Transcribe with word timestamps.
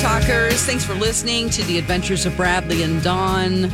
Talkers. 0.00 0.62
Thanks 0.64 0.84
for 0.84 0.94
listening 0.94 1.48
to 1.50 1.62
the 1.64 1.78
adventures 1.78 2.26
of 2.26 2.36
Bradley 2.36 2.82
and 2.82 3.02
Dawn 3.02 3.72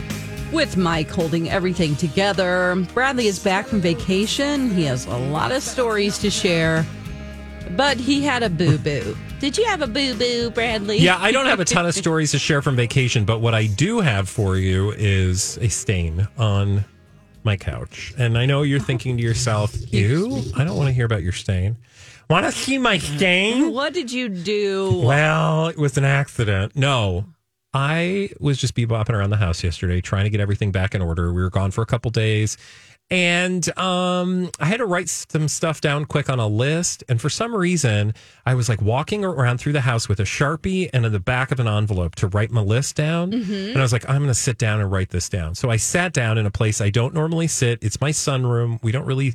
with 0.52 0.76
Mike 0.76 1.10
holding 1.10 1.50
everything 1.50 1.96
together. 1.96 2.76
Bradley 2.94 3.26
is 3.26 3.40
back 3.40 3.66
from 3.66 3.80
vacation. 3.80 4.70
He 4.70 4.84
has 4.84 5.06
a 5.06 5.16
lot 5.16 5.50
of 5.50 5.64
stories 5.64 6.18
to 6.18 6.30
share, 6.30 6.86
but 7.72 7.96
he 7.96 8.22
had 8.22 8.44
a 8.44 8.50
boo 8.50 8.78
boo. 8.78 9.16
Did 9.40 9.58
you 9.58 9.64
have 9.64 9.82
a 9.82 9.88
boo 9.88 10.14
boo, 10.14 10.50
Bradley? 10.50 10.98
Yeah, 10.98 11.18
I 11.18 11.32
don't 11.32 11.46
have 11.46 11.58
a 11.58 11.64
ton 11.64 11.86
of 11.86 11.94
stories 11.96 12.30
to 12.30 12.38
share 12.38 12.62
from 12.62 12.76
vacation, 12.76 13.24
but 13.24 13.40
what 13.40 13.54
I 13.54 13.66
do 13.66 13.98
have 14.00 14.28
for 14.28 14.56
you 14.56 14.92
is 14.92 15.58
a 15.58 15.68
stain 15.68 16.28
on 16.38 16.84
my 17.42 17.56
couch. 17.56 18.14
And 18.16 18.38
I 18.38 18.46
know 18.46 18.62
you're 18.62 18.78
thinking 18.80 19.16
to 19.16 19.22
yourself, 19.22 19.74
ew, 19.92 20.40
I 20.56 20.62
don't 20.62 20.76
want 20.76 20.86
to 20.86 20.92
hear 20.92 21.06
about 21.06 21.22
your 21.24 21.32
stain. 21.32 21.76
Want 22.32 22.46
to 22.46 22.52
see 22.52 22.78
my 22.78 22.96
stain? 22.96 23.74
What 23.74 23.92
did 23.92 24.10
you 24.10 24.30
do? 24.30 25.02
Well, 25.04 25.66
it 25.66 25.76
was 25.76 25.98
an 25.98 26.06
accident. 26.06 26.74
No, 26.74 27.26
I 27.74 28.30
was 28.40 28.56
just 28.56 28.74
bebopping 28.74 29.10
around 29.10 29.28
the 29.28 29.36
house 29.36 29.62
yesterday 29.62 30.00
trying 30.00 30.24
to 30.24 30.30
get 30.30 30.40
everything 30.40 30.72
back 30.72 30.94
in 30.94 31.02
order. 31.02 31.30
We 31.30 31.42
were 31.42 31.50
gone 31.50 31.72
for 31.72 31.82
a 31.82 31.86
couple 31.86 32.10
days. 32.10 32.56
And 33.10 33.68
um, 33.78 34.50
I 34.58 34.64
had 34.64 34.78
to 34.78 34.86
write 34.86 35.10
some 35.10 35.46
stuff 35.46 35.82
down 35.82 36.06
quick 36.06 36.30
on 36.30 36.40
a 36.40 36.46
list. 36.46 37.04
And 37.06 37.20
for 37.20 37.28
some 37.28 37.54
reason, 37.54 38.14
I 38.46 38.54
was 38.54 38.66
like 38.66 38.80
walking 38.80 39.26
around 39.26 39.58
through 39.58 39.74
the 39.74 39.82
house 39.82 40.08
with 40.08 40.18
a 40.18 40.24
Sharpie 40.24 40.88
and 40.94 41.04
in 41.04 41.12
the 41.12 41.20
back 41.20 41.52
of 41.52 41.60
an 41.60 41.68
envelope 41.68 42.14
to 42.14 42.28
write 42.28 42.50
my 42.50 42.62
list 42.62 42.96
down. 42.96 43.34
And 43.34 43.76
I 43.76 43.82
was 43.82 43.92
like, 43.92 44.08
I'm 44.08 44.20
going 44.20 44.28
to 44.28 44.34
sit 44.34 44.56
down 44.56 44.80
and 44.80 44.90
write 44.90 45.10
this 45.10 45.28
down. 45.28 45.54
So 45.54 45.68
I 45.68 45.76
sat 45.76 46.14
down 46.14 46.38
in 46.38 46.46
a 46.46 46.50
place 46.50 46.80
I 46.80 46.88
don't 46.88 47.12
normally 47.12 47.46
sit. 47.46 47.80
It's 47.82 48.00
my 48.00 48.08
sunroom. 48.08 48.82
We 48.82 48.90
don't 48.90 49.04
really 49.04 49.34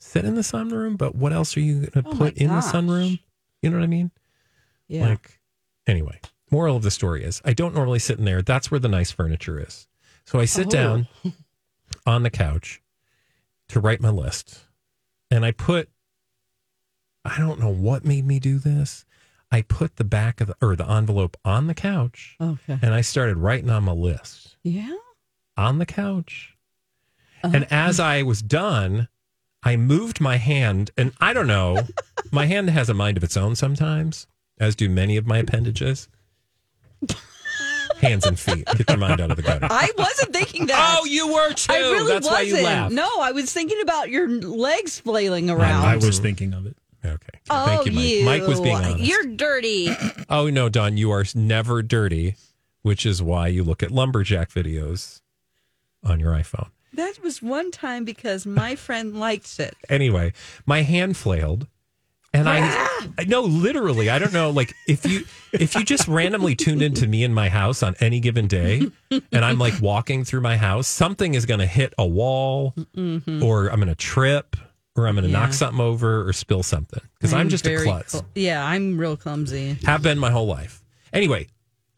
sit 0.00 0.24
in 0.24 0.34
the 0.34 0.40
sunroom, 0.40 0.96
but 0.98 1.14
what 1.14 1.32
else 1.32 1.56
are 1.56 1.60
you 1.60 1.86
going 1.86 2.04
to 2.04 2.10
Oh 2.10 2.16
put 2.16 2.36
in 2.36 2.48
the 2.48 2.60
sunroom? 2.60 3.20
You 3.62 3.70
know 3.70 3.76
what 3.78 3.84
I 3.84 3.88
mean? 3.88 4.10
Yeah. 4.88 5.08
Like, 5.10 5.40
anyway, 5.86 6.20
moral 6.50 6.76
of 6.76 6.82
the 6.82 6.90
story 6.90 7.22
is 7.22 7.40
I 7.44 7.52
don't 7.52 7.74
normally 7.74 7.98
sit 8.00 8.18
in 8.18 8.24
there. 8.24 8.42
That's 8.42 8.70
where 8.70 8.80
the 8.80 8.88
nice 8.88 9.10
furniture 9.12 9.60
is. 9.60 9.86
So 10.24 10.40
I 10.40 10.46
sit 10.46 10.66
Oh. 10.68 10.70
down 10.70 11.08
on 12.06 12.22
the 12.22 12.30
couch 12.30 12.82
to 13.68 13.78
write 13.80 14.00
my 14.00 14.10
list. 14.10 14.60
And 15.30 15.44
I 15.44 15.52
put, 15.52 15.88
I 17.24 17.38
don't 17.38 17.60
know 17.60 17.68
what 17.72 18.04
made 18.04 18.26
me 18.26 18.38
do 18.40 18.58
this. 18.58 19.04
I 19.52 19.62
put 19.62 19.96
the 19.96 20.04
back 20.04 20.40
of 20.40 20.48
the, 20.48 20.56
or 20.62 20.74
the 20.76 20.88
envelope 20.88 21.36
on 21.44 21.66
the 21.66 21.74
couch 21.74 22.36
okay. 22.40 22.78
and 22.82 22.94
I 22.94 23.00
started 23.00 23.36
writing 23.36 23.68
on 23.70 23.82
my 23.84 23.92
list 23.92 24.56
Yeah. 24.62 24.96
on 25.56 25.78
the 25.78 25.86
couch. 25.86 26.56
Uh-huh. 27.42 27.52
And 27.56 27.66
as 27.72 27.98
I 28.00 28.22
was 28.22 28.42
done, 28.42 29.08
I 29.62 29.76
moved 29.76 30.20
my 30.20 30.36
hand, 30.36 30.90
and 30.96 31.12
I 31.20 31.32
don't 31.32 31.46
know, 31.46 31.86
my 32.30 32.46
hand 32.46 32.70
has 32.70 32.88
a 32.88 32.94
mind 32.94 33.16
of 33.16 33.24
its 33.24 33.36
own 33.36 33.56
sometimes, 33.56 34.26
as 34.58 34.74
do 34.74 34.88
many 34.88 35.16
of 35.16 35.26
my 35.26 35.38
appendages. 35.38 36.08
Hands 38.00 38.24
and 38.24 38.38
feet. 38.38 38.64
Get 38.76 38.88
your 38.88 38.98
mind 38.98 39.20
out 39.20 39.30
of 39.30 39.36
the 39.36 39.42
gutter. 39.42 39.66
I 39.68 39.90
wasn't 39.98 40.32
thinking 40.32 40.66
that. 40.66 40.98
Oh, 40.98 41.04
you 41.04 41.32
were 41.34 41.52
too. 41.52 41.72
I 41.72 41.78
really 41.80 42.12
That's 42.12 42.26
wasn't. 42.26 42.32
why 42.32 42.40
you 42.58 42.64
laughed. 42.64 42.94
No, 42.94 43.08
I 43.20 43.32
was 43.32 43.52
thinking 43.52 43.78
about 43.82 44.08
your 44.08 44.26
legs 44.28 44.98
flailing 44.98 45.50
around. 45.50 45.84
I 45.84 45.96
was 45.96 46.18
thinking 46.18 46.54
of 46.54 46.64
it. 46.64 46.76
Okay. 47.04 47.40
Oh, 47.50 47.66
Thank 47.66 47.86
you, 47.86 47.92
Mike. 47.92 48.04
you. 48.04 48.24
Mike 48.24 48.46
was 48.46 48.60
being 48.60 48.74
oh, 48.74 48.78
honest. 48.78 49.00
You're 49.00 49.36
dirty. 49.36 49.90
Oh, 50.32 50.48
no, 50.48 50.68
Dawn, 50.68 50.96
you 50.96 51.10
are 51.10 51.24
never 51.34 51.82
dirty, 51.82 52.36
which 52.82 53.04
is 53.04 53.20
why 53.20 53.48
you 53.48 53.64
look 53.64 53.82
at 53.82 53.90
lumberjack 53.90 54.48
videos 54.50 55.20
on 56.04 56.20
your 56.20 56.32
iPhone. 56.32 56.68
That 56.94 57.22
was 57.22 57.40
one 57.42 57.70
time 57.70 58.04
because 58.04 58.46
my 58.46 58.76
friend 58.76 59.18
liked 59.18 59.58
it. 59.60 59.74
anyway, 59.88 60.32
my 60.66 60.82
hand 60.82 61.16
flailed. 61.16 61.66
And 62.32 62.48
I 62.48 62.60
I 63.18 63.24
no, 63.24 63.40
literally, 63.42 64.08
I 64.08 64.20
don't 64.20 64.32
know. 64.32 64.50
Like 64.50 64.72
if 64.86 65.04
you 65.04 65.24
if 65.52 65.74
you 65.74 65.84
just 65.84 66.06
randomly 66.06 66.54
tuned 66.54 66.80
into 66.80 67.08
me 67.08 67.24
in 67.24 67.34
my 67.34 67.48
house 67.48 67.82
on 67.82 67.96
any 67.98 68.20
given 68.20 68.46
day, 68.46 68.82
and 69.10 69.44
I'm 69.44 69.58
like 69.58 69.74
walking 69.82 70.22
through 70.24 70.42
my 70.42 70.56
house, 70.56 70.86
something 70.86 71.34
is 71.34 71.44
going 71.44 71.58
to 71.58 71.66
hit 71.66 71.92
a 71.98 72.06
wall, 72.06 72.72
mm-hmm. 72.76 73.42
or 73.42 73.66
I'm 73.68 73.80
going 73.80 73.88
to 73.88 73.96
trip, 73.96 74.54
or 74.94 75.08
I'm 75.08 75.16
going 75.16 75.24
to 75.24 75.30
Yeah. 75.30 75.40
knock 75.40 75.52
something 75.54 75.80
over, 75.80 76.24
or 76.28 76.32
spill 76.32 76.62
something 76.62 77.02
because 77.18 77.32
I'm, 77.34 77.48
just 77.48 77.66
a 77.66 77.76
klutz. 77.82 78.12
cl- 78.12 78.26
yeah, 78.36 78.64
I'm 78.64 78.96
real 78.96 79.16
clumsy. 79.16 79.76
Have 79.84 80.02
been 80.04 80.18
my 80.20 80.30
whole 80.30 80.46
life. 80.46 80.84
Anyway, 81.12 81.48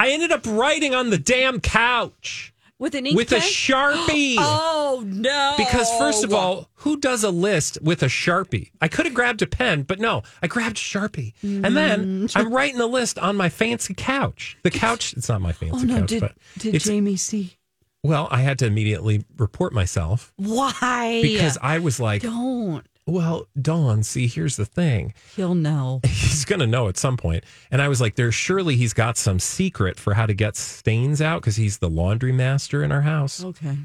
I 0.00 0.12
ended 0.12 0.32
up 0.32 0.46
writing 0.46 0.94
on 0.94 1.10
the 1.10 1.18
damn 1.18 1.60
couch 1.60 2.51
With 2.82 2.96
an 2.96 3.06
ink 3.06 3.16
with 3.16 3.30
a 3.30 3.36
sharpie. 3.36 4.34
Oh 4.38 5.02
no! 5.06 5.54
Because 5.56 5.88
first 5.98 6.22
of 6.24 6.34
all, 6.34 6.68
who 6.74 6.98
does 6.98 7.22
a 7.24 7.30
list 7.30 7.78
with 7.80 8.02
a 8.02 8.06
sharpie? 8.06 8.72
I 8.80 8.88
could 8.88 9.06
have 9.06 9.14
grabbed 9.14 9.40
a 9.40 9.46
pen, 9.46 9.84
but 9.84 10.00
no, 10.00 10.22
I 10.42 10.48
grabbed 10.48 10.76
a 10.76 10.80
sharpie, 10.80 11.32
and 11.42 11.76
then 11.76 12.26
Mm. 12.28 12.32
I'm 12.36 12.52
writing 12.52 12.76
the 12.78 12.86
list 12.88 13.18
on 13.20 13.36
my 13.36 13.48
fancy 13.48 13.94
couch. 13.94 14.58
The 14.64 14.70
couch, 14.70 15.14
it's 15.14 15.28
not 15.28 15.40
my 15.40 15.52
fancy 15.52 15.76
oh 15.80 15.82
no! 15.84 16.00
couch, 16.00 16.08
Did 16.08 16.20
but 16.20 16.34
did 16.58 16.74
it's, 16.74 16.84
Jamie 16.84 17.16
see? 17.16 17.56
well, 18.02 18.26
I 18.32 18.40
had 18.42 18.58
to 18.58 18.66
immediately 18.66 19.24
report 19.38 19.72
myself 19.72 20.32
Why? 20.36 21.20
because 21.22 21.56
I 21.62 21.78
was 21.78 22.00
like, 22.00 22.22
don't. 22.22 22.84
Well, 23.06 23.48
Dawn, 23.60 24.02
see, 24.02 24.26
here's 24.26 24.56
the 24.56 24.64
thing. 24.64 25.14
He'll 25.34 25.54
know. 25.54 26.00
He's 26.06 26.44
going 26.44 26.60
to 26.60 26.66
know 26.66 26.88
at 26.88 26.96
some 26.96 27.16
point. 27.16 27.44
And 27.70 27.82
I 27.82 27.88
was 27.88 28.00
like, 28.00 28.14
there's 28.14 28.34
surely 28.34 28.76
he's 28.76 28.92
got 28.92 29.16
some 29.16 29.38
secret 29.38 29.98
for 29.98 30.14
how 30.14 30.26
to 30.26 30.34
get 30.34 30.56
stains 30.56 31.20
out 31.20 31.40
because 31.40 31.56
he's 31.56 31.78
the 31.78 31.90
laundry 31.90 32.32
master 32.32 32.82
in 32.82 32.92
our 32.92 33.02
house. 33.02 33.42
Okay. 33.44 33.76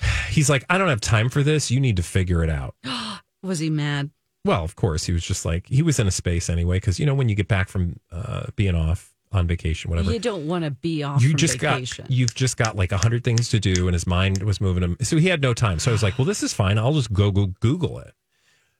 He's 0.30 0.48
like, 0.50 0.64
I 0.70 0.78
don't 0.78 0.88
have 0.88 1.00
time 1.00 1.28
for 1.28 1.42
this. 1.42 1.70
You 1.70 1.78
need 1.78 1.96
to 1.96 2.02
figure 2.02 2.42
it 2.42 2.50
out. 2.50 2.74
Was 3.42 3.58
he 3.58 3.70
mad? 3.70 4.10
Well, 4.44 4.64
of 4.64 4.74
course, 4.74 5.04
he 5.04 5.12
was 5.12 5.24
just 5.24 5.44
like 5.44 5.68
he 5.68 5.82
was 5.82 6.00
in 6.00 6.08
a 6.08 6.10
space 6.10 6.50
anyway 6.50 6.78
because 6.78 6.98
you 6.98 7.06
know 7.06 7.14
when 7.14 7.28
you 7.28 7.36
get 7.36 7.46
back 7.46 7.68
from 7.68 8.00
uh, 8.10 8.46
being 8.56 8.74
off 8.74 9.11
on 9.34 9.46
vacation, 9.46 9.90
whatever, 9.90 10.12
You 10.12 10.18
don't 10.18 10.46
want 10.46 10.64
to 10.64 10.70
be 10.70 11.02
off 11.02 11.22
you 11.22 11.34
just 11.34 11.58
vacation. 11.58 12.04
got 12.04 12.10
you've 12.10 12.34
just 12.34 12.56
got 12.56 12.76
like 12.76 12.92
a 12.92 12.98
hundred 12.98 13.24
things 13.24 13.48
to 13.50 13.58
do, 13.60 13.86
and 13.88 13.94
his 13.94 14.06
mind 14.06 14.42
was 14.42 14.60
moving 14.60 14.82
him, 14.82 14.96
so 15.02 15.16
he 15.16 15.28
had 15.28 15.40
no 15.42 15.54
time. 15.54 15.78
So 15.78 15.90
I 15.90 15.92
was 15.92 16.02
like, 16.02 16.18
well, 16.18 16.24
this 16.26 16.42
is 16.42 16.52
fine. 16.52 16.78
I'll 16.78 16.92
just 16.92 17.12
go, 17.12 17.30
go 17.30 17.46
Google 17.60 17.98
it. 17.98 18.12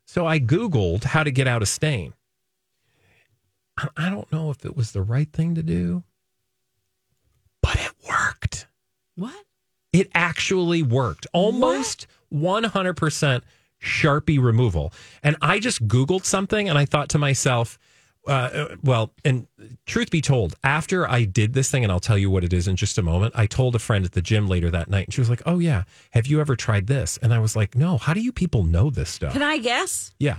So 0.07 0.27
I 0.27 0.39
Googled 0.41 1.05
how 1.05 1.23
to 1.23 1.31
get 1.31 1.47
out 1.49 1.63
a 1.63 1.67
stain. 1.67 2.13
I- 3.79 3.89
I 3.97 4.11
don't 4.11 4.31
know 4.33 4.51
if 4.51 4.65
it 4.65 4.77
was 4.77 4.93
the 4.93 5.03
right 5.03 5.33
thing 5.33 5.55
to 5.55 5.63
do, 5.63 6.05
but 7.63 7.77
it 7.77 7.93
worked 8.09 8.67
what? 9.15 9.45
it 9.93 10.11
actually 10.15 10.83
worked 10.83 11.27
almost 11.35 12.07
100% 12.33 13.43
sharpie 13.83 14.43
removal 14.43 14.93
and 15.23 15.37
i 15.43 15.59
just 15.59 15.87
googled 15.89 16.25
something 16.25 16.69
and 16.69 16.79
i 16.79 16.85
thought 16.87 17.09
to 17.11 17.19
myself 17.19 17.79
uh, 18.29 18.77
well 18.85 19.13
and 19.25 19.47
truth 19.87 20.11
be 20.11 20.21
told 20.21 20.55
after 20.63 21.09
i 21.09 21.25
did 21.25 21.55
this 21.55 21.71
thing 21.71 21.83
and 21.83 21.91
i'll 21.93 21.99
tell 22.01 22.17
you 22.19 22.31
what 22.31 22.45
it 22.45 22.53
is 22.53 22.69
in 22.69 22.77
just 22.77 22.97
a 22.99 23.03
moment 23.03 23.33
i 23.37 23.47
told 23.47 23.75
a 23.75 23.79
friend 23.81 24.05
at 24.05 24.13
the 24.13 24.23
gym 24.23 24.47
later 24.47 24.71
that 24.71 24.89
night 24.89 25.07
and 25.07 25.15
she 25.15 25.21
was 25.21 25.29
like 25.29 25.43
oh 25.45 25.59
yeah 25.59 25.83
have 26.13 26.27
you 26.29 26.41
ever 26.41 26.55
tried 26.55 26.87
this 26.87 27.17
and 27.19 27.35
i 27.35 27.39
was 27.41 27.57
like 27.57 27.75
no 27.75 27.99
how 27.99 28.15
do 28.15 28.21
you 28.21 28.31
people 28.33 28.63
know 28.63 28.91
this 28.91 29.11
stuff 29.11 29.33
Can 29.33 29.43
I 29.43 29.59
guess? 29.59 30.15
yeah 30.21 30.39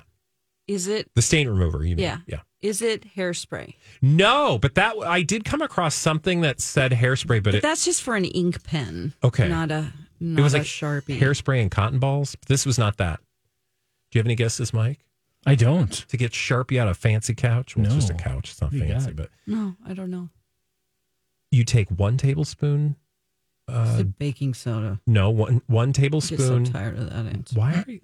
Is 0.67 0.87
it? 0.87 1.09
the 1.15 1.21
stain 1.21 1.49
remover 1.49 1.83
you 1.83 1.95
mean 1.97 2.03
Yeah. 2.05 2.17
yeah 2.25 2.39
Is 2.61 2.81
it 2.81 3.05
hairspray? 3.17 3.73
no 4.01 4.57
but 4.57 4.75
that 4.75 4.95
i 5.05 5.21
did 5.21 5.43
come 5.43 5.61
across 5.61 5.93
something 5.93 6.39
that 6.41 6.61
said 6.61 6.93
hairspray 6.93 7.43
but 7.43 7.51
But 7.51 7.55
it, 7.55 7.61
that's 7.63 7.83
just 7.83 8.01
for 8.01 8.15
an 8.15 8.23
ink 8.25 8.63
pen. 8.63 9.13
Okay. 9.23 9.49
Not 9.49 9.71
a. 9.71 9.91
Not 10.21 10.39
it 10.39 10.43
was 10.43 10.53
a 10.53 10.59
like 10.59 10.65
sharpie. 10.67 11.19
hairspray 11.19 11.61
and 11.61 11.69
cotton 11.69 11.99
balls 11.99 12.37
this 12.47 12.65
was 12.65 12.77
not 12.77 12.95
that 12.97 13.19
do 14.11 14.17
you 14.17 14.19
have 14.19 14.25
any 14.27 14.35
guesses 14.35 14.73
mike 14.73 14.99
I 15.45 15.55
don't. 15.55 15.91
to 15.91 16.17
get 16.17 16.31
Sharpie 16.31 16.77
out 16.79 16.87
of 16.87 16.91
a 16.91 16.99
fancy 16.99 17.33
couch. 17.35 17.75
Well, 17.75 17.85
it's 17.85 17.95
just 17.95 18.09
a 18.09 18.13
couch. 18.13 18.51
It's 18.51 18.61
not 18.61 18.71
What 18.71 18.79
you 18.81 18.87
fancy, 18.87 19.07
got? 19.07 19.15
but 19.15 19.29
No, 19.47 19.75
I 19.85 19.93
don't 19.93 20.09
know. 20.11 20.29
you 21.51 21.63
take 21.63 21.89
one 21.89 22.17
tablespoon. 22.17 22.95
It's 23.67 23.77
Uh, 23.77 23.97
the 23.97 24.03
baking 24.05 24.53
soda. 24.55 24.99
no, 25.07 25.29
one 25.29 25.61
one 25.67 25.89
I 25.89 25.91
get 25.91 25.95
so 25.95 26.01
tablespoon. 26.01 26.65
tired 26.65 26.97
of 26.97 27.09
that 27.09 27.25
answer. 27.27 27.55
Why 27.57 27.73
are 27.87 27.91
you? 27.91 27.99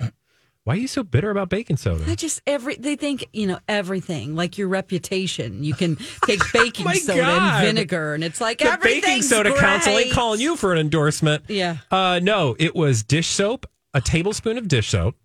Why 0.65 0.75
are 0.75 0.77
you 0.77 0.87
so 0.87 1.03
bitter 1.03 1.31
about 1.31 1.49
baking 1.49 1.77
soda? 1.77 2.01
I 2.03 2.05
soda? 2.05 2.15
just 2.15 2.41
every 2.47 2.75
they 2.75 2.95
think 2.95 3.27
you 3.33 3.47
know 3.47 3.59
everything 3.67 4.35
like 4.35 4.57
your 4.57 4.67
reputation. 4.69 5.63
You 5.63 5.73
can 5.73 5.95
take 6.25 6.39
baking 6.53 6.85
Oh 6.87 6.93
soda 6.93 7.19
God. 7.21 7.63
and 7.65 7.65
vinegar, 7.75 8.13
and 8.13 8.23
it's 8.23 8.39
like 8.39 8.59
The 8.59 8.65
baking 8.65 8.73
everything's 9.03 9.27
soda 9.29 9.53
council 9.57 9.93
ain't 9.93 10.05
great. 10.07 10.13
calling 10.13 10.39
you 10.39 10.55
for 10.55 10.71
an 10.71 10.77
endorsement. 10.79 11.43
Yeah, 11.49 11.77
Uh, 11.91 12.19
no, 12.23 12.55
it 12.59 12.73
was 12.75 13.03
dish 13.03 13.27
soap, 13.27 13.65
a 13.93 13.99
tablespoon 14.01 14.57
of 14.57 14.67
dish 14.69 14.89
soap, 14.89 15.15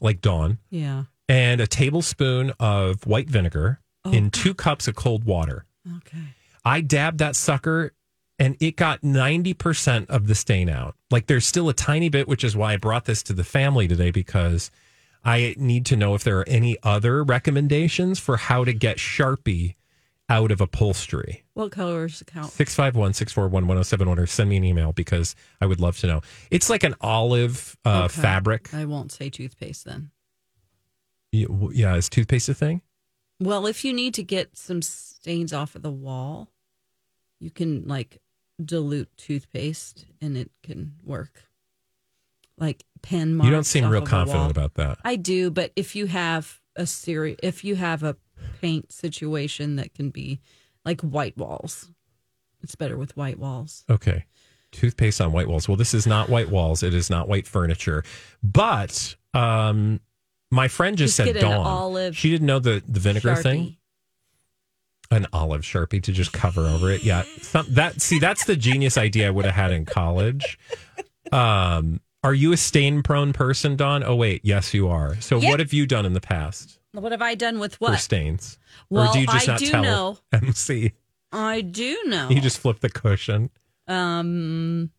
like 0.00 0.20
Dawn, 0.22 0.58
yeah. 0.70 1.04
And 1.28 1.60
a 1.60 1.66
tablespoon 1.66 2.52
of 2.60 3.06
white 3.06 3.28
vinegar 3.28 3.80
in 4.04 4.30
two 4.30 4.52
cups 4.54 4.86
of 4.86 4.94
cold 4.94 5.24
water. 5.24 5.64
Okay. 5.98 6.18
I 6.64 6.80
dabbed 6.82 7.18
that 7.18 7.36
sucker 7.36 7.92
and 8.38 8.56
it 8.60 8.76
got 8.76 9.00
90% 9.02 10.10
of 10.10 10.26
the 10.26 10.34
stain 10.34 10.68
out. 10.68 10.94
Like 11.10 11.26
there's 11.26 11.46
still 11.46 11.68
a 11.68 11.74
tiny 11.74 12.08
bit, 12.08 12.28
which 12.28 12.44
is 12.44 12.54
why 12.56 12.74
I 12.74 12.76
brought 12.76 13.06
this 13.06 13.22
to 13.24 13.32
the 13.32 13.44
family 13.44 13.88
today 13.88 14.10
because 14.10 14.70
I 15.24 15.54
need 15.58 15.86
to 15.86 15.96
know 15.96 16.14
if 16.14 16.22
there 16.24 16.38
are 16.38 16.48
any 16.48 16.76
other 16.82 17.24
recommendations 17.24 18.18
for 18.18 18.36
how 18.36 18.64
to 18.64 18.72
get 18.74 18.98
Sharpie 18.98 19.76
out 20.28 20.50
of 20.50 20.60
upholstery. 20.60 21.44
What 21.54 21.70
colors 21.72 22.22
count? 22.26 22.50
651 22.52 23.12
641 23.14 23.66
1071 23.66 24.18
or 24.18 24.26
send 24.26 24.50
me 24.50 24.56
an 24.56 24.64
email 24.64 24.92
because 24.92 25.34
I 25.60 25.66
would 25.66 25.80
love 25.80 25.98
to 25.98 26.06
know. 26.06 26.20
It's 26.50 26.68
like 26.68 26.82
an 26.82 26.94
olive 27.00 27.76
uh, 27.84 28.04
Okay. 28.10 28.20
fabric. 28.20 28.74
I 28.74 28.84
won't 28.86 29.12
say 29.12 29.30
toothpaste 29.30 29.84
then. 29.84 30.10
Yeah, 31.34 31.96
is 31.96 32.08
toothpaste 32.08 32.48
a 32.48 32.54
thing? 32.54 32.82
Well, 33.40 33.66
if 33.66 33.84
you 33.84 33.92
need 33.92 34.14
to 34.14 34.22
get 34.22 34.56
some 34.56 34.82
stains 34.82 35.52
off 35.52 35.74
of 35.74 35.82
the 35.82 35.90
wall, 35.90 36.48
you 37.40 37.50
can 37.50 37.86
like 37.86 38.20
dilute 38.62 39.08
toothpaste 39.16 40.06
and 40.20 40.36
it 40.36 40.50
can 40.62 40.94
work. 41.04 41.44
Like 42.56 42.84
pen 43.02 43.34
marks. 43.34 43.46
You 43.46 43.52
don't 43.52 43.64
seem 43.64 43.88
real 43.88 44.02
confident 44.02 44.50
about 44.50 44.74
that. 44.74 44.98
I 45.04 45.16
do, 45.16 45.50
but 45.50 45.72
if 45.74 45.96
you 45.96 46.06
have 46.06 46.60
a 46.76 46.86
series, 46.86 47.36
if 47.42 47.64
you 47.64 47.74
have 47.74 48.02
a 48.04 48.16
paint 48.60 48.92
situation 48.92 49.76
that 49.76 49.92
can 49.94 50.10
be 50.10 50.40
like 50.84 51.00
white 51.00 51.36
walls, 51.36 51.90
it's 52.62 52.76
better 52.76 52.96
with 52.96 53.16
white 53.16 53.38
walls. 53.38 53.84
Okay. 53.90 54.24
Toothpaste 54.70 55.20
on 55.20 55.32
white 55.32 55.48
walls. 55.48 55.68
Well, 55.68 55.76
this 55.76 55.94
is 55.94 56.06
not 56.06 56.28
white 56.28 56.50
walls. 56.50 56.82
It 56.82 56.94
is 56.94 57.10
not 57.10 57.28
white 57.28 57.46
furniture. 57.46 58.04
But 58.42 59.16
um, 59.32 60.00
my 60.54 60.68
friend 60.68 60.96
just, 60.96 61.16
Just 61.16 61.32
said 61.32 61.40
Dawn. 61.40 62.12
she 62.12 62.30
didn't 62.30 62.46
know 62.46 62.58
the, 62.58 62.82
the 62.88 63.00
vinegar 63.00 63.34
thing. 63.36 63.76
An 65.10 65.26
olive 65.32 65.62
sharpie 65.62 66.02
to 66.02 66.12
just 66.12 66.32
cover 66.32 66.62
over 66.62 66.90
it. 66.90 67.04
Yeah. 67.04 67.24
Some, 67.42 67.66
that 67.70 68.00
see, 68.00 68.18
that's 68.18 68.46
the 68.46 68.56
genius 68.56 68.96
idea 68.96 69.28
I 69.28 69.30
would 69.30 69.44
have 69.44 69.54
had 69.54 69.70
in 69.70 69.84
college. 69.84 70.58
Um, 71.30 72.00
are 72.22 72.32
you 72.34 72.52
a 72.52 72.56
stain 72.56 73.02
prone 73.02 73.32
person, 73.32 73.76
Dawn? 73.76 74.02
Oh 74.02 74.16
wait, 74.16 74.40
yes, 74.44 74.72
you 74.72 74.88
are. 74.88 75.20
So 75.20 75.38
Yeah. 75.38 75.50
what 75.50 75.60
have 75.60 75.72
you 75.72 75.86
done 75.86 76.06
in 76.06 76.14
the 76.14 76.20
past 76.20 76.78
What 76.92 77.12
have 77.12 77.20
I 77.22 77.34
done 77.34 77.58
with 77.58 77.74
for 77.76 77.90
what? 77.90 78.00
stains? 78.00 78.58
Well, 78.90 79.10
or 79.10 79.12
do 79.12 79.20
you 79.20 79.26
just 79.26 79.48
I 79.48 79.52
not 79.52 79.60
do 79.60 79.66
tell 79.70 79.82
know. 79.82 80.18
MC? 80.32 80.92
I 81.32 81.60
do 81.60 81.98
know. 82.06 82.28
You 82.30 82.40
just 82.40 82.58
flip 82.58 82.80
the 82.80 82.88
cushion. 82.88 83.50
Um, 83.86 84.90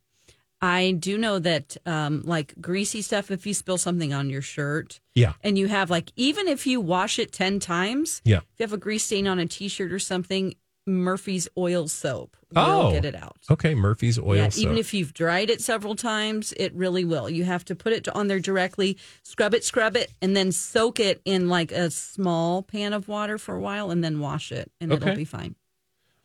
I 0.65 0.91
do 0.93 1.17
know 1.17 1.37
that, 1.39 1.77
um, 1.85 2.23
like 2.25 2.55
greasy 2.59 3.01
stuff, 3.03 3.29
if 3.29 3.45
you 3.45 3.53
spill 3.53 3.77
something 3.77 4.13
on 4.13 4.29
your 4.29 4.41
shirt 4.41 4.99
Yeah. 5.13 5.33
and 5.43 5.57
you 5.57 5.67
have 5.67 5.89
like, 5.91 6.11
even 6.15 6.47
if 6.47 6.65
you 6.65 6.81
wash 6.81 7.19
it 7.19 7.31
10 7.31 7.59
times, 7.59 8.21
Yeah. 8.25 8.37
if 8.37 8.59
you 8.59 8.63
have 8.63 8.73
a 8.73 8.77
grease 8.77 9.03
stain 9.03 9.27
on 9.27 9.37
a 9.39 9.45
t 9.45 9.67
shirt 9.67 9.91
or 9.91 9.99
something, 9.99 10.55
Murphy's 10.87 11.47
oil 11.57 11.87
soap 11.87 12.37
will 12.51 12.61
Oh. 12.87 12.91
get 12.91 13.05
it 13.05 13.15
out. 13.15 13.37
Okay, 13.49 13.73
Murphy's 13.75 14.19
oil 14.19 14.35
yeah, 14.35 14.49
soap. 14.49 14.61
even 14.63 14.77
if 14.77 14.93
you've 14.93 15.13
dried 15.13 15.49
it 15.49 15.59
several 15.61 15.95
times, 15.95 16.53
it 16.57 16.73
really 16.75 17.03
will. 17.03 17.27
You 17.29 17.43
have 17.43 17.65
to 17.65 17.75
put 17.75 17.91
it 17.93 18.07
on 18.09 18.27
there 18.27 18.39
directly, 18.39 18.97
scrub 19.23 19.53
it, 19.55 19.63
scrub 19.63 19.95
it, 19.95 20.11
and 20.21 20.35
then 20.37 20.51
soak 20.51 20.99
it 20.99 21.21
in 21.25 21.47
like 21.49 21.71
a 21.71 21.89
small 21.91 22.61
pan 22.63 22.93
of 22.93 23.07
water 23.07 23.37
for 23.37 23.55
a 23.55 23.59
while 23.61 23.89
and 23.91 24.03
then 24.03 24.19
wash 24.19 24.51
it, 24.51 24.71
and 24.79 24.91
Okay. 24.93 25.03
it'll 25.05 25.15
be 25.17 25.25
fine. 25.25 25.55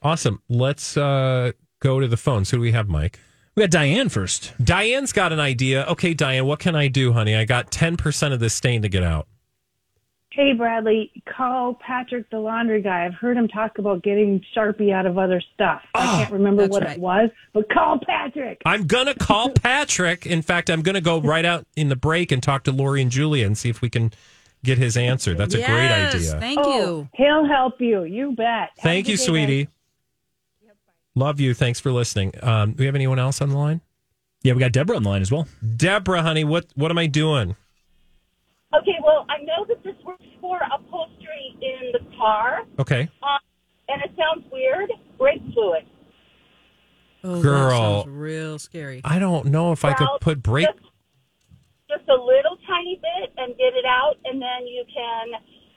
Awesome. 0.02 0.40
Let's 0.48 0.96
uh, 0.96 1.52
go 1.80 2.00
to 2.00 2.08
the 2.08 2.16
phone. 2.18 2.44
So 2.44 2.56
do 2.58 2.60
we 2.60 2.72
have, 2.72 2.88
Mike? 2.88 3.18
We 3.54 3.62
got 3.62 3.70
Diane 3.70 4.08
first. 4.08 4.52
Diane's 4.62 5.12
got 5.12 5.32
an 5.32 5.40
idea. 5.40 5.84
Okay, 5.86 6.14
Diane, 6.14 6.46
what 6.46 6.60
can 6.60 6.76
I 6.76 6.88
do, 6.88 7.12
honey? 7.12 7.34
I 7.34 7.44
got 7.44 7.70
10% 7.70 8.32
of 8.32 8.40
this 8.40 8.54
stain 8.54 8.82
to 8.82 8.88
get 8.88 9.02
out. 9.02 9.26
Hey, 10.32 10.52
Bradley, 10.52 11.10
call 11.36 11.74
Patrick, 11.74 12.30
the 12.30 12.38
laundry 12.38 12.80
guy. 12.80 13.04
I've 13.04 13.14
heard 13.14 13.36
him 13.36 13.48
talk 13.48 13.78
about 13.78 14.04
getting 14.04 14.40
Sharpie 14.56 14.92
out 14.92 15.04
of 15.04 15.18
other 15.18 15.42
stuff. 15.54 15.82
I 15.92 16.06
ah, 16.06 16.18
can't 16.18 16.32
remember 16.32 16.68
what 16.68 16.84
right. 16.84 16.96
it 16.96 17.00
was, 17.00 17.30
but 17.52 17.68
call 17.68 17.98
Patrick. 18.06 18.62
I'm 18.64 18.86
going 18.86 19.06
to 19.06 19.14
call 19.14 19.50
Patrick. 19.54 20.26
In 20.26 20.40
fact, 20.40 20.70
I'm 20.70 20.82
going 20.82 20.94
to 20.94 21.00
go 21.00 21.20
right 21.20 21.44
out 21.44 21.66
in 21.74 21.88
the 21.88 21.96
break 21.96 22.30
and 22.30 22.40
talk 22.40 22.62
to 22.64 22.72
Lori 22.72 23.02
and 23.02 23.10
Julia 23.10 23.44
and 23.44 23.58
see 23.58 23.70
if 23.70 23.82
we 23.82 23.90
can 23.90 24.12
get 24.62 24.78
his 24.78 24.96
answer. 24.96 25.34
That's 25.34 25.54
a 25.54 25.58
great 25.58 25.90
idea. 25.90 26.38
Thank 26.38 26.60
oh, 26.62 26.78
you. 26.78 27.08
He'll 27.14 27.46
help 27.46 27.80
you. 27.80 28.04
You 28.04 28.32
bet. 28.32 28.70
Thank 28.78 29.06
good 29.06 29.12
you, 29.12 29.18
day, 29.18 29.24
sweetie. 29.24 29.68
Love 31.14 31.40
you. 31.40 31.54
Thanks 31.54 31.80
for 31.80 31.90
listening. 31.92 32.32
Um, 32.42 32.72
do 32.72 32.76
we 32.82 32.86
have 32.86 32.94
anyone 32.94 33.18
else 33.18 33.40
on 33.40 33.50
the 33.50 33.56
line? 33.58 33.80
Yeah, 34.42 34.54
we 34.54 34.60
got 34.60 34.72
Deborah 34.72 34.96
on 34.96 35.02
the 35.02 35.08
line 35.08 35.22
as 35.22 35.30
well. 35.30 35.46
Deborah, 35.76 36.22
honey, 36.22 36.44
what, 36.44 36.66
what 36.74 36.90
am 36.90 36.98
I 36.98 37.06
doing? 37.06 37.56
Okay, 38.74 38.96
well, 39.04 39.26
I 39.28 39.42
know 39.42 39.64
that 39.68 39.82
this 39.82 39.96
works 40.04 40.24
for 40.40 40.60
upholstery 40.72 41.56
in 41.60 41.92
the 41.92 42.16
car, 42.16 42.60
Okay. 42.78 43.02
um, 43.22 43.38
and 43.88 44.00
it 44.02 44.10
sounds 44.16 44.46
weird. 44.52 44.90
Brake 45.18 45.42
fluid. 45.52 45.82
Oh, 47.22 47.42
Girl. 47.42 47.68
that 47.68 48.04
sounds 48.04 48.08
real 48.08 48.58
scary. 48.58 49.02
I 49.04 49.18
don't 49.18 49.46
know 49.46 49.72
if 49.72 49.84
I 49.84 49.92
could 49.92 50.08
put 50.20 50.42
brake. 50.42 50.66
Just, 50.68 50.78
just 51.98 52.08
a 52.08 52.14
little 52.14 52.56
tiny 52.66 52.98
bit 53.02 53.32
and 53.36 53.54
get 53.58 53.74
it 53.74 53.84
out, 53.84 54.14
and 54.24 54.40
then 54.40 54.66
you 54.66 54.84
can 54.94 55.28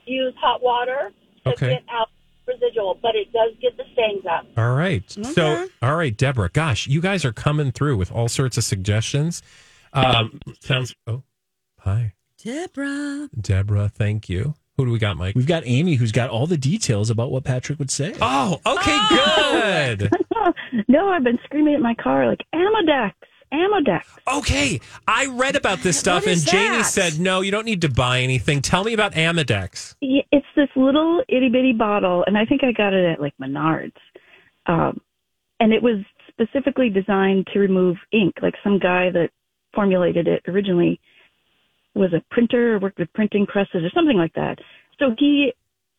use 0.06 0.32
hot 0.40 0.62
water 0.62 1.10
to 1.44 1.50
Okay. 1.52 1.68
get 1.74 1.82
out 1.90 2.08
residual, 2.46 2.98
but 3.00 3.14
it 3.14 3.32
does 3.32 3.52
get 3.60 3.76
the 3.76 3.84
stains 3.92 4.24
up. 4.26 4.46
All 4.56 4.74
right. 4.74 5.02
So, 5.10 5.68
all 5.82 5.96
right, 5.96 6.16
Deborah. 6.16 6.50
Gosh, 6.52 6.86
you 6.86 7.00
guys 7.00 7.24
are 7.24 7.32
coming 7.32 7.72
through 7.72 7.96
with 7.96 8.12
all 8.12 8.28
sorts 8.28 8.56
of 8.56 8.64
suggestions. 8.64 9.42
Um, 9.92 10.40
sounds. 10.60 10.94
Oh, 11.06 11.22
hi, 11.80 12.14
Deborah. 12.42 13.28
Deborah. 13.40 13.88
Thank 13.88 14.28
you. 14.28 14.54
Who 14.76 14.86
do 14.86 14.90
we 14.90 14.98
got, 14.98 15.16
Mike? 15.16 15.36
We've 15.36 15.46
got 15.46 15.62
Amy 15.66 15.94
who's 15.94 16.10
got 16.10 16.30
all 16.30 16.48
the 16.48 16.56
details 16.56 17.08
about 17.08 17.30
what 17.30 17.44
Patrick 17.44 17.78
would 17.78 17.92
say. 17.92 18.12
Oh, 18.20 18.60
okay, 18.66 18.98
good. 19.08 20.10
No, 20.88 21.08
I've 21.08 21.24
been 21.24 21.38
screaming 21.44 21.74
at 21.74 21.80
my 21.80 21.94
car 21.94 22.26
like 22.26 22.40
Amodex, 22.54 23.12
Amodex. 23.54 24.02
Okay, 24.38 24.80
I 25.06 25.26
read 25.26 25.56
about 25.56 25.78
this 25.80 25.98
stuff, 25.98 26.26
and 26.26 26.40
Jamie 26.44 26.78
that? 26.78 26.84
said, 26.86 27.20
"No, 27.20 27.40
you 27.40 27.50
don't 27.50 27.64
need 27.64 27.80
to 27.82 27.88
buy 27.88 28.20
anything. 28.20 28.60
Tell 28.62 28.84
me 28.84 28.92
about 28.92 29.12
Amodex." 29.12 29.94
Yeah, 30.00 30.22
It's 30.32 30.46
this 30.56 30.68
little 30.76 31.22
itty 31.28 31.48
bitty 31.48 31.72
bottle, 31.72 32.24
and 32.26 32.36
I 32.36 32.44
think 32.44 32.62
I 32.64 32.72
got 32.72 32.92
it 32.92 33.04
at 33.04 33.20
like 33.20 33.34
Menards. 33.40 33.92
Um, 34.66 35.00
and 35.60 35.72
it 35.72 35.82
was 35.82 35.98
specifically 36.28 36.88
designed 36.90 37.46
to 37.52 37.58
remove 37.60 37.96
ink. 38.12 38.34
Like 38.42 38.54
some 38.64 38.78
guy 38.78 39.10
that 39.10 39.30
formulated 39.74 40.26
it 40.28 40.42
originally 40.48 41.00
was 41.94 42.12
a 42.12 42.22
printer 42.34 42.74
or 42.74 42.78
worked 42.80 42.98
with 42.98 43.12
printing 43.12 43.46
presses 43.46 43.84
or 43.84 43.90
something 43.94 44.16
like 44.16 44.32
that. 44.34 44.58
So 44.98 45.14
he 45.18 45.52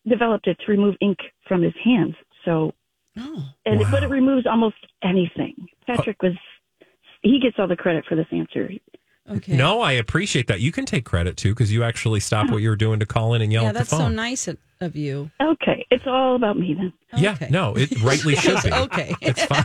developed 0.06 0.46
it 0.46 0.58
to 0.64 0.70
remove 0.70 0.94
ink 1.00 1.18
from 1.48 1.62
his 1.62 1.74
hands. 1.82 2.14
So, 2.44 2.74
Oh, 3.18 3.48
and 3.64 3.80
Wow. 3.80 3.88
but 3.90 4.02
it 4.02 4.08
removes 4.10 4.46
almost 4.46 4.76
anything. 5.02 5.68
Patrick 5.86 6.22
was 6.22 6.34
he 7.30 7.38
gets 7.40 7.56
all 7.58 7.66
the 7.68 7.76
credit 7.76 8.04
for 8.08 8.14
this 8.14 8.26
answer. 8.32 8.70
okay. 9.30 9.56
No, 9.56 9.80
I 9.80 9.92
appreciate 9.92 10.46
that. 10.48 10.60
You 10.60 10.72
can 10.72 10.84
take 10.86 11.04
credit 11.04 11.36
too 11.36 11.52
because 11.54 11.72
you 11.72 11.82
actually 11.84 12.20
stopped 12.20 12.50
what 12.50 12.62
you 12.62 12.68
were 12.70 12.76
doing 12.76 13.00
to 13.00 13.06
call 13.06 13.34
in 13.34 13.42
and 13.42 13.52
yell 13.52 13.64
Yeah, 13.64 13.70
at 13.70 13.74
the 13.76 13.84
phone. 13.84 13.98
Yeah, 14.00 14.04
that's 14.06 14.12
so 14.12 14.16
nice 14.16 14.48
of- 14.48 14.58
of 14.82 14.94
you. 14.94 15.30
Okay, 15.40 15.86
it's 15.90 16.04
all 16.06 16.36
about 16.36 16.58
me 16.58 16.74
then. 16.74 16.92
Yeah, 17.16 17.32
Okay. 17.32 17.48
no, 17.50 17.74
it 17.76 18.02
rightly 18.02 18.36
should 18.42 18.62
be. 18.62 18.70
Okay. 18.72 19.14
it's 19.22 19.42
fine. 19.46 19.64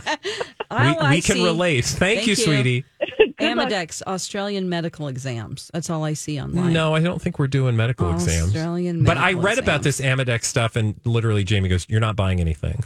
Oh, 0.70 0.76
we, 0.80 0.96
I 0.98 1.10
we 1.10 1.20
can 1.20 1.36
see. 1.36 1.44
relate. 1.44 1.84
Thank, 1.84 2.20
Thank 2.20 2.26
you, 2.26 2.30
you. 2.30 2.36
sweetie. 2.36 2.84
Amodex, 3.40 4.02
Australian 4.06 4.68
medical 4.70 5.08
exams. 5.08 5.70
That's 5.74 5.90
all 5.90 6.02
I 6.04 6.14
see 6.14 6.40
online. 6.40 6.72
No, 6.72 6.94
I 6.94 7.00
don't 7.00 7.20
think 7.20 7.38
we're 7.38 7.46
doing 7.48 7.76
medical 7.76 8.10
exams. 8.12 8.54
Australian 8.56 9.04
But 9.04 9.18
I 9.18 9.20
medical 9.32 9.42
read 9.42 9.58
about 9.58 9.82
this 9.82 10.00
Amodex 10.00 10.44
stuff, 10.44 10.76
and 10.76 10.94
literally, 11.04 11.42
Jamie 11.44 11.68
goes, 11.68 11.84
"You're 11.90 12.00
not 12.00 12.14
buying 12.16 12.40
anything." 12.40 12.82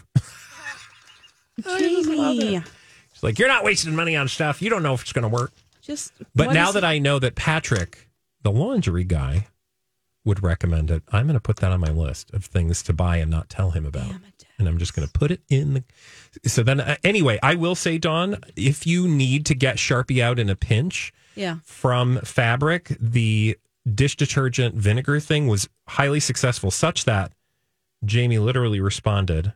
Jamie, 1.79 2.63
She's 3.17 3.23
like, 3.23 3.39
"You're 3.39 3.49
not 3.49 3.65
wasting 3.65 3.97
money 3.97 4.15
on 4.15 4.29
stuff. 4.29 4.61
You 4.61 4.69
don't 4.69 4.83
know 4.83 4.93
if 4.93 5.01
it's 5.01 5.13
going 5.15 5.23
to 5.23 5.29
work." 5.29 5.51
just. 5.83 6.13
But 6.35 6.53
now 6.53 6.71
that 6.73 6.85
I 6.85 6.99
know 6.99 7.19
that 7.19 7.35
Patrick, 7.35 8.09
the 8.43 8.51
laundry 8.53 9.05
guy, 9.05 9.47
would 10.25 10.43
recommend 10.43 10.91
it, 10.91 11.03
I'm 11.13 11.27
going 11.27 11.35
to 11.35 11.41
put 11.41 11.57
that 11.59 11.73
on 11.73 11.81
my 11.81 11.91
list 11.91 12.31
of 12.35 12.45
things 12.45 12.83
to 12.83 12.93
buy 12.93 13.17
and 13.19 13.31
not 13.31 13.49
tell 13.49 13.71
him 13.71 13.87
about. 13.87 14.13
And 14.59 14.69
I'm 14.69 14.77
just 14.79 14.95
going 14.95 15.07
to 15.07 15.13
put 15.13 15.31
it 15.31 15.41
in 15.49 15.75
the. 15.75 15.85
So 16.49 16.63
then, 16.63 16.81
uh, 16.81 16.97
anyway, 17.05 17.39
I 17.43 17.55
will 17.55 17.75
say, 17.75 17.97
Dawn, 17.99 18.37
if 18.57 18.87
you 18.87 19.07
need 19.09 19.47
to 19.47 19.55
get 19.55 19.77
Sharpie 19.77 20.21
out 20.23 20.39
in 20.39 20.51
a 20.51 20.57
pinch, 20.57 21.13
Yeah. 21.37 21.57
from 21.65 22.21
fabric, 22.23 22.97
the 23.01 23.57
dish 23.95 24.17
detergent 24.17 24.75
vinegar 24.75 25.21
thing 25.21 25.47
was 25.47 25.69
highly 25.89 26.21
successful, 26.21 26.71
such 26.71 27.05
that 27.07 27.33
Jamie 28.05 28.39
literally 28.39 28.81
responded. 28.81 29.53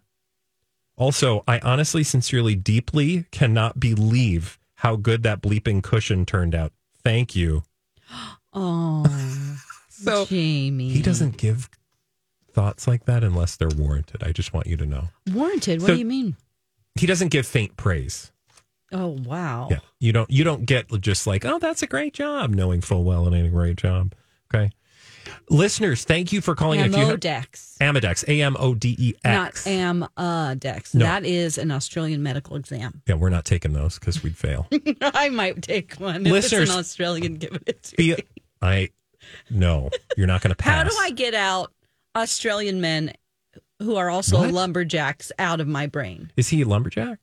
Also, 1.01 1.43
I 1.49 1.59
honestly, 1.61 2.05
sincerely, 2.05 2.55
deeply 2.55 3.25
cannot 3.33 3.81
believe 3.81 4.59
how 4.77 4.97
good 4.97 5.23
that 5.23 5.41
bleeping 5.41 5.83
cushion 5.83 6.27
turned 6.27 6.55
out. 6.55 6.73
Thank 7.03 7.35
you. 7.35 7.65
Oh, 8.53 9.57
So 9.89 10.27
Jamie. 10.27 10.89
he 10.89 11.01
doesn't 11.03 11.37
give 11.37 11.71
thoughts 12.53 12.89
like 12.89 13.05
that 13.05 13.23
unless 13.23 13.55
they're 13.55 13.69
warranted. 13.69 14.25
I 14.25 14.33
just 14.33 14.53
want 14.53 14.67
you 14.67 14.77
to 14.77 14.87
know. 14.87 15.05
warranted. 15.33 15.81
What 15.81 15.87
So- 15.87 15.93
do 15.95 15.99
you 16.01 16.05
mean? 16.05 16.37
He 16.97 17.07
doesn't 17.07 17.29
give 17.29 17.47
faint 17.47 17.77
praise. 17.77 18.33
Oh 18.91 19.17
wow. 19.25 19.69
Yeah. 19.71 19.79
You 20.01 20.13
don't 20.13 20.29
you 20.29 20.43
don't 20.43 20.67
get 20.67 20.89
just 21.01 21.29
like, 21.29 21.45
oh, 21.45 21.61
that's 21.61 21.85
a 21.85 21.87
great 21.87 22.13
job, 22.13 22.51
knowing 22.51 22.81
full 22.81 23.05
well 23.05 23.29
it 23.29 23.37
ain't 23.37 23.47
a 23.47 23.51
great 23.51 23.77
job. 23.77 24.13
Okay. 24.53 24.73
Listeners, 25.49 26.05
thank 26.05 26.33
you 26.33 26.41
for 26.41 26.55
calling. 26.55 26.81
If 26.81 26.93
you 26.93 26.99
have, 26.99 27.21
Amodex. 27.21 27.77
Amodex, 27.79 28.25
A 28.29 28.43
M 28.43 28.57
O 28.59 28.75
D 28.75 28.95
E 28.99 29.15
Not 29.25 29.49
X. 29.49 29.67
Amodex. 29.67 30.95
No. 30.95 31.05
That 31.05 31.25
is 31.25 31.59
an 31.59 31.71
Australian 31.71 32.23
medical 32.23 32.57
exam. 32.57 33.03
Yeah, 33.07 33.15
we're 33.17 33.31
not 33.31 33.45
taking 33.45 33.73
those 33.73 33.99
because 33.99 34.23
we'd 34.23 34.37
fail. 34.37 34.67
I 35.03 35.29
might 35.29 35.63
take 35.63 35.95
one. 35.95 36.27
If 36.27 36.33
Listeners- 36.33 36.63
it's 36.63 36.73
an 36.73 36.79
Australian, 36.79 37.35
give 37.37 37.59
it 37.67 37.83
to 37.85 37.97
Be, 37.97 38.15
me. 38.15 38.23
I 38.63 38.91
no, 39.51 39.91
you're 40.17 40.27
not 40.27 40.41
going 40.43 40.51
to 40.51 40.57
pass. 40.57 40.83
How 40.85 40.89
do 40.89 40.97
I 41.01 41.11
get 41.11 41.35
out 41.35 41.73
Australian 42.17 42.81
men 42.81 43.13
who 43.81 43.97
are 43.97 44.11
also 44.11 44.39
What? 44.41 44.51
lumberjacks 44.53 45.31
out 45.39 45.61
of 45.61 45.69
my 45.69 45.87
brain? 45.87 46.31
Is 46.37 46.49
he 46.49 46.63
a 46.63 46.67
lumberjack? 46.67 47.19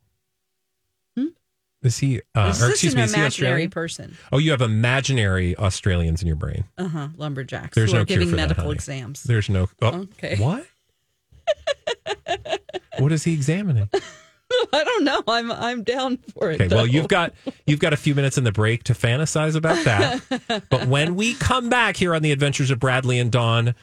Is 1.88 1.98
he? 1.98 2.22
Uh, 2.36 2.53
or 2.62 2.70
excuse 2.70 2.94
an 2.94 3.00
me, 3.00 3.03
is 3.06 3.13
he 3.13 3.20
imaginary 3.20 3.25
Australian? 3.25 3.70
person? 3.72 4.17
Oh, 4.32 4.38
you 4.38 4.51
have 4.51 4.62
imaginary 4.62 5.56
Australians 5.58 6.22
in 6.22 6.27
your 6.27 6.36
brain. 6.36 6.65
Uh 6.77 6.88
huh. 6.88 7.08
Lumberjacks 7.17 7.74
There's 7.75 7.89
who 7.91 7.98
no 7.98 8.01
are 8.03 8.06
cure 8.06 8.20
giving 8.20 8.29
for 8.32 8.36
that, 8.36 8.41
medical 8.50 8.65
honey. 8.65 8.75
exams. 8.75 9.24
There's 9.24 9.50
no. 9.50 9.67
Oh, 9.82 10.08
Okay. 10.17 10.36
What? 10.38 10.65
What 13.00 13.12
is 13.12 13.24
he 13.24 13.34
examining? 13.34 13.89
I 14.74 14.84
don't 14.84 15.03
know. 15.03 15.22
I'm 15.27 15.51
I'm 15.51 15.84
down 15.84 16.17
for 16.17 16.50
it. 16.50 16.56
Okay, 16.60 16.67
well 16.67 16.79
though. 16.86 16.91
you've 16.91 17.08
got 17.08 17.34
you've 17.67 17.79
got 17.79 17.94
a 17.94 17.98
few 17.98 18.15
minutes 18.15 18.38
in 18.39 18.44
the 18.44 18.51
break 18.51 18.84
to 18.86 18.94
fantasize 18.94 19.56
about 19.56 19.84
that. 19.86 20.65
but 20.72 20.88
when 20.88 21.15
we 21.15 21.36
come 21.36 21.70
back 21.70 21.96
here 21.98 22.15
on 22.15 22.22
the 22.24 22.32
Adventures 22.32 22.72
of 22.72 22.79
Bradley 22.79 23.20
and 23.20 23.32
Dawn, 23.32 23.75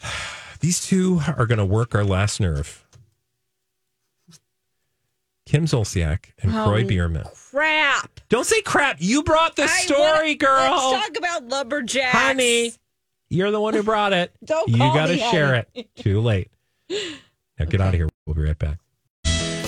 these 0.60 0.86
two 0.86 1.20
are 1.36 1.46
going 1.46 1.58
to 1.58 1.64
work 1.64 1.94
our 1.94 2.04
last 2.04 2.40
nerve. 2.40 2.84
Kim 5.48 5.64
Zolciak 5.64 6.26
and 6.42 6.52
Kroy 6.52 6.84
Biermann. 6.86 7.24
crap. 7.50 8.20
Don't 8.28 8.44
say 8.44 8.60
crap. 8.60 8.96
You 9.00 9.22
brought 9.22 9.56
the 9.56 9.62
I 9.62 9.66
story, 9.66 10.02
wanna- 10.02 10.34
girl. 10.34 10.90
Let's 10.92 11.06
talk 11.08 11.16
about 11.18 11.48
lumberjacks, 11.48 12.16
Honey, 12.16 12.72
you're 13.30 13.50
the 13.50 13.60
one 13.60 13.72
who 13.74 13.82
brought 13.82 14.12
it. 14.12 14.30
Don't 14.44 14.68
you 14.68 14.76
got 14.76 15.06
to 15.06 15.16
share 15.16 15.46
honey. 15.54 15.64
it. 15.74 15.96
Too 15.96 16.20
late. 16.20 16.50
Now 16.90 17.64
get 17.66 17.80
out 17.80 17.88
of 17.88 17.94
here. 17.94 18.08
We'll 18.26 18.34
be 18.36 18.42
right 18.42 18.58
back. 18.58 18.78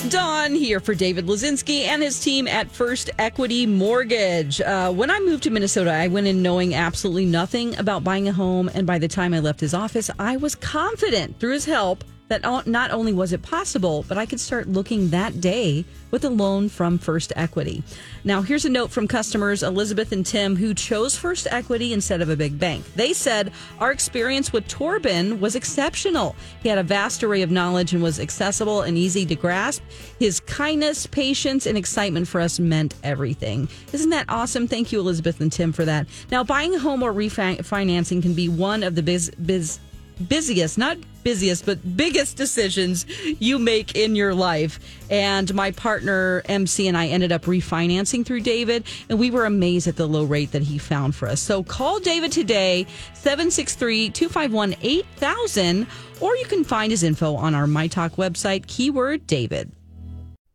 Dawn 0.09 0.55
here 0.55 0.81
for 0.81 0.95
David 0.95 1.27
Lazinski 1.27 1.83
and 1.85 2.03
his 2.03 2.21
team 2.21 2.49
at 2.49 2.71
First 2.71 3.11
Equity 3.19 3.67
Mortgage. 3.67 4.61
Uh, 4.61 4.91
when 4.93 5.11
I 5.11 5.21
moved 5.21 5.43
to 5.45 5.51
Minnesota, 5.51 5.93
I 5.93 6.09
went 6.09 6.27
in 6.27 6.43
knowing 6.43 6.75
absolutely 6.75 7.27
nothing 7.27 7.77
about 7.79 8.03
buying 8.03 8.27
a 8.29 8.33
home. 8.33 8.71
And 8.75 8.87
by 8.87 8.99
the 8.99 9.09
time 9.09 9.35
I 9.35 9.41
left 9.41 9.61
his 9.61 9.73
office, 9.75 10.11
I 10.19 10.37
was 10.39 10.55
confident 10.55 11.39
through 11.39 11.53
his 11.53 11.65
help 11.67 12.03
that 12.31 12.67
not 12.67 12.93
only 12.93 13.13
was 13.13 13.33
it 13.33 13.43
possible, 13.43 14.05
but 14.07 14.17
I 14.17 14.25
could 14.25 14.39
start 14.39 14.69
looking 14.69 15.09
that 15.09 15.41
day 15.41 15.85
with 16.13 16.25
a 16.25 16.31
loan 16.31 16.69
from 16.69 16.97
First 16.97 17.33
Equity. 17.35 17.83
Now, 18.23 18.41
here's 18.43 18.65
a 18.65 18.71
note 18.71 18.93
from 18.93 19.09
customers 19.09 19.65
Elizabeth 19.65 20.13
and 20.13 20.25
Tim 20.25 20.55
who 20.55 20.73
chose 20.73 21.17
First 21.17 21.49
Equity 21.51 21.93
instead 21.93 22.21
of 22.21 22.31
a 22.31 22.37
big 22.37 22.57
bank. 22.57 22.85
They 22.95 23.13
said, 23.15 23.53
Our 23.81 23.91
experience 23.91 24.53
with 24.53 24.69
Torben 24.69 25.41
was 25.41 25.57
exceptional. 25.57 26.37
He 26.63 26.69
had 26.69 26.79
a 26.79 26.85
vast 26.85 27.25
array 27.25 27.43
of 27.43 27.51
knowledge 27.51 27.93
and 27.93 28.03
was 28.03 28.21
accessible 28.21 28.83
and 28.83 28.97
easy 28.97 29.27
to 29.27 29.35
grasp. 29.35 29.83
His 30.21 30.39
kindness, 30.39 31.07
patience, 31.09 31.67
and 31.67 31.77
excitement 31.77 32.29
for 32.29 32.41
us 32.41 32.61
meant 32.61 32.95
everything. 33.03 33.69
Isn't 33.93 34.11
that 34.11 34.27
awesome? 34.29 34.69
Thank 34.69 34.93
you, 34.93 35.01
Elizabeth 35.01 35.41
and 35.41 35.51
Tim, 35.51 35.73
for 35.73 35.85
that. 35.85 36.07
Now, 36.31 36.45
buying 36.45 36.77
a 36.77 36.79
home 36.79 37.03
or 37.03 37.13
refinancing 37.13 38.23
can 38.23 38.35
be 38.35 38.49
one 38.49 38.85
of 38.85 38.95
the 38.95 39.03
biz, 39.03 39.31
biz 39.31 39.81
busiest, 40.29 40.79
not 40.79 40.99
busiest, 41.23 41.67
but 41.67 41.97
biggest 41.97 42.37
decisions 42.37 43.07
you 43.41 43.59
make 43.59 43.95
in 43.95 44.17
your 44.17 44.35
life. 44.35 44.79
And 45.11 45.53
my 45.55 45.71
partner, 45.73 46.43
MC, 46.47 46.89
and 46.89 46.97
I 46.97 47.09
ended 47.09 47.33
up 47.33 47.43
refinancing 47.43 48.25
through 48.25 48.41
David, 48.41 48.85
and 49.09 49.19
we 49.19 49.31
were 49.31 49.45
amazed 49.45 49.87
at 49.89 49.97
the 49.97 50.07
low 50.07 50.25
rate 50.25 50.53
that 50.53 50.62
he 50.62 50.79
found 50.79 51.15
for 51.15 51.29
us. 51.29 51.41
So 51.41 51.62
call 51.62 52.00
David 52.00 52.33
today, 52.33 52.87
763 53.15 54.11
251 54.11 54.77
8000, 54.83 55.87
or 56.21 56.37
you 56.37 56.45
can 56.47 56.65
find 56.65 56.91
his 56.91 57.03
info 57.03 57.35
on 57.35 57.55
our 57.55 57.67
MyTalk 57.67 58.11
website, 58.17 58.67
keyword 58.67 59.27
David. 59.27 59.73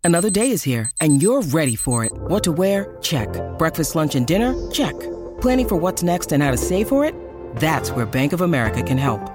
Another 0.04 0.30
day 0.30 0.52
is 0.52 0.62
here, 0.62 0.92
and 1.02 1.20
you're 1.20 1.42
ready 1.42 1.76
for 1.76 2.06
it. 2.06 2.12
What 2.14 2.44
to 2.44 2.52
wear? 2.52 2.96
Check. 3.02 3.28
Breakfast, 3.58 3.96
lunch, 3.96 4.14
and 4.14 4.28
dinner? 4.28 4.54
Check. 4.70 4.94
Planning 5.42 5.68
for 5.68 5.76
what's 5.78 6.04
next 6.04 6.32
and 6.32 6.44
how 6.44 6.52
to 6.52 6.58
save 6.58 6.88
for 6.88 7.04
it? 7.04 7.16
That's 7.56 7.90
where 7.90 8.06
Bank 8.06 8.32
of 8.32 8.42
America 8.42 8.84
can 8.84 9.00
help. 9.00 9.35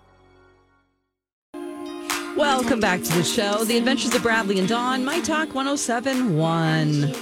Welcome 2.37 2.79
back 2.79 3.03
to 3.03 3.13
the 3.13 3.23
show, 3.23 3.63
The 3.65 3.77
Adventures 3.77 4.15
of 4.15 4.23
Bradley 4.23 4.57
and 4.59 4.67
Dawn, 4.67 5.03
My 5.03 5.19
Talk 5.19 5.53
1071. 5.53 7.13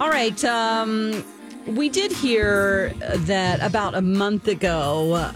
All 0.00 0.08
right, 0.10 0.44
um, 0.44 1.24
we 1.66 1.88
did 1.88 2.12
hear 2.12 2.90
that 3.00 3.60
about 3.62 3.94
a 3.94 4.02
month 4.02 4.46
ago, 4.46 5.32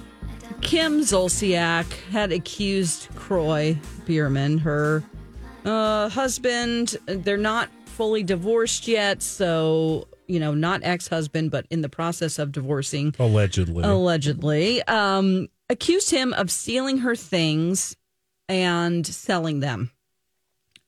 Kim 0.61 1.01
Zolciak 1.01 1.87
had 2.11 2.33
accused 2.33 3.09
Kroy 3.17 3.79
Biermann, 4.07 4.59
her 4.59 5.03
uh, 5.65 6.09
husband. 6.11 6.97
They're 7.07 7.37
not 7.37 7.71
fully 7.87 8.23
divorced 8.23 8.87
yet, 8.87 9.23
so, 9.23 10.07
you 10.27 10.39
know, 10.39 10.55
not 10.55 10.81
ex 10.85 11.09
husband, 11.09 11.51
but 11.51 11.67
in 11.71 11.81
the 11.81 11.89
process 11.89 12.39
of 12.39 12.53
divorcing 12.53 13.15
Allegedly. 13.19 13.85
allegedly, 13.85 14.83
um, 14.85 15.49
accused 15.71 16.11
him 16.11 16.33
of 16.35 16.51
stealing 16.51 16.99
her 16.99 17.17
things 17.17 17.97
and 18.53 19.07
selling 19.07 19.61
them. 19.61 19.91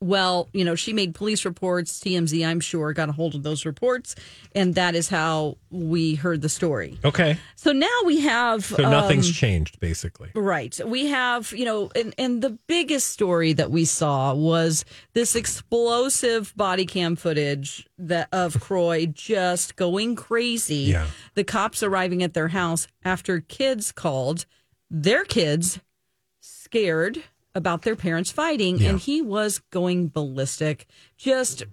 Well, 0.00 0.50
you 0.52 0.66
know, 0.66 0.74
she 0.74 0.92
made 0.92 1.14
police 1.14 1.46
reports. 1.46 1.98
TMZ, 2.00 2.46
I'm 2.46 2.60
sure, 2.60 2.92
got 2.92 3.08
a 3.08 3.12
hold 3.12 3.34
of 3.34 3.42
those 3.42 3.64
reports, 3.64 4.14
and 4.54 4.74
that 4.74 4.94
is 4.94 5.08
how 5.08 5.56
we 5.70 6.14
heard 6.14 6.42
the 6.42 6.50
story. 6.50 6.98
okay. 7.02 7.38
So 7.56 7.72
now 7.72 7.88
we 8.04 8.20
have 8.20 8.66
So 8.66 8.82
nothing's 8.82 9.28
um, 9.28 9.32
changed, 9.32 9.80
basically. 9.80 10.30
Right. 10.34 10.78
We 10.84 11.06
have, 11.06 11.52
you 11.52 11.64
know, 11.64 11.90
and, 11.96 12.14
and 12.18 12.42
the 12.42 12.58
biggest 12.66 13.06
story 13.12 13.54
that 13.54 13.70
we 13.70 13.86
saw 13.86 14.34
was 14.34 14.84
this 15.14 15.34
explosive 15.34 16.54
body 16.54 16.84
cam 16.84 17.16
footage 17.16 17.88
that 17.96 18.28
of 18.30 18.60
Kroy 18.60 19.06
just 19.06 19.76
going 19.76 20.16
crazy. 20.16 20.90
Yeah. 20.92 21.06
The 21.34 21.44
cops 21.44 21.82
arriving 21.82 22.22
at 22.22 22.34
their 22.34 22.48
house 22.48 22.88
after 23.06 23.40
kids 23.40 23.90
called 23.90 24.44
their 24.90 25.24
kids 25.24 25.80
scared 26.40 27.22
about 27.54 27.82
their 27.82 27.96
parents 27.96 28.30
fighting 28.32 28.78
Yeah. 28.78 28.90
and 28.90 29.00
he 29.00 29.22
was 29.22 29.60
going 29.70 30.08
ballistic. 30.08 30.86
Just 31.16 31.64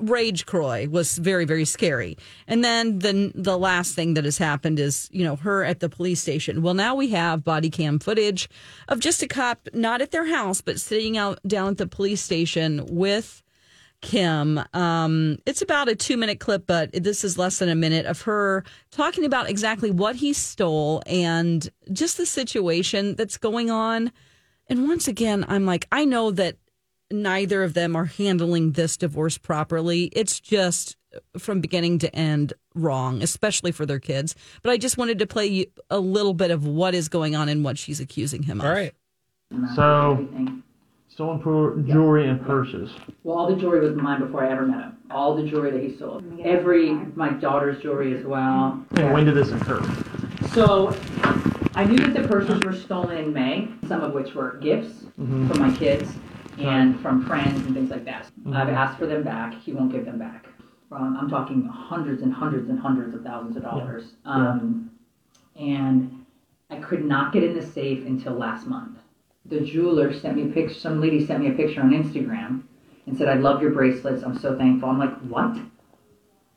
rage 0.00 0.46
Kroy 0.46 0.88
was 0.88 1.18
very 1.18 1.44
very 1.44 1.66
scary 1.66 2.16
and 2.48 2.64
then 2.64 3.00
the 3.00 3.30
the 3.34 3.58
last 3.58 3.94
thing 3.94 4.14
that 4.14 4.24
has 4.24 4.38
happened 4.38 4.78
is 4.80 5.08
you 5.12 5.22
know 5.24 5.36
her 5.36 5.62
at 5.62 5.80
the 5.80 5.90
police 5.90 6.20
station 6.22 6.62
well 6.62 6.72
now 6.72 6.94
we 6.94 7.10
have 7.10 7.44
body 7.44 7.68
cam 7.68 7.98
footage 7.98 8.48
of 8.88 8.98
just 8.98 9.22
a 9.22 9.28
cop 9.28 9.68
not 9.74 10.00
at 10.00 10.10
their 10.10 10.24
house 10.26 10.62
but 10.62 10.80
sitting 10.80 11.18
out 11.18 11.38
down 11.46 11.68
at 11.68 11.76
the 11.76 11.86
police 11.86 12.22
station 12.22 12.84
with 12.88 13.42
Kim. 14.00 14.60
Um, 14.74 15.38
it's 15.46 15.62
about 15.62 15.88
a 15.88 15.94
two 15.94 16.16
minute 16.16 16.40
clip, 16.40 16.66
but 16.66 16.90
this 16.92 17.22
is 17.22 17.38
less 17.38 17.60
than 17.60 17.68
a 17.68 17.76
minute 17.76 18.04
of 18.04 18.22
her 18.22 18.64
talking 18.90 19.24
about 19.24 19.48
exactly 19.48 19.92
what 19.92 20.16
he 20.16 20.32
stole 20.32 21.04
and 21.06 21.70
just 21.92 22.16
the 22.16 22.26
situation 22.26 23.14
that's 23.14 23.36
going 23.38 23.70
on. 23.70 24.10
And 24.72 24.88
once 24.88 25.06
again, 25.06 25.44
I'm 25.48 25.66
like, 25.66 25.86
I 25.92 26.06
know 26.06 26.30
that 26.30 26.56
neither 27.10 27.62
of 27.62 27.74
them 27.74 27.94
are 27.94 28.06
handling 28.06 28.72
this 28.72 28.96
divorce 28.96 29.36
properly. 29.36 30.04
It's 30.14 30.40
just 30.40 30.96
uh, 31.14 31.38
from 31.38 31.60
beginning 31.60 31.98
to 31.98 32.16
end 32.16 32.54
wrong, 32.74 33.20
especially 33.20 33.70
for 33.70 33.84
their 33.84 34.00
kids. 34.00 34.34
But 34.62 34.70
I 34.70 34.78
just 34.78 34.96
wanted 34.96 35.18
to 35.18 35.26
play 35.26 35.44
you 35.46 35.66
a 35.90 36.00
little 36.00 36.32
bit 36.32 36.50
of 36.50 36.66
what 36.66 36.94
is 36.94 37.10
going 37.10 37.36
on 37.36 37.50
and 37.50 37.62
what 37.62 37.76
she's 37.76 38.00
accusing 38.00 38.44
him 38.44 38.62
of. 38.62 38.66
All 38.66 38.72
right. 38.72 38.94
So, 39.76 40.26
stolen 41.12 41.38
per- 41.40 41.76
jewelry 41.82 42.26
and 42.28 42.40
purses. 42.44 42.90
Well, 43.22 43.36
all 43.36 43.46
the 43.54 43.56
jewelry 43.60 43.80
was 43.80 43.94
mine 43.94 44.20
before 44.20 44.44
I 44.44 44.50
ever 44.50 44.64
met 44.66 44.80
him. 44.80 44.96
All 45.10 45.34
the 45.36 45.42
jewelry 45.46 45.70
that 45.70 45.82
he 45.82 45.94
stole. 45.94 46.22
Every, 46.42 46.92
my 47.14 47.28
daughter's 47.30 47.82
jewelry 47.82 48.16
as 48.16 48.24
well. 48.24 48.82
And 48.96 49.12
when 49.12 49.26
did 49.26 49.34
this 49.34 49.50
occur? 49.52 49.82
So, 50.54 50.96
I 51.74 51.84
knew 51.84 51.98
that 51.98 52.14
the 52.14 52.26
purses 52.28 52.62
were 52.64 52.72
stolen 52.72 53.18
in 53.18 53.32
May, 53.32 53.68
some 53.88 54.02
of 54.02 54.12
which 54.12 54.34
were 54.34 54.56
gifts 54.58 55.04
from 55.16 55.58
my 55.58 55.74
kids 55.76 56.10
and 56.58 56.98
from 57.00 57.24
friends 57.26 57.64
and 57.66 57.74
things 57.74 57.90
like 57.90 58.04
that. 58.06 58.30
I've 58.52 58.68
asked 58.70 58.98
for 58.98 59.06
them 59.06 59.22
back. 59.22 59.54
He 59.60 59.72
won't 59.72 59.92
give 59.92 60.04
them 60.04 60.18
back. 60.18 60.46
Um, 60.90 61.16
I'm 61.18 61.28
talking 61.28 61.64
hundreds 61.66 62.22
and 62.22 62.32
hundreds 62.32 62.68
and 62.68 62.78
hundreds 62.78 63.14
of 63.14 63.22
thousands 63.22 63.56
of 63.56 63.62
dollars. 63.62 64.12
Um, 64.26 64.90
and 65.56 66.24
I 66.70 66.76
could 66.76 67.04
not 67.04 67.32
get 67.32 67.42
in 67.44 67.54
the 67.54 67.64
safe 67.64 68.06
until 68.06 68.34
last 68.34 68.66
month. 68.66 68.98
The 69.52 69.60
jeweler 69.60 70.14
sent 70.14 70.36
me 70.36 70.44
a 70.44 70.46
picture. 70.46 70.72
Some 70.72 70.98
lady 70.98 71.26
sent 71.26 71.40
me 71.40 71.50
a 71.50 71.52
picture 71.52 71.82
on 71.82 71.90
Instagram 71.90 72.62
and 73.06 73.18
said, 73.18 73.28
"I 73.28 73.34
love 73.34 73.60
your 73.60 73.72
bracelets. 73.72 74.22
I'm 74.22 74.38
so 74.38 74.56
thankful." 74.56 74.88
I'm 74.88 74.98
like, 74.98 75.14
"What?" 75.28 75.58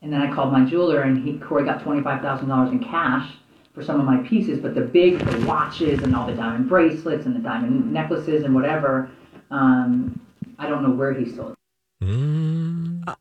And 0.00 0.10
then 0.10 0.22
I 0.22 0.34
called 0.34 0.50
my 0.50 0.64
jeweler, 0.64 1.02
and 1.02 1.22
he 1.22 1.38
Corey 1.38 1.66
got 1.66 1.82
twenty 1.82 2.02
five 2.02 2.22
thousand 2.22 2.48
dollars 2.48 2.72
in 2.72 2.82
cash 2.82 3.36
for 3.74 3.84
some 3.84 4.00
of 4.00 4.06
my 4.06 4.26
pieces, 4.26 4.60
but 4.60 4.74
the 4.74 4.80
big 4.80 5.18
the 5.18 5.44
watches 5.44 6.02
and 6.02 6.16
all 6.16 6.26
the 6.26 6.32
diamond 6.32 6.70
bracelets 6.70 7.26
and 7.26 7.36
the 7.36 7.40
diamond 7.40 7.92
necklaces 7.92 8.44
and 8.44 8.54
whatever, 8.54 9.10
um, 9.50 10.18
I 10.58 10.66
don't 10.66 10.82
know 10.82 10.92
where 10.92 11.12
he 11.12 11.30
sold. 11.30 11.54
it. 12.00 12.04
Mm, 12.06 13.14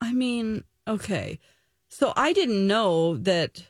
I 0.00 0.12
mean, 0.12 0.62
okay. 0.86 1.40
So 1.88 2.12
I 2.16 2.32
didn't 2.32 2.64
know 2.68 3.16
that 3.16 3.64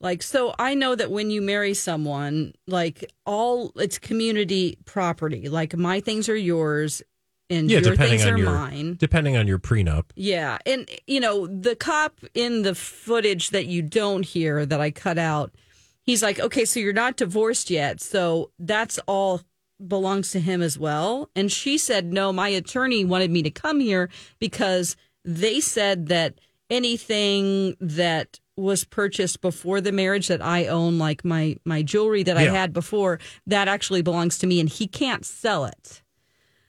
like 0.00 0.22
so 0.22 0.54
I 0.58 0.74
know 0.74 0.94
that 0.94 1.10
when 1.10 1.30
you 1.30 1.42
marry 1.42 1.74
someone, 1.74 2.54
like 2.66 3.10
all 3.26 3.72
it's 3.76 3.98
community 3.98 4.78
property. 4.84 5.48
Like 5.48 5.76
my 5.76 6.00
things 6.00 6.28
are 6.28 6.36
yours 6.36 7.02
and 7.50 7.70
yeah, 7.70 7.78
your 7.78 7.96
things 7.96 8.24
are 8.24 8.36
your 8.36 8.50
mine. 8.50 8.96
depending 8.98 9.36
on 9.36 9.46
your 9.46 9.58
prenup. 9.58 10.04
Yeah. 10.14 10.58
And, 10.66 10.88
you 11.06 11.20
know, 11.20 11.46
the 11.46 11.74
cop 11.74 12.20
in 12.34 12.62
the 12.62 12.74
footage 12.74 13.50
that 13.50 13.66
you 13.66 13.82
don't 13.82 14.24
hear 14.24 14.66
that 14.66 14.80
I 14.80 14.90
cut 14.90 15.18
out, 15.18 15.54
he's 16.02 16.22
like, 16.22 16.38
okay, 16.38 16.64
so 16.64 16.78
you're 16.80 16.92
not 16.92 17.16
divorced 17.16 17.70
yet. 17.70 18.00
So 18.00 18.50
that's 18.58 18.98
all 19.06 19.40
belongs 19.84 20.30
to 20.32 20.40
him 20.40 20.60
as 20.60 20.78
well. 20.78 21.30
And 21.34 21.50
she 21.50 21.78
said, 21.78 22.12
no, 22.12 22.32
my 22.32 22.48
attorney 22.48 23.04
wanted 23.04 23.30
me 23.30 23.42
to 23.42 23.50
come 23.50 23.80
here 23.80 24.10
because 24.38 24.96
they 25.24 25.60
said 25.60 26.08
that 26.08 26.34
anything 26.68 27.76
that 27.80 28.40
was 28.58 28.84
purchased 28.84 29.40
before 29.40 29.80
the 29.80 29.92
marriage 29.92 30.28
that 30.28 30.42
I 30.42 30.66
own, 30.66 30.98
like 30.98 31.24
my, 31.24 31.56
my 31.64 31.82
jewelry 31.82 32.24
that 32.24 32.36
I 32.36 32.42
had 32.42 32.72
before, 32.72 33.20
that 33.46 33.68
actually 33.68 34.02
belongs 34.02 34.38
to 34.38 34.46
me 34.46 34.60
and 34.60 34.68
he 34.68 34.86
can't 34.86 35.24
sell 35.24 35.64
it. 35.64 36.02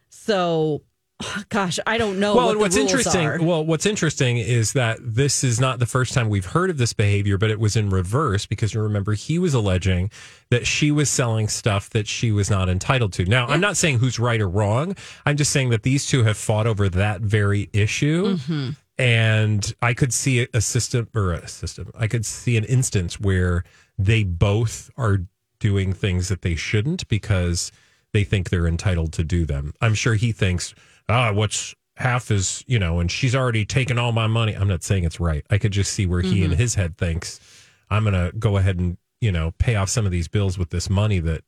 So, 0.09 0.83
gosh, 1.49 1.79
I 1.85 1.97
don't 1.97 2.19
know. 2.19 2.35
well, 2.35 2.47
what 2.47 2.59
what's 2.59 2.75
interesting, 2.75 3.25
are. 3.25 3.41
well, 3.41 3.65
what's 3.65 3.85
interesting 3.85 4.37
is 4.37 4.73
that 4.73 4.99
this 5.01 5.43
is 5.43 5.59
not 5.59 5.79
the 5.79 5.85
first 5.85 6.13
time 6.13 6.29
we've 6.29 6.45
heard 6.45 6.69
of 6.69 6.77
this 6.77 6.93
behavior, 6.93 7.37
but 7.37 7.49
it 7.49 7.59
was 7.59 7.75
in 7.75 7.89
reverse 7.89 8.45
because 8.45 8.73
you 8.73 8.81
remember 8.81 9.13
he 9.13 9.39
was 9.39 9.53
alleging 9.53 10.11
that 10.49 10.65
she 10.67 10.91
was 10.91 11.09
selling 11.09 11.47
stuff 11.47 11.89
that 11.89 12.07
she 12.07 12.31
was 12.31 12.49
not 12.49 12.69
entitled 12.69 13.13
to. 13.13 13.25
Now, 13.25 13.47
I'm 13.47 13.61
not 13.61 13.77
saying 13.77 13.99
who's 13.99 14.19
right 14.19 14.39
or 14.39 14.49
wrong. 14.49 14.95
I'm 15.25 15.37
just 15.37 15.51
saying 15.51 15.69
that 15.69 15.83
these 15.83 16.05
two 16.05 16.23
have 16.23 16.37
fought 16.37 16.67
over 16.67 16.87
that 16.89 17.21
very 17.21 17.69
issue. 17.73 18.37
Mm-hmm. 18.37 18.69
And 18.99 19.73
I 19.81 19.93
could 19.93 20.13
see 20.13 20.45
a 20.53 20.59
system 20.59 21.07
or 21.15 21.31
a 21.31 21.47
system. 21.47 21.89
I 21.97 22.07
could 22.07 22.25
see 22.25 22.57
an 22.57 22.65
instance 22.65 23.19
where 23.19 23.63
they 23.97 24.23
both 24.23 24.91
are 24.97 25.21
doing 25.59 25.93
things 25.93 26.27
that 26.27 26.41
they 26.41 26.55
shouldn't 26.55 27.07
because 27.07 27.71
they 28.11 28.25
think 28.25 28.49
they're 28.49 28.67
entitled 28.67 29.13
to 29.13 29.23
do 29.23 29.45
them. 29.45 29.73
I'm 29.79 29.93
sure 29.93 30.15
he 30.15 30.33
thinks, 30.33 30.75
ah, 31.07 31.31
what's 31.31 31.73
half 31.95 32.29
is, 32.29 32.63
you 32.67 32.77
know, 32.77 32.99
and 32.99 33.09
she's 33.09 33.35
already 33.35 33.65
taken 33.65 33.97
all 33.97 34.11
my 34.11 34.27
money. 34.27 34.53
I'm 34.53 34.67
not 34.67 34.83
saying 34.83 35.05
it's 35.05 35.19
right. 35.19 35.45
I 35.49 35.57
could 35.57 35.71
just 35.71 35.93
see 35.93 36.05
where 36.05 36.21
he 36.21 36.43
in 36.43 36.51
his 36.51 36.75
head 36.75 36.97
thinks, 36.97 37.39
I'm 37.89 38.03
going 38.03 38.13
to 38.13 38.37
go 38.37 38.57
ahead 38.57 38.79
and, 38.79 38.97
you 39.21 39.31
know, 39.31 39.53
pay 39.59 39.75
off 39.75 39.89
some 39.89 40.05
of 40.05 40.11
these 40.11 40.27
bills 40.27 40.57
with 40.57 40.71
this 40.71 40.89
money 40.89 41.19
that, 41.19 41.43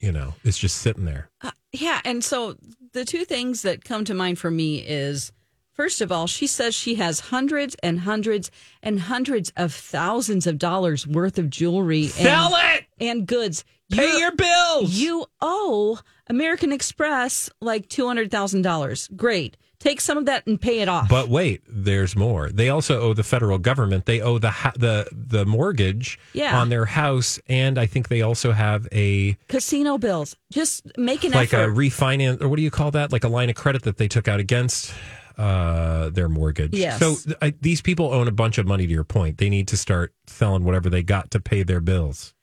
you 0.00 0.12
know, 0.12 0.34
is 0.44 0.58
just 0.58 0.78
sitting 0.78 1.04
there. 1.04 1.30
Yeah, 1.72 2.00
and 2.04 2.22
so 2.22 2.56
the 2.92 3.04
two 3.04 3.24
things 3.24 3.62
that 3.62 3.84
come 3.84 4.04
to 4.04 4.14
mind 4.14 4.38
for 4.38 4.50
me 4.50 4.78
is 4.78 5.32
first 5.72 6.00
of 6.00 6.10
all, 6.12 6.26
she 6.26 6.46
says 6.46 6.74
she 6.74 6.96
has 6.96 7.20
hundreds 7.20 7.74
and 7.82 8.00
hundreds 8.00 8.50
and 8.82 9.00
hundreds 9.00 9.52
of 9.56 9.72
thousands 9.72 10.46
of 10.46 10.58
dollars 10.58 11.06
worth 11.06 11.38
of 11.38 11.50
jewelry 11.50 12.06
Sell 12.08 12.54
and, 12.54 12.78
it! 12.78 12.84
and 13.00 13.26
goods. 13.26 13.64
Pay 13.90 14.06
You're- 14.08 14.20
your 14.20 14.32
bills! 14.32 14.90
You 14.92 15.26
owe 15.40 15.98
American 16.28 16.72
Express 16.72 17.50
like 17.60 17.88
two 17.88 18.06
hundred 18.06 18.30
thousand 18.30 18.62
dollars. 18.62 19.08
Great. 19.16 19.56
Take 19.78 20.00
some 20.00 20.16
of 20.16 20.26
that 20.26 20.46
and 20.46 20.60
pay 20.60 20.78
it 20.78 20.88
off. 20.88 21.08
But 21.08 21.28
wait, 21.28 21.60
there's 21.68 22.14
more. 22.14 22.48
They 22.50 22.68
also 22.68 23.00
owe 23.00 23.14
the 23.14 23.24
federal 23.24 23.58
government. 23.58 24.06
They 24.06 24.20
owe 24.20 24.38
the 24.38 24.54
the 24.78 25.08
the 25.10 25.44
mortgage 25.44 26.20
Yeah. 26.32 26.58
on 26.58 26.68
their 26.68 26.84
house, 26.84 27.40
and 27.48 27.76
I 27.76 27.86
think 27.86 28.06
they 28.08 28.22
also 28.22 28.52
have 28.52 28.86
a 28.92 29.36
Casino 29.48 29.98
bills. 29.98 30.36
Just 30.52 30.86
make 30.96 31.24
an 31.24 31.32
like 31.32 31.52
a 31.52 31.66
refinance 31.66 32.40
or 32.40 32.48
what 32.48 32.56
do 32.56 32.62
you 32.62 32.70
call 32.70 32.92
that? 32.92 33.10
Like 33.12 33.24
a 33.24 33.28
line 33.28 33.50
of 33.50 33.56
credit 33.56 33.82
that 33.82 33.96
they 33.96 34.06
took 34.06 34.28
out 34.28 34.38
against 34.38 34.94
uh 35.38 36.10
their 36.10 36.28
mortgage. 36.28 36.74
Yes. 36.74 36.98
So 36.98 37.14
th- 37.16 37.36
I, 37.42 37.54
these 37.60 37.80
people 37.82 38.12
own 38.12 38.28
a 38.28 38.32
bunch 38.32 38.58
of 38.58 38.66
money. 38.66 38.86
To 38.86 38.92
your 38.92 39.04
point, 39.04 39.38
they 39.38 39.48
need 39.50 39.68
to 39.68 39.76
start 39.76 40.14
selling 40.26 40.64
whatever 40.64 40.88
they 40.90 41.02
got 41.02 41.30
to 41.32 41.40
pay 41.40 41.62
their 41.62 41.80
bills. 41.80 42.34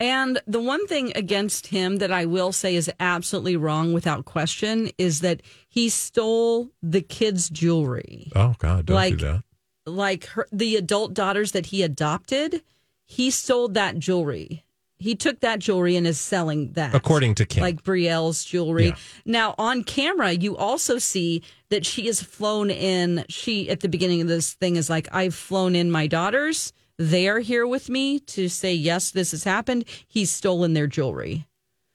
And 0.00 0.40
the 0.46 0.60
one 0.60 0.86
thing 0.86 1.10
against 1.16 1.66
him 1.68 1.96
that 1.96 2.12
I 2.12 2.24
will 2.24 2.52
say 2.52 2.76
is 2.76 2.88
absolutely 3.00 3.56
wrong 3.56 3.92
without 3.92 4.24
question 4.24 4.90
is 4.96 5.20
that 5.20 5.42
he 5.68 5.88
stole 5.88 6.70
the 6.82 7.00
kids' 7.02 7.48
jewelry. 7.50 8.30
Oh 8.36 8.54
God, 8.58 8.86
don't 8.86 8.94
Like- 8.94 9.16
do 9.18 9.26
that. 9.26 9.42
Like 9.86 10.26
her, 10.26 10.46
the 10.52 10.76
adult 10.76 11.14
daughters 11.14 11.52
that 11.52 11.66
he 11.66 11.82
adopted, 11.82 12.62
he 13.06 13.30
stole 13.30 13.68
that 13.68 13.98
jewelry. 13.98 14.62
He 14.98 15.14
took 15.14 15.40
that 15.40 15.60
jewelry 15.60 15.96
and 15.96 16.06
is 16.06 16.18
selling 16.18 16.72
that. 16.72 16.94
According 16.94 17.36
to 17.36 17.46
Kim. 17.46 17.62
Like 17.62 17.84
Brielle's 17.84 18.44
jewelry. 18.44 18.86
Yeah. 18.86 18.96
Now, 19.24 19.54
on 19.56 19.84
camera, 19.84 20.32
you 20.32 20.56
also 20.56 20.98
see 20.98 21.42
that 21.70 21.86
she 21.86 22.06
has 22.06 22.20
flown 22.20 22.70
in. 22.70 23.24
She, 23.28 23.70
at 23.70 23.80
the 23.80 23.88
beginning 23.88 24.20
of 24.20 24.28
this 24.28 24.54
thing, 24.54 24.76
is 24.76 24.90
like, 24.90 25.08
I've 25.12 25.34
flown 25.34 25.76
in 25.76 25.90
my 25.90 26.08
daughters. 26.08 26.72
They 26.96 27.28
are 27.28 27.38
here 27.38 27.64
with 27.64 27.88
me 27.88 28.18
to 28.20 28.48
say, 28.48 28.74
yes, 28.74 29.12
this 29.12 29.30
has 29.30 29.44
happened. 29.44 29.84
He's 30.08 30.32
stolen 30.32 30.74
their 30.74 30.88
jewelry. 30.88 31.46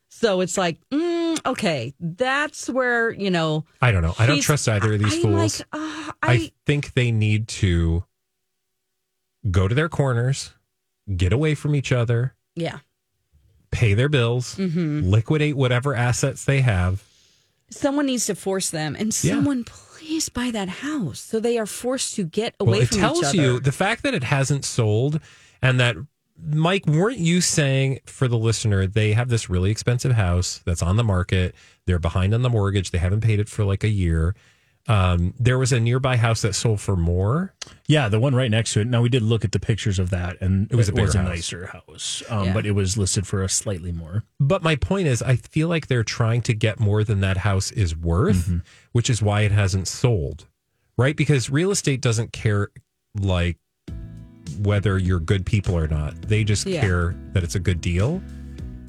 So 0.08 0.40
it's 0.40 0.58
like, 0.58 0.80
mm, 0.90 1.38
okay, 1.46 1.94
that's 2.00 2.70
where, 2.70 3.12
you 3.12 3.30
know. 3.30 3.66
I 3.82 3.92
don't 3.92 4.04
know. 4.04 4.16
I 4.18 4.28
don't 4.28 4.40
trust 4.42 4.70
either 4.70 4.94
of 4.94 5.00
these 5.00 5.16
I'm 5.16 5.22
fools. 5.22 5.60
Like, 5.60 5.68
uh, 5.74 6.12
I, 6.22 6.34
I, 6.34 6.52
think 6.66 6.94
they 6.94 7.12
need 7.12 7.50
to 7.50 8.06
go 9.52 9.68
to 9.68 9.76
their 9.76 9.90
corners, 9.90 10.54
get 11.14 11.34
away 11.34 11.56
from 11.56 11.76
each 11.76 11.92
other, 11.92 12.36
yeah. 12.56 12.80
Pay 13.74 13.94
their 13.94 14.10
bills, 14.10 14.56
Mm-hmm. 14.56 15.02
liquidate 15.10 15.56
whatever 15.58 15.94
assets 15.96 16.46
they 16.46 16.62
have. 16.62 17.04
Someone 17.70 18.06
needs 18.06 18.26
to 18.28 18.36
force 18.36 18.70
them, 18.70 18.96
and 18.96 19.08
Yeah. 19.24 19.34
someone 19.36 19.64
please 19.64 20.30
buy 20.30 20.52
that 20.52 20.70
house 20.70 21.20
so 21.20 21.40
they 21.40 21.58
are 21.58 21.66
forced 21.66 22.16
to 22.16 22.24
get 22.24 22.56
away 22.60 22.72
Well, 22.72 22.82
it 22.82 22.88
from 22.90 22.98
tells 23.00 23.20
each 23.20 23.26
other. 23.26 23.36
you 23.42 23.60
the 23.60 23.72
fact 23.72 24.04
that 24.04 24.14
it 24.14 24.24
hasn't 24.26 24.66
sold 24.66 25.20
and 25.62 25.80
that 25.80 25.96
Mike, 26.46 26.86
weren't 26.88 27.20
you 27.20 27.42
saying 27.42 28.00
for 28.06 28.28
the 28.28 28.38
listener 28.38 28.86
they 28.88 29.14
have 29.14 29.30
this 29.30 29.50
really 29.50 29.72
expensive 29.72 30.14
house 30.14 30.62
that's 30.66 30.82
on 30.82 30.98
the 30.98 31.04
market? 31.04 31.56
They're 31.86 32.00
behind 32.00 32.34
on 32.34 32.42
the 32.42 32.50
mortgage. 32.50 32.92
They 32.92 32.98
haven't 32.98 33.22
paid 33.22 33.40
it 33.40 33.48
for 33.48 33.64
like 33.64 33.84
a 33.84 33.88
year. 33.90 34.36
Um, 34.86 35.34
there 35.40 35.58
was 35.58 35.72
a 35.72 35.80
nearby 35.80 36.18
house 36.18 36.42
that 36.42 36.56
sold 36.56 36.82
for 36.82 36.98
more. 36.98 37.54
Yeah, 37.88 38.10
the 38.10 38.20
one 38.20 38.36
right 38.36 38.52
next 38.52 38.74
to 38.74 38.82
it. 38.82 38.88
Now 38.88 39.02
we 39.02 39.08
did 39.08 39.22
look 39.22 39.46
at 39.46 39.54
the 39.54 39.60
pictures 39.60 39.98
of 39.98 40.10
that, 40.10 40.42
and 40.42 40.70
It 40.70 40.76
was 40.76 40.90
a 40.90 40.92
it 40.92 40.96
bigger 40.96 41.06
was 41.06 41.16
a 41.16 41.24
nicer 41.24 41.68
house, 41.68 42.22
um, 42.30 42.48
Yeah. 42.48 42.54
but 42.54 42.66
it 42.66 42.72
was 42.72 42.98
listed 42.98 43.26
for 43.26 43.42
a 43.44 43.48
slightly 43.50 43.94
more. 43.94 44.24
But 44.42 44.62
my 44.62 44.76
point 44.76 45.08
is, 45.08 45.22
I 45.22 45.38
feel 45.38 45.70
like 45.70 45.88
they're 45.88 46.04
trying 46.04 46.42
to 46.44 46.54
get 46.54 46.82
more 46.82 47.06
than 47.06 47.22
that 47.22 47.38
house 47.38 47.72
is 47.72 47.96
worth, 47.96 48.36
Mm-hmm. 48.48 48.58
which 48.92 49.10
is 49.10 49.22
why 49.22 49.42
it 49.42 49.54
hasn't 49.54 49.88
sold, 49.88 50.48
right? 50.98 51.16
Because 51.16 51.50
real 51.50 51.72
estate 51.72 52.02
doesn't 52.02 52.34
care 52.34 52.68
like 53.18 53.58
whether 54.60 54.98
you're 54.98 55.20
good 55.22 55.46
people 55.46 55.78
or 55.78 55.88
not. 55.88 56.22
They 56.24 56.44
just 56.44 56.66
Yeah. 56.66 56.82
care 56.82 57.16
that 57.32 57.44
it's 57.44 57.56
a 57.56 57.60
good 57.60 57.80
deal 57.80 58.22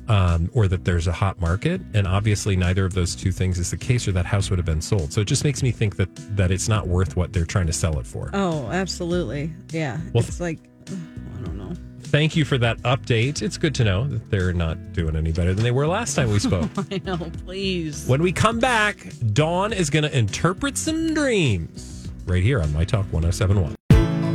um, 0.09 0.51
or 0.55 0.69
that 0.69 0.85
there's 0.85 1.07
a 1.07 1.13
hot 1.13 1.41
market. 1.41 1.81
And 1.95 2.07
obviously, 2.07 2.57
neither 2.57 2.85
of 2.85 2.95
those 2.95 3.15
two 3.15 3.33
things 3.33 3.59
is 3.59 3.71
the 3.71 3.77
case, 3.77 4.07
or 4.09 4.13
that 4.13 4.27
house 4.27 4.51
would 4.51 4.59
have 4.59 4.67
been 4.67 4.83
sold. 4.83 5.13
So 5.13 5.21
it 5.21 5.27
just 5.27 5.45
makes 5.45 5.63
me 5.63 5.71
think 5.71 5.97
that 5.97 6.09
that 6.37 6.51
it's 6.51 6.69
not 6.69 6.87
worth 6.89 7.17
what 7.17 7.33
they're 7.33 7.45
trying 7.47 7.67
to 7.67 7.73
sell 7.73 7.99
it 7.99 8.07
for. 8.07 8.31
Oh, 8.33 8.69
absolutely. 8.71 9.53
Yeah. 9.71 9.99
Well, 10.13 10.25
it's 10.25 10.41
like, 10.41 10.59
ugh, 10.91 10.99
I 11.39 11.45
don't 11.45 11.57
know. 11.57 11.73
Thank 12.03 12.37
you 12.37 12.45
for 12.45 12.59
that 12.59 12.79
update. 12.83 13.43
It's 13.43 13.57
good 13.59 13.75
to 13.77 13.85
know 13.85 14.07
that 14.07 14.31
they're 14.31 14.53
not 14.53 14.93
doing 14.93 15.17
any 15.17 15.33
better 15.33 15.53
than 15.53 15.65
they 15.65 15.73
were 15.73 15.87
last 15.87 16.15
time 16.15 16.31
we 16.31 16.39
spoke. 16.41 16.71
I 16.91 17.01
know, 17.05 17.17
please. 17.45 18.07
When 18.07 18.23
we 18.23 18.31
come 18.31 18.61
back, 18.61 19.05
Dawn 19.33 19.73
is 19.73 19.91
going 19.91 20.05
to 20.05 20.17
interpret 20.17 20.79
some 20.79 21.13
dreams 21.15 22.09
right 22.27 22.43
here 22.43 22.61
on 22.63 22.73
My 22.73 22.85
Talk 22.85 23.07
1071. 23.13 23.75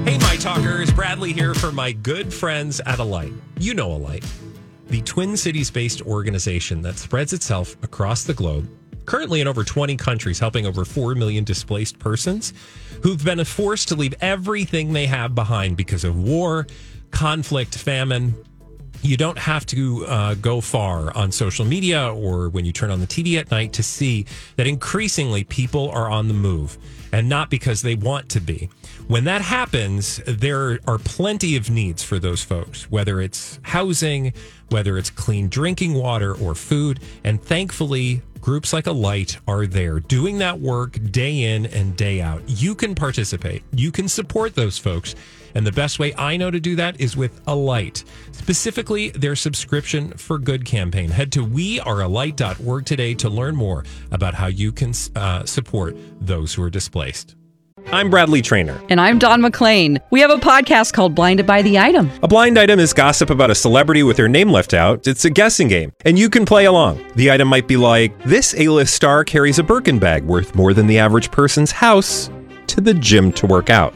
Hey, 0.06 0.18
My 0.18 0.36
Talkers, 0.38 0.92
Bradley 0.92 1.32
here 1.32 1.54
for 1.54 1.72
my 1.72 1.92
good 1.92 2.34
friends 2.34 2.82
at 2.86 3.00
Alight. 3.00 3.32
You 3.60 3.74
know 3.74 3.92
Alight, 3.94 4.26
the 4.90 5.02
Twin 5.04 5.38
Cities 5.38 5.70
based 5.70 6.02
organization 6.02 6.82
that 6.82 6.98
spreads 6.98 7.32
itself 7.32 7.76
across 7.84 8.24
the 8.24 8.34
globe, 8.34 8.68
currently 9.06 9.40
in 9.40 9.48
over 9.48 9.64
20 9.64 9.96
countries, 9.98 10.40
helping 10.40 10.66
over 10.66 10.84
4 10.84 11.16
million 11.16 11.44
displaced 11.44 12.00
persons 12.00 12.54
who've 13.04 13.24
been 13.24 13.44
forced 13.46 13.88
to 13.90 13.96
leave 13.96 14.16
everything 14.20 14.92
they 14.92 15.06
have 15.06 15.36
behind 15.36 15.78
because 15.78 16.04
of 16.04 16.18
war, 16.18 16.66
conflict, 17.12 17.78
famine, 17.78 18.34
you 19.02 19.18
don't 19.18 19.38
have 19.38 19.66
to 19.68 20.06
uh, 20.06 20.34
go 20.36 20.62
far 20.62 21.16
on 21.16 21.32
social 21.32 21.66
media 21.66 22.14
or 22.14 22.50
when 22.50 22.66
you 22.66 22.72
turn 22.72 22.92
on 22.92 23.00
the 23.00 23.08
TV 23.08 23.40
at 23.40 23.50
night 23.52 23.74
to 23.74 23.84
see 23.84 24.26
that 24.56 24.68
increasingly 24.68 25.44
people 25.44 25.90
are 25.92 26.10
on 26.10 26.28
the 26.28 26.34
move 26.34 26.78
and 27.12 27.28
not 27.28 27.50
because 27.50 27.82
they 27.82 27.96
want 27.96 28.30
to 28.30 28.40
be. 28.40 28.70
When 29.08 29.24
that 29.24 29.42
happens, 29.42 30.18
there 30.28 30.80
are 30.88 31.00
plenty 31.00 31.56
of 31.56 31.70
needs 31.70 32.04
for 32.04 32.20
those 32.20 32.44
folks, 32.44 32.90
whether 32.92 33.20
it's 33.20 33.60
housing, 33.64 34.34
whether 34.70 34.98
it's 34.98 35.10
clean 35.10 35.50
drinking 35.50 35.96
water 35.96 36.36
or 36.36 36.54
food. 36.54 37.00
And 37.24 37.42
thankfully, 37.42 38.22
groups 38.42 38.72
like 38.72 38.86
Alight 38.86 39.38
are 39.48 39.66
there 39.66 40.00
doing 40.00 40.38
that 40.40 40.60
work 40.60 41.00
day 41.12 41.44
in 41.44 41.66
and 41.68 41.96
day 41.96 42.22
out. 42.22 42.44
You 42.48 42.76
can 42.76 42.94
participate, 42.96 43.64
you 43.74 43.92
can 43.92 44.08
support 44.08 44.56
those 44.56 44.78
folks 44.78 45.16
And 45.56 45.66
the 45.66 45.72
best 45.72 46.00
way 46.00 46.14
I 46.16 46.38
know 46.38 46.52
to 46.52 46.60
do 46.60 46.76
that 46.76 47.00
is 47.00 47.18
with 47.18 47.42
Alight, 47.48 48.04
specifically 48.32 49.10
their 49.10 49.36
subscription 49.36 50.12
for 50.12 50.38
good 50.38 50.66
campaign. 50.66 51.10
Head 51.10 51.32
to 51.34 51.46
wearealight.org 51.46 52.86
today 52.86 53.14
to 53.16 53.30
learn 53.30 53.56
more 53.56 53.84
about 54.12 54.34
how 54.34 54.48
you 54.48 54.72
can 54.72 54.94
uh, 55.16 55.46
support 55.46 55.96
those 56.20 56.54
who 56.54 56.64
are 56.64 56.70
displaced. 56.70 57.36
I'm 57.92 58.10
Bradley 58.10 58.42
Traynor. 58.42 58.80
And 58.90 59.02
I'm 59.02 59.18
Dawn 59.18 59.42
McClain. 59.42 60.00
We 60.12 60.20
have 60.20 60.30
a 60.30 60.36
podcast 60.36 60.94
called 60.94 61.16
Blinded 61.16 61.48
by 61.48 61.64
the 61.64 61.80
Item. 61.80 62.12
A 62.22 62.28
blind 62.28 62.60
item 62.60 62.80
is 62.80 62.94
gossip 62.94 63.32
about 63.32 63.50
a 63.50 63.56
celebrity 63.56 64.04
with 64.04 64.18
their 64.18 64.28
name 64.28 64.52
left 64.52 64.74
out. 64.76 65.08
It's 65.08 65.26
a 65.26 65.30
guessing 65.30 65.70
game, 65.70 65.92
and 66.06 66.20
you 66.20 66.30
can 66.30 66.46
play 66.46 66.66
along. 66.66 67.04
The 67.16 67.32
item 67.32 67.48
might 67.48 67.68
be 67.68 67.78
like 67.78 68.22
this: 68.24 68.54
A-list 68.58 68.94
star 68.94 69.24
carries 69.24 69.58
a 69.58 69.64
Birkin 69.64 69.98
bag 69.98 70.24
worth 70.24 70.54
more 70.54 70.74
than 70.74 70.86
the 70.86 71.00
average 71.00 71.32
person's 71.32 71.72
house 71.72 72.30
to 72.68 72.82
the 72.82 72.94
gym 72.94 73.32
to 73.34 73.48
work 73.48 73.70
out. 73.70 73.96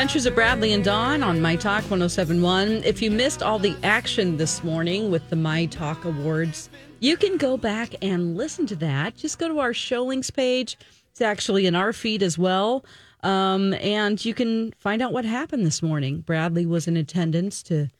Adventures 0.00 0.24
of 0.24 0.34
Bradley 0.34 0.72
and 0.72 0.82
Dawn 0.82 1.22
on 1.22 1.42
My 1.42 1.56
Talk 1.56 1.82
1071. 1.82 2.84
If 2.84 3.02
you 3.02 3.10
missed 3.10 3.42
all 3.42 3.58
the 3.58 3.76
action 3.82 4.38
this 4.38 4.64
morning 4.64 5.10
with 5.10 5.28
the 5.28 5.36
My 5.36 5.66
Talk 5.66 6.06
Awards, 6.06 6.70
you 7.00 7.18
can 7.18 7.36
go 7.36 7.58
back 7.58 7.94
and 8.00 8.34
listen 8.34 8.64
to 8.68 8.76
that. 8.76 9.14
Just 9.14 9.38
go 9.38 9.46
to 9.46 9.58
our 9.58 9.74
show 9.74 10.02
links 10.02 10.30
page. 10.30 10.78
It's 11.10 11.20
actually 11.20 11.66
in 11.66 11.74
our 11.76 11.92
feed 11.92 12.22
as 12.22 12.38
well. 12.38 12.82
Um, 13.22 13.74
and 13.74 14.24
you 14.24 14.32
can 14.32 14.72
find 14.78 15.02
out 15.02 15.12
what 15.12 15.26
happened 15.26 15.66
this 15.66 15.82
morning. 15.82 16.20
Bradley 16.22 16.64
was 16.64 16.88
in 16.88 16.96
attendance 16.96 17.62
to 17.64 17.90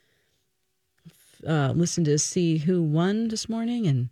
uh, 1.47 1.75
listen 1.77 2.03
to 2.05 2.19
see 2.19 2.57
who 2.57 2.83
won 2.83 3.29
this 3.29 3.47
morning 3.47 3.87
and 3.87 4.09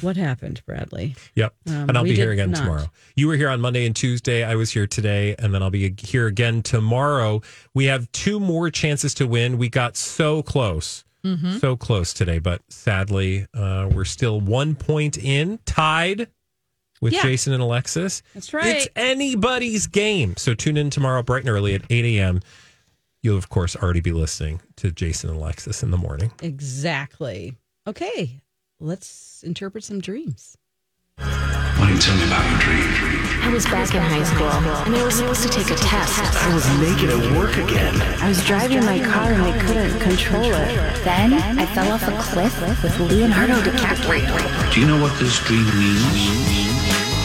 what 0.00 0.16
happened, 0.16 0.62
Bradley. 0.66 1.16
Yep. 1.34 1.54
Um, 1.68 1.88
and 1.88 1.98
I'll 1.98 2.04
be 2.04 2.14
here 2.14 2.30
again 2.30 2.50
not. 2.50 2.60
tomorrow. 2.60 2.90
You 3.16 3.28
were 3.28 3.36
here 3.36 3.48
on 3.48 3.60
Monday 3.60 3.86
and 3.86 3.94
Tuesday. 3.94 4.44
I 4.44 4.54
was 4.54 4.70
here 4.70 4.86
today, 4.86 5.34
and 5.38 5.54
then 5.54 5.62
I'll 5.62 5.70
be 5.70 5.94
here 5.98 6.26
again 6.26 6.62
tomorrow. 6.62 7.42
We 7.74 7.86
have 7.86 8.10
two 8.12 8.38
more 8.40 8.70
chances 8.70 9.14
to 9.14 9.26
win. 9.26 9.58
We 9.58 9.68
got 9.68 9.96
so 9.96 10.42
close. 10.42 11.04
Mm-hmm. 11.24 11.58
So 11.58 11.76
close 11.76 12.14
today, 12.14 12.38
but 12.38 12.62
sadly, 12.68 13.46
uh, 13.52 13.90
we're 13.92 14.04
still 14.04 14.40
one 14.40 14.76
point 14.76 15.18
in, 15.18 15.58
tied 15.66 16.28
with 17.00 17.12
Yeah. 17.12 17.22
Jason 17.22 17.52
and 17.52 17.62
Alexis. 17.62 18.22
That's 18.34 18.54
right. 18.54 18.76
It's 18.76 18.88
anybody's 18.94 19.88
game. 19.88 20.36
So 20.36 20.54
tune 20.54 20.76
in 20.76 20.90
tomorrow 20.90 21.22
bright 21.24 21.42
and 21.42 21.50
early 21.50 21.74
at 21.74 21.82
8 21.90 22.04
a.m. 22.18 22.40
You'll, 23.22 23.36
of 23.36 23.48
course, 23.48 23.74
already 23.74 24.00
be 24.00 24.12
listening 24.12 24.60
to 24.76 24.92
Jason 24.92 25.30
and 25.30 25.38
Alexis 25.40 25.82
in 25.82 25.90
the 25.90 25.96
morning. 25.96 26.30
Exactly. 26.40 27.56
Okay, 27.86 28.40
let's 28.80 29.42
interpret 29.42 29.84
some 29.84 30.00
dreams. 30.00 30.56
Why 31.16 31.74
don't 31.78 31.94
you 31.94 31.98
tell 31.98 32.16
me 32.16 32.24
about 32.26 32.48
your 32.50 32.60
dream? 32.60 33.18
I 33.42 33.50
was 33.52 33.64
back 33.66 33.94
in 33.94 34.02
high 34.02 34.22
school, 34.24 34.50
and 34.86 34.94
I 34.94 35.04
was 35.04 35.16
supposed 35.16 35.42
to 35.42 35.48
take 35.48 35.70
a 35.70 35.76
test. 35.76 36.18
I 36.18 36.54
was 36.54 36.66
naked 36.78 37.10
at 37.10 37.36
work 37.36 37.56
again. 37.56 37.94
I 38.20 38.28
was 38.28 38.44
driving 38.44 38.84
my 38.84 38.98
car 38.98 39.32
and 39.32 39.42
I 39.42 39.58
couldn't 39.58 39.98
control 40.00 40.44
it. 40.44 41.02
Then 41.02 41.32
I 41.34 41.66
fell 41.66 41.90
off 41.92 42.06
a 42.06 42.16
cliff 42.20 42.60
with 42.82 43.00
Leonardo 43.00 43.54
DiCaprio. 43.62 44.74
Do 44.74 44.80
you 44.80 44.86
know 44.86 45.00
what 45.00 45.18
this 45.18 45.38
dream 45.44 45.64
means? 45.78 46.02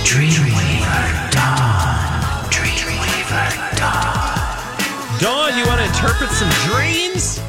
Dreamweaver 0.08 1.32
Dawn. 1.32 2.50
Dreamweaver 2.50 3.78
Dawn. 3.78 5.20
Dawn, 5.20 5.58
you 5.58 5.66
want 5.68 5.82
to 5.82 5.86
interpret 5.86 6.30
some 6.32 6.50
dreams? 6.72 7.42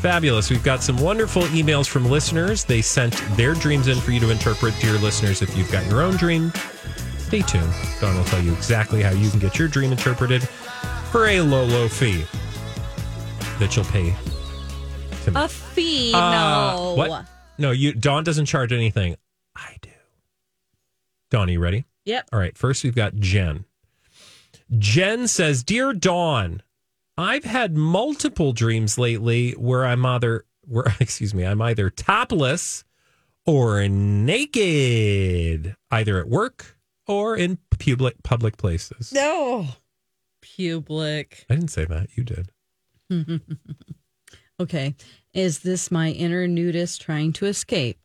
Fabulous. 0.00 0.48
We've 0.48 0.64
got 0.64 0.82
some 0.82 0.96
wonderful 0.96 1.42
emails 1.42 1.86
from 1.86 2.06
listeners. 2.06 2.64
They 2.64 2.80
sent 2.80 3.14
their 3.36 3.52
dreams 3.52 3.86
in 3.86 4.00
for 4.00 4.12
you 4.12 4.20
to 4.20 4.30
interpret. 4.30 4.74
Dear 4.80 4.94
listeners, 4.94 5.42
if 5.42 5.54
you've 5.56 5.70
got 5.70 5.86
your 5.90 6.00
own 6.00 6.16
dream, 6.16 6.52
stay 7.18 7.42
tuned. 7.42 7.70
Dawn 8.00 8.16
will 8.16 8.24
tell 8.24 8.42
you 8.42 8.52
exactly 8.54 9.02
how 9.02 9.10
you 9.10 9.28
can 9.28 9.38
get 9.40 9.58
your 9.58 9.68
dream 9.68 9.92
interpreted 9.92 10.42
for 11.10 11.26
a 11.26 11.42
low, 11.42 11.64
low 11.64 11.86
fee 11.86 12.24
that 13.58 13.76
you'll 13.76 13.84
pay. 13.84 14.14
To 15.24 15.32
me. 15.32 15.40
A 15.42 15.48
fee? 15.48 16.12
Uh, 16.14 16.30
no. 16.30 16.94
What? 16.96 17.26
No, 17.58 17.70
you. 17.72 17.92
Dawn 17.92 18.24
doesn't 18.24 18.46
charge 18.46 18.72
anything. 18.72 19.16
I 19.54 19.76
do. 19.82 19.90
Dawn, 21.30 21.50
are 21.50 21.52
you 21.52 21.60
ready? 21.60 21.84
Yep. 22.06 22.30
All 22.32 22.38
right. 22.38 22.56
First, 22.56 22.84
we've 22.84 22.94
got 22.94 23.16
Jen. 23.16 23.66
Jen 24.78 25.28
says, 25.28 25.62
"Dear 25.62 25.92
Dawn, 25.92 26.62
I've 27.20 27.44
had 27.44 27.76
multiple 27.76 28.52
dreams 28.52 28.98
lately 28.98 29.52
where 29.52 29.84
I'm 29.84 30.04
either, 30.04 30.44
where 30.66 30.94
excuse 31.00 31.34
me, 31.34 31.44
I'm 31.44 31.62
either 31.62 31.90
topless 31.90 32.84
or 33.46 33.86
naked, 33.88 35.76
either 35.90 36.18
at 36.18 36.28
work 36.28 36.76
or 37.06 37.36
in 37.36 37.58
public 37.78 38.22
public 38.22 38.56
places." 38.56 39.12
No. 39.12 39.68
Public. 40.56 41.46
I 41.48 41.54
didn't 41.54 41.70
say 41.70 41.84
that. 41.86 42.08
You 42.14 42.24
did. 42.24 42.50
okay. 44.60 44.94
Is 45.32 45.60
this 45.60 45.90
my 45.90 46.10
inner 46.10 46.46
nudist 46.46 47.00
trying 47.00 47.32
to 47.34 47.46
escape? 47.46 47.98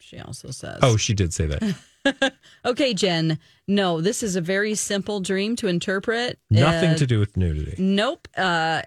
She 0.00 0.18
also 0.18 0.50
says. 0.50 0.78
Oh, 0.82 0.96
she 0.96 1.14
did 1.14 1.32
say 1.32 1.46
that. 1.46 1.62
okay, 2.64 2.94
Jen. 2.94 3.38
No, 3.68 4.00
this 4.00 4.22
is 4.22 4.36
a 4.36 4.40
very 4.40 4.74
simple 4.74 5.20
dream 5.20 5.56
to 5.56 5.68
interpret. 5.68 6.38
Nothing 6.50 6.90
Uh, 6.90 6.96
to 6.96 7.06
do 7.06 7.18
with 7.20 7.36
nudity. 7.36 7.74
Nope. 7.82 8.26
Uh, 8.36 8.82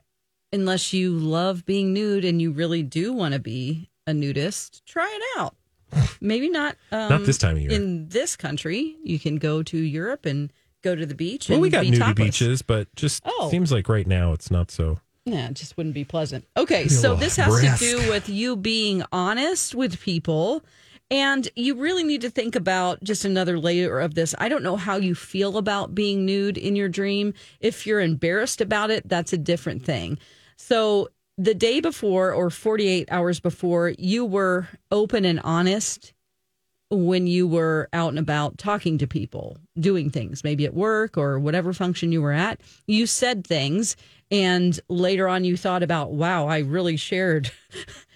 unless 0.51 0.93
you 0.93 1.11
love 1.11 1.65
being 1.65 1.93
nude 1.93 2.25
and 2.25 2.41
you 2.41 2.51
really 2.51 2.83
do 2.83 3.13
want 3.13 3.33
to 3.33 3.39
be 3.39 3.89
a 4.05 4.13
nudist, 4.13 4.85
try 4.85 5.09
it 5.15 5.39
out. 5.39 5.55
Maybe 6.19 6.49
not. 6.49 6.75
Um, 6.91 7.09
Not 7.09 7.25
this 7.25 7.37
time 7.37 7.55
of 7.55 7.61
year. 7.61 7.71
In 7.71 8.09
this 8.09 8.35
country, 8.35 8.95
you 9.03 9.19
can 9.19 9.37
go 9.37 9.61
to 9.63 9.77
Europe 9.77 10.25
and 10.25 10.51
go 10.83 10.95
to 10.95 11.05
the 11.05 11.13
beach. 11.15 11.49
Well, 11.49 11.57
and 11.57 11.61
we 11.61 11.69
got 11.69 11.81
be 11.81 11.91
nudie 11.91 11.99
topless. 11.99 12.15
beaches, 12.39 12.61
but 12.63 12.93
just 12.95 13.21
Oh. 13.25 13.49
seems 13.51 13.71
like 13.71 13.87
right 13.87 14.07
now 14.07 14.33
it's 14.33 14.49
not 14.49 14.71
so. 14.71 14.99
Yeah, 15.25 15.47
it 15.49 15.53
just 15.53 15.77
wouldn't 15.77 15.95
be 15.95 16.03
pleasant. 16.03 16.45
Okay, 16.57 16.87
so 16.89 17.15
this 17.15 17.37
has 17.37 17.61
to 17.61 17.75
do 17.79 18.09
with 18.09 18.27
you 18.27 18.55
being 18.57 19.03
honest 19.13 19.73
with 19.75 20.01
people. 20.01 20.63
And 21.13 21.47
you 21.55 21.75
really 21.75 22.03
need 22.03 22.21
to 22.21 22.31
think 22.31 22.55
about 22.55 23.03
just 23.03 23.23
another 23.23 23.59
layer 23.59 23.99
of 23.99 24.15
this. 24.15 24.33
I 24.39 24.49
don't 24.49 24.63
know 24.63 24.77
how 24.77 24.95
you 24.95 25.13
feel 25.13 25.59
about 25.59 25.93
being 25.93 26.25
nude 26.25 26.57
in 26.57 26.75
your 26.75 26.89
dream. 26.89 27.35
If 27.59 27.85
you're 27.85 28.01
embarrassed 28.01 28.61
about 28.61 28.89
it, 28.89 29.07
that's 29.07 29.31
a 29.31 29.37
different 29.37 29.85
thing. 29.85 30.17
So 30.57 31.09
the 31.37 31.53
day 31.53 31.81
before 31.81 32.33
or 32.33 32.49
48 32.49 33.09
hours 33.11 33.39
before, 33.39 33.93
you 33.99 34.25
were 34.25 34.67
open 34.91 35.23
and 35.23 35.39
honest 35.41 36.13
when 36.89 37.27
you 37.27 37.47
were 37.47 37.89
out 37.93 38.09
and 38.09 38.17
about 38.17 38.57
talking 38.57 38.97
to 38.97 39.05
people, 39.05 39.59
doing 39.79 40.09
things, 40.09 40.43
maybe 40.43 40.65
at 40.65 40.73
work 40.73 41.15
or 41.15 41.37
whatever 41.37 41.73
function 41.73 42.11
you 42.11 42.23
were 42.23 42.31
at. 42.31 42.59
You 42.87 43.05
said 43.05 43.45
things, 43.45 43.95
and 44.31 44.79
later 44.89 45.27
on 45.27 45.43
you 45.43 45.57
thought 45.57 45.83
about, 45.83 46.13
wow, 46.13 46.47
I 46.47 46.59
really 46.59 46.97
shared. 46.97 47.51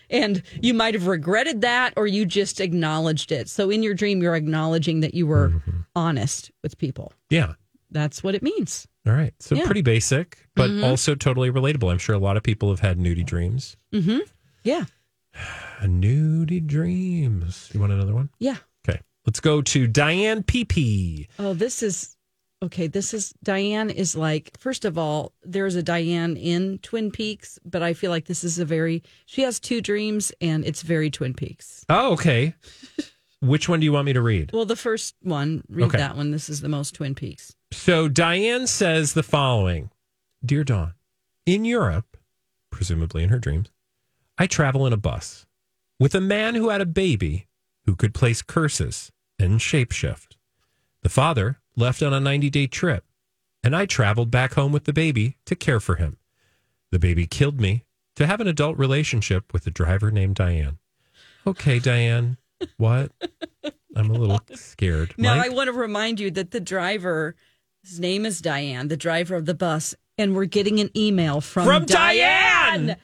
And 0.10 0.41
you 0.62 0.74
might 0.74 0.93
have 0.93 1.08
regretted 1.08 1.62
that, 1.62 1.93
or 1.98 2.08
you 2.08 2.26
just 2.26 2.60
acknowledged 2.60 3.32
it. 3.32 3.50
So 3.50 3.70
in 3.70 3.84
your 3.84 3.93
dream, 3.93 4.22
you're 4.22 4.36
acknowledging 4.36 5.02
that 5.02 5.13
you 5.13 5.28
were 5.28 5.62
honest 5.96 6.52
with 6.63 6.78
people. 6.78 7.13
Yeah. 7.30 7.54
That's 7.91 8.22
what 8.24 8.36
it 8.36 8.43
means. 8.43 8.86
All 9.06 9.13
right. 9.13 9.34
So 9.39 9.56
Yeah. 9.56 9.65
pretty 9.65 9.82
basic, 9.82 10.46
but 10.56 10.70
Mhm. 10.70 10.84
also 10.84 11.15
totally 11.15 11.50
relatable. 11.50 11.89
I'm 11.89 11.98
sure 11.98 12.13
a 12.15 12.20
lot 12.20 12.36
of 12.36 12.43
people 12.43 12.70
have 12.70 12.82
had 12.82 12.98
nudie 13.00 13.26
dreams. 13.26 13.78
Mm-hmm. 13.93 14.20
Yeah. 14.63 14.86
Nudie 15.82 16.65
dreams. 16.65 17.70
You 17.74 17.80
want 17.80 17.93
another 17.93 18.13
one? 18.13 18.30
Yeah. 18.39 18.58
Okay. 18.88 19.00
Let's 19.26 19.39
go 19.39 19.62
to 19.62 19.88
Diane 19.88 20.43
PP. 20.43 21.28
Oh, 21.39 21.54
this 21.54 21.82
is 21.82 22.16
okay. 22.63 22.88
This 22.88 23.13
is 23.13 23.34
Diane 23.43 23.89
is 23.89 24.15
like, 24.15 24.52
first 24.60 24.86
of 24.86 24.98
all, 24.98 25.34
there's 25.43 25.76
a 25.76 25.84
Diane 25.84 26.36
in 26.38 26.80
Twin 26.80 27.12
Peaks, 27.12 27.60
but 27.65 27.82
I 27.84 27.93
feel 27.93 28.12
like 28.12 28.26
this 28.26 28.43
is 28.43 28.60
a 28.60 28.65
very, 28.65 29.04
she 29.26 29.41
has 29.43 29.60
two 29.60 29.82
dreams 29.82 30.32
and 30.41 30.65
it's 30.65 30.82
very 30.82 31.10
Twin 31.10 31.34
Peaks. 31.34 31.86
Oh, 31.89 32.13
okay. 32.13 32.54
Which 33.39 33.70
one 33.70 33.80
do 33.80 33.86
you 33.86 33.91
want 33.93 34.06
me 34.06 34.13
to 34.13 34.22
read? 34.22 34.52
Well, 34.52 34.65
the 34.65 34.76
first 34.76 35.15
one, 35.22 35.63
read 35.70 35.89
Okay. 35.89 35.98
that 36.00 36.15
one. 36.17 36.32
This 36.32 36.50
is 36.50 36.62
the 36.62 36.70
most 36.70 36.96
Twin 36.96 37.13
Peaks. 37.13 37.56
So 37.72 38.08
Diane 38.08 38.65
says 38.67 39.13
the 39.13 39.24
following 39.24 39.91
Dear 40.43 40.63
Dawn, 40.63 40.93
in 41.46 41.63
Europe, 41.65 42.17
presumably 42.72 43.24
in 43.24 43.30
her 43.30 43.39
dreams, 43.39 43.70
I 44.38 44.48
travel 44.48 44.86
in 44.88 44.93
a 44.93 44.98
bus 44.98 45.46
with 46.00 46.13
a 46.15 46.22
man 46.22 46.56
who 46.56 46.70
had 46.70 46.82
a 46.82 46.86
baby 46.86 47.48
who 47.86 47.96
could 47.96 48.13
place 48.13 48.41
curses 48.41 49.12
and 49.39 49.60
shapeshift. 49.60 50.36
The 51.04 51.10
father 51.10 51.60
left 51.78 52.02
on 52.04 52.13
a 52.13 52.20
90 52.20 52.50
day 52.50 52.68
trip, 52.68 53.06
and 53.63 53.76
I 53.76 53.86
traveled 53.86 54.32
back 54.32 54.56
home 54.56 54.74
with 54.74 54.84
the 54.84 54.94
baby 54.94 55.38
to 55.46 55.56
care 55.56 55.80
for 55.80 55.96
him. 55.96 56.18
The 56.92 57.00
baby 57.00 57.26
killed 57.28 57.62
me 57.62 57.86
to 58.16 58.26
have 58.26 58.42
an 58.42 58.48
adult 58.48 58.78
relationship 58.78 59.54
with 59.54 59.66
a 59.68 59.72
driver 59.72 60.12
named 60.12 60.36
Diane. 60.36 60.80
Okay, 61.46 61.80
Diane, 61.80 62.38
what? 62.78 63.12
I'm 63.96 64.10
a 64.10 64.13
little 64.13 64.42
scared. 64.56 65.13
Now, 65.18 65.36
Mike? 65.36 65.52
I 65.52 65.54
want 65.54 65.68
to 65.68 65.74
remind 65.74 66.20
you 66.20 66.32
that 66.32 66.52
the 66.52 66.60
driver, 66.60 67.36
his 67.84 68.00
name 68.00 68.26
is 68.26 68.42
Diane, 68.42 68.90
the 68.90 68.98
driver 68.98 69.36
of 69.36 69.46
the 69.46 69.54
bus, 69.54 69.96
and 70.18 70.36
we're 70.36 70.46
getting 70.46 70.80
an 70.80 70.90
email 70.98 71.42
from, 71.42 71.66
From 71.66 71.86
Diane! 71.86 72.98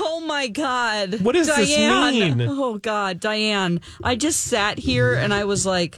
Oh 0.00 0.20
my 0.20 0.48
God. 0.48 1.20
What 1.22 1.34
does 1.34 1.46
this 1.46 1.74
Diane. 1.74 2.38
mean? 2.38 2.48
Oh 2.48 2.78
God, 2.78 3.20
Diane. 3.20 3.80
I 4.02 4.16
just 4.16 4.40
sat 4.40 4.78
here 4.78 5.14
and 5.14 5.32
I 5.32 5.44
was 5.44 5.64
like, 5.64 5.96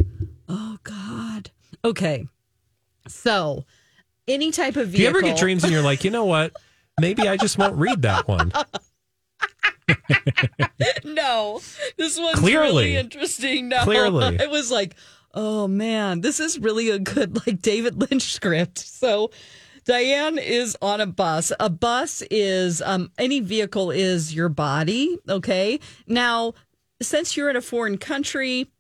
oh 0.49 0.79
God. 0.85 1.51
Okay. 1.85 2.27
So, 3.09 3.65
any 4.29 4.51
type 4.51 4.77
of 4.77 4.89
vehicle. 4.89 4.97
Do 4.97 5.03
you 5.03 5.09
ever 5.09 5.23
get 5.23 5.39
dreams 5.39 5.65
and 5.65 5.73
you're 5.73 5.83
like, 5.83 6.05
you 6.05 6.11
know 6.11 6.25
what? 6.25 6.53
Maybe 7.01 7.29
I 7.29 7.37
just 7.37 7.59
won't 7.59 7.77
read 7.77 8.03
that 8.03 8.29
one. 8.29 8.53
no, 11.05 11.61
this 11.97 12.19
one's 12.19 12.39
Clearly. 12.39 12.85
really 12.85 12.97
interesting. 12.97 13.69
No, 13.69 13.83
Clearly. 13.85 14.37
it 14.37 14.51
was 14.51 14.71
like, 14.71 14.95
oh 15.35 15.67
man, 15.67 16.21
this 16.21 16.41
is 16.41 16.59
really 16.59 16.91
a 16.91 16.99
good 16.99 17.47
like 17.47 17.63
David 17.63 18.01
Lynch 18.01 18.33
script. 18.33 18.79
So. 18.79 19.31
Diane 19.87 20.39
is 20.39 20.77
on 20.83 21.01
a 21.01 21.07
bus. 21.07 21.53
A 21.59 21.71
bus 21.71 22.23
is 22.31 22.83
um, 22.83 23.11
any 23.19 23.41
vehicle 23.41 23.91
is 23.91 24.33
your 24.33 24.51
body. 24.51 25.19
Okay. 25.27 25.81
Now, 26.07 26.53
since 27.01 27.35
you're 27.35 27.49
in 27.49 27.57
a 27.57 27.63
foreign 27.63 27.97
country, 27.97 28.71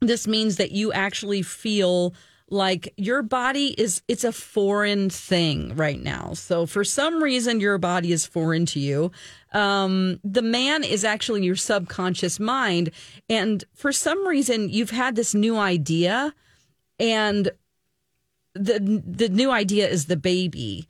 this 0.00 0.26
means 0.26 0.56
that 0.56 0.72
you 0.72 0.92
actually 0.92 1.42
feel 1.42 2.14
like 2.50 2.92
your 2.96 3.22
body 3.22 3.68
is 3.78 4.02
it's 4.08 4.24
a 4.24 4.32
foreign 4.32 5.08
thing 5.08 5.74
right 5.76 6.02
now. 6.02 6.34
So 6.34 6.66
for 6.66 6.84
some 6.84 7.22
reason 7.22 7.60
your 7.60 7.78
body 7.78 8.12
is 8.12 8.26
foreign 8.26 8.66
to 8.66 8.80
you. 8.80 9.12
Um, 9.52 10.20
the 10.24 10.42
man 10.42 10.84
is 10.84 11.04
actually 11.04 11.44
your 11.44 11.56
subconscious 11.56 12.40
mind. 12.40 12.90
And 13.28 13.64
for 13.74 13.92
some 13.92 14.26
reason 14.26 14.68
you've 14.68 14.90
had 14.90 15.14
this 15.14 15.34
new 15.34 15.56
idea. 15.56 16.34
And 16.98 17.50
the 18.54 19.02
the 19.06 19.28
new 19.28 19.50
idea 19.50 19.88
is 19.88 20.06
the 20.06 20.16
baby. 20.16 20.88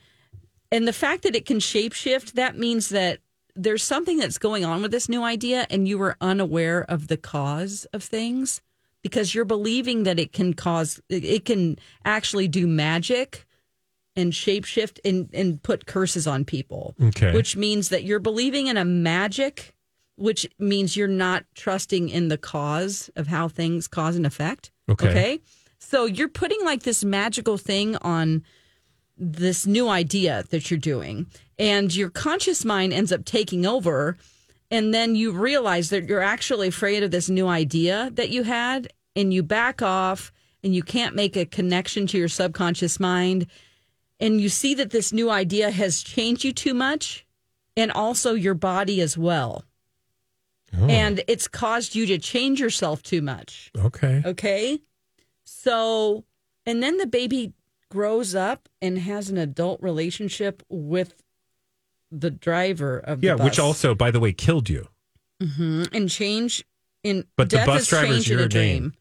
And 0.72 0.88
the 0.88 0.92
fact 0.92 1.24
that 1.24 1.36
it 1.36 1.46
can 1.46 1.58
shapeshift 1.58 2.32
that 2.32 2.56
means 2.56 2.88
that 2.88 3.20
there's 3.54 3.84
something 3.84 4.16
that's 4.18 4.38
going 4.38 4.64
on 4.64 4.80
with 4.80 4.92
this 4.92 5.08
new 5.08 5.22
idea 5.22 5.66
and 5.68 5.86
you 5.86 5.98
were 5.98 6.16
unaware 6.20 6.82
of 6.88 7.08
the 7.08 7.16
cause 7.16 7.86
of 7.92 8.02
things 8.02 8.62
because 9.02 9.34
you're 9.34 9.44
believing 9.44 10.02
that 10.04 10.18
it 10.18 10.32
can 10.32 10.54
cause 10.54 11.00
it 11.08 11.44
can 11.44 11.78
actually 12.04 12.48
do 12.48 12.66
magic 12.66 13.46
and 14.16 14.32
shapeshift 14.32 14.98
and, 15.04 15.30
and 15.32 15.62
put 15.62 15.86
curses 15.86 16.26
on 16.26 16.44
people 16.44 16.94
Okay. 17.00 17.32
which 17.34 17.56
means 17.56 17.88
that 17.90 18.04
you're 18.04 18.18
believing 18.18 18.66
in 18.66 18.76
a 18.76 18.84
magic 18.84 19.74
which 20.16 20.46
means 20.58 20.96
you're 20.96 21.08
not 21.08 21.44
trusting 21.54 22.10
in 22.10 22.28
the 22.28 22.36
cause 22.36 23.08
of 23.16 23.26
how 23.28 23.48
things 23.48 23.88
cause 23.88 24.16
and 24.16 24.26
effect 24.26 24.70
Okay. 24.88 25.08
okay 25.08 25.40
so 25.78 26.04
you're 26.04 26.28
putting 26.28 26.62
like 26.64 26.82
this 26.82 27.02
magical 27.04 27.56
thing 27.56 27.96
on 27.96 28.42
this 29.16 29.66
new 29.66 29.88
idea 29.88 30.44
that 30.50 30.70
you're 30.70 30.78
doing 30.80 31.26
and 31.58 31.94
your 31.94 32.10
conscious 32.10 32.64
mind 32.64 32.92
ends 32.92 33.12
up 33.12 33.24
taking 33.24 33.64
over 33.66 34.16
and 34.70 34.94
then 34.94 35.14
you 35.14 35.33
realize 35.33 35.90
that 35.90 36.09
you're 36.09 36.20
actually 36.20 36.68
afraid 36.68 37.02
of 37.02 37.11
this 37.11 37.28
new 37.28 37.48
idea 37.48 38.11
that 38.14 38.30
you 38.30 38.42
had 38.44 38.92
and 39.16 39.35
you 39.35 39.42
back 39.42 39.83
off 39.83 40.33
and 40.62 40.74
you 40.74 40.83
can't 40.83 41.16
make 41.16 41.37
a 41.37 41.46
connection 41.46 42.06
to 42.06 42.18
your 42.18 42.28
subconscious 42.28 43.00
mind 43.00 43.46
and 44.20 44.40
you 44.40 44.48
see 44.48 44.74
that 44.74 44.90
this 44.90 45.12
new 45.12 45.30
idea 45.30 45.70
has 45.70 46.02
changed 46.02 46.44
you 46.44 46.52
too 46.52 46.74
much 46.74 47.26
and 47.76 47.90
also 47.90 48.35
your 48.35 48.54
body 48.54 49.00
as 49.00 49.16
well 49.16 49.64
oh. 50.78 50.87
and 50.87 51.22
it's 51.26 51.48
caused 51.48 51.94
you 51.94 52.06
to 52.06 52.18
change 52.18 52.61
yourself 52.61 53.02
too 53.02 53.22
much 53.22 53.70
Okay. 53.78 54.22
Okay. 54.24 54.80
So, 55.44 56.24
and 56.64 56.83
then 56.83 56.96
the 56.96 57.06
baby 57.06 57.52
grows 57.90 58.35
up 58.35 58.68
and 58.80 58.98
has 58.98 59.30
an 59.30 59.37
adult 59.37 59.83
relationship 59.83 60.62
with 60.68 61.14
the 62.10 62.30
driver 62.30 62.98
of 62.98 63.20
the 63.20 63.28
Yeah, 63.28 63.36
bus. 63.36 63.44
which 63.44 63.58
also, 63.58 63.94
by 63.94 64.10
the 64.10 64.20
way, 64.20 64.32
killed 64.32 64.68
you. 64.68 64.88
hmm 65.42 65.84
and 65.92 66.10
change 66.10 66.64
in 67.02 67.24
But 67.36 67.50
the 67.50 67.62
bus 67.64 67.82
is 67.82 67.88
driver's 67.88 68.08
change 68.24 68.30
in 68.30 68.38
your 68.38 68.48
dream. 68.48 68.82
name. 68.82 68.92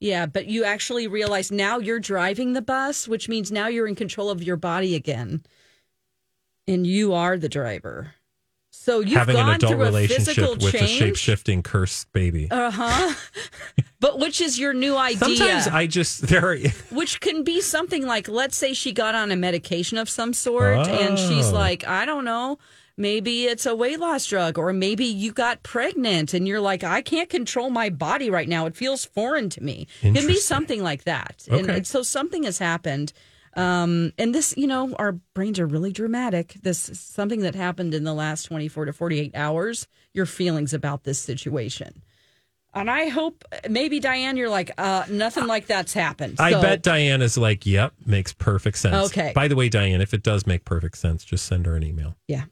Yeah, 0.00 0.26
but 0.26 0.46
you 0.46 0.62
actually 0.64 1.08
realize 1.08 1.50
now 1.50 1.78
you're 1.78 1.98
driving 1.98 2.52
the 2.52 2.62
bus, 2.62 3.08
which 3.08 3.28
means 3.28 3.50
now 3.50 3.66
you're 3.66 3.88
in 3.88 3.96
control 3.96 4.30
of 4.30 4.42
your 4.44 4.56
body 4.56 4.94
again, 4.94 5.42
and 6.68 6.86
you 6.86 7.12
are 7.14 7.36
the 7.36 7.48
driver. 7.48 8.14
So 8.88 9.00
you've 9.00 9.18
Having 9.18 9.36
gone 9.36 9.48
an 9.50 9.54
adult 9.56 9.72
through 9.74 9.82
a 9.82 9.84
relationship 9.84 10.34
physical 10.34 10.54
with 10.54 10.74
a 10.74 10.78
change. 10.78 10.90
shape 10.90 11.16
shifting 11.16 11.62
cursed 11.62 12.10
baby. 12.14 12.48
Uh 12.50 12.70
huh. 12.70 13.14
but 14.00 14.18
which 14.18 14.40
is 14.40 14.58
your 14.58 14.72
new 14.72 14.96
idea? 14.96 15.18
Sometimes 15.18 15.66
I 15.68 15.86
just 15.86 16.22
there. 16.22 16.52
Are, 16.52 16.56
which 16.90 17.20
can 17.20 17.44
be 17.44 17.60
something 17.60 18.06
like 18.06 18.28
let's 18.28 18.56
say 18.56 18.72
she 18.72 18.92
got 18.92 19.14
on 19.14 19.30
a 19.30 19.36
medication 19.36 19.98
of 19.98 20.08
some 20.08 20.32
sort 20.32 20.88
and 20.88 21.18
she's 21.18 21.48
Oh. 21.48 21.54
like 21.54 21.86
i 21.86 22.04
don't 22.06 22.24
know 22.24 22.58
maybe 22.96 23.44
it's 23.44 23.66
a 23.66 23.74
weight 23.76 24.00
loss 24.00 24.24
drug 24.26 24.58
or 24.58 24.72
maybe 24.72 25.04
you 25.04 25.32
got 25.32 25.62
pregnant 25.62 26.32
and 26.32 26.48
you're 26.48 26.60
like 26.60 26.82
i 26.82 27.02
can't 27.02 27.28
control 27.28 27.68
my 27.70 27.90
body 27.90 28.30
right 28.30 28.48
now 28.48 28.66
it 28.66 28.74
feels 28.76 29.04
foreign 29.04 29.50
to 29.50 29.62
me 29.62 29.86
it 30.02 30.14
can 30.14 30.26
be 30.26 30.36
something 30.36 30.82
like 30.82 31.04
that 31.04 31.46
and, 31.50 31.68
and 31.70 31.86
so 31.86 32.02
something 32.02 32.44
has 32.44 32.58
happened 32.58 33.12
um, 33.58 34.12
and 34.18 34.34
this 34.34 34.54
you 34.56 34.66
know 34.66 34.94
our 34.98 35.12
brains 35.34 35.58
are 35.58 35.66
really 35.66 35.92
dramatic 35.92 36.54
this 36.62 36.88
is 36.88 37.00
something 37.00 37.40
that 37.40 37.54
happened 37.54 37.94
in 37.94 38.04
the 38.04 38.14
last 38.14 38.44
24 38.44 38.86
to 38.86 38.92
48 38.92 39.34
hours 39.34 39.86
your 40.14 40.26
feelings 40.26 40.72
about 40.72 41.04
this 41.04 41.18
situation 41.18 42.02
and 42.74 42.90
I 42.90 43.08
hope 43.08 43.44
maybe 43.68 43.98
Diane, 43.98 44.36
you're 44.36 44.50
like, 44.50 44.70
uh, 44.78 45.04
nothing 45.08 45.46
like 45.46 45.66
that's 45.66 45.92
happened. 45.92 46.36
I 46.38 46.52
bet 46.52 46.82
Diane 46.82 47.22
is 47.22 47.38
like, 47.38 47.64
"Yep, 47.66 47.94
makes 48.04 48.32
perfect 48.32 48.78
sense." 48.78 49.10
Okay. 49.10 49.32
By 49.34 49.48
the 49.48 49.56
way, 49.56 49.68
Diane, 49.68 50.00
if 50.00 50.12
it 50.12 50.22
does 50.22 50.46
make 50.46 50.64
perfect 50.64 50.98
sense, 50.98 51.24
just 51.24 51.46
send 51.46 51.66
her 51.66 51.76
an 51.76 51.82
email. 51.82 52.14
Yeah. 52.28 52.44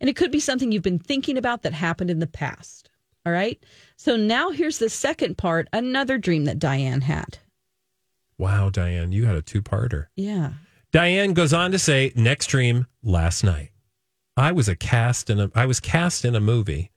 And 0.00 0.08
it 0.08 0.16
could 0.16 0.30
be 0.30 0.40
something 0.40 0.72
you've 0.72 0.82
been 0.82 0.98
thinking 0.98 1.36
about 1.36 1.62
that 1.62 1.72
happened 1.72 2.10
in 2.10 2.20
the 2.20 2.26
past. 2.26 2.90
All 3.26 3.32
right. 3.32 3.62
So 3.96 4.16
now 4.16 4.50
here's 4.50 4.78
the 4.78 4.88
second 4.88 5.36
part 5.36 5.68
another 5.72 6.16
dream 6.16 6.44
that 6.44 6.58
Diane 6.58 7.02
had. 7.02 7.38
Wow, 8.40 8.70
Diane, 8.70 9.12
you 9.12 9.26
had 9.26 9.36
a 9.36 9.42
two-parter. 9.42 10.06
Yeah. 10.16 10.54
Diane 10.92 11.34
goes 11.34 11.52
on 11.52 11.70
to 11.72 11.78
say, 11.78 12.12
"Next 12.16 12.46
dream 12.46 12.86
last 13.02 13.44
night, 13.44 13.70
I 14.36 14.50
was 14.52 14.66
a 14.68 14.74
cast 14.74 15.30
in 15.30 15.38
a 15.38 15.50
I 15.54 15.66
was 15.66 15.78
cast 15.78 16.24
in 16.24 16.34
a 16.34 16.40
movie." 16.40 16.90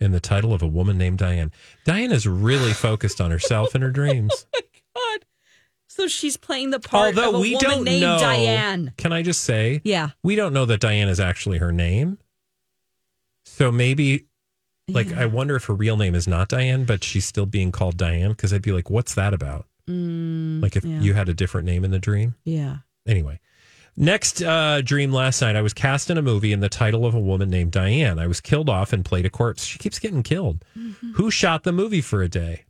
In 0.00 0.10
the 0.10 0.18
title 0.20 0.52
of 0.52 0.62
a 0.62 0.66
woman 0.66 0.98
named 0.98 1.18
Diane. 1.18 1.52
Diane 1.84 2.10
is 2.10 2.26
really 2.26 2.72
focused 2.88 3.20
on 3.20 3.30
herself 3.30 3.74
and 3.74 3.82
her 3.82 3.90
dreams. 3.90 4.46
Oh 4.54 4.60
my 4.96 5.10
god. 5.16 5.24
So 5.86 6.08
she's 6.08 6.36
playing 6.36 6.70
the 6.70 6.80
part 6.80 7.16
Although 7.16 7.28
of 7.30 7.34
a 7.36 7.38
we 7.40 7.54
woman 7.54 7.68
don't 7.70 7.84
named 7.84 8.00
know, 8.02 8.18
Diane. 8.18 8.92
Can 8.98 9.12
I 9.12 9.22
just 9.22 9.40
say, 9.42 9.80
Yeah. 9.84 10.10
we 10.22 10.34
don't 10.36 10.52
know 10.52 10.64
that 10.66 10.80
Diane 10.80 11.08
is 11.08 11.18
actually 11.20 11.58
her 11.58 11.70
name. 11.72 12.18
So 13.44 13.70
maybe, 13.72 14.26
like, 14.88 15.12
I 15.12 15.26
wonder 15.26 15.56
if 15.56 15.64
her 15.64 15.74
real 15.74 15.96
name 15.96 16.14
is 16.14 16.26
not 16.28 16.48
Diane, 16.48 16.84
but 16.84 17.02
she's 17.04 17.24
still 17.24 17.46
being 17.46 17.72
called 17.72 17.96
Diane. 17.96 18.30
Because 18.32 18.52
I'd 18.52 18.60
be 18.62 18.72
like, 18.72 18.90
what's 18.90 19.14
that 19.14 19.32
about? 19.32 19.66
Mm, 19.88 20.62
Like, 20.62 20.76
if 20.76 20.84
yeah. 20.84 21.00
you 21.00 21.14
had 21.14 21.28
a 21.28 21.34
different 21.34 21.66
name 21.66 21.84
in 21.84 21.90
the 21.90 21.98
dream. 21.98 22.34
Yeah. 22.44 22.78
Anyway, 23.06 23.40
next 23.96 24.42
uh, 24.42 24.80
dream 24.82 25.12
last 25.12 25.40
night, 25.42 25.56
I 25.56 25.62
was 25.62 25.74
cast 25.74 26.08
in 26.10 26.16
a 26.18 26.22
movie 26.22 26.52
in 26.52 26.60
the 26.60 26.68
title 26.68 27.04
of 27.04 27.14
a 27.14 27.20
woman 27.20 27.50
named 27.50 27.72
Diane. 27.72 28.18
I 28.18 28.26
was 28.28 28.40
killed 28.40 28.68
off 28.68 28.92
and 28.92 29.04
played 29.04 29.26
a 29.26 29.30
corpse. 29.30 29.64
She 29.64 29.78
keeps 29.78 29.98
getting 29.98 30.22
killed. 30.22 30.64
Who 31.14 31.30
shot 31.30 31.64
the 31.64 31.72
movie 31.72 32.00
for 32.00 32.22
a 32.22 32.28
day? 32.28 32.64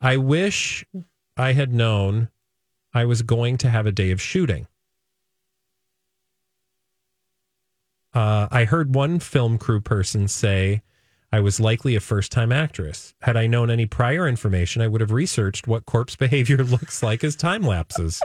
I 0.00 0.16
wish 0.18 0.84
I 1.36 1.52
had 1.52 1.72
known 1.72 2.28
I 2.92 3.04
was 3.06 3.22
going 3.22 3.56
to 3.58 3.70
have 3.70 3.86
a 3.86 3.92
day 3.92 4.10
of 4.10 4.20
shooting. 4.20 4.66
Uh, 8.14 8.48
I 8.50 8.64
heard 8.64 8.94
one 8.94 9.18
film 9.20 9.58
crew 9.58 9.80
person 9.80 10.28
say 10.28 10.82
I 11.30 11.40
was 11.40 11.60
likely 11.60 11.94
a 11.94 12.00
first 12.00 12.32
time 12.32 12.52
actress. 12.52 13.14
Had 13.20 13.36
I 13.36 13.46
known 13.46 13.70
any 13.70 13.84
prior 13.84 14.26
information, 14.26 14.80
I 14.80 14.88
would 14.88 15.02
have 15.02 15.12
researched 15.12 15.66
what 15.66 15.84
corpse 15.84 16.16
behavior 16.24 16.58
looks 16.58 17.02
like 17.02 17.22
as 17.22 17.36
time 17.36 17.62
lapses. 17.62 18.22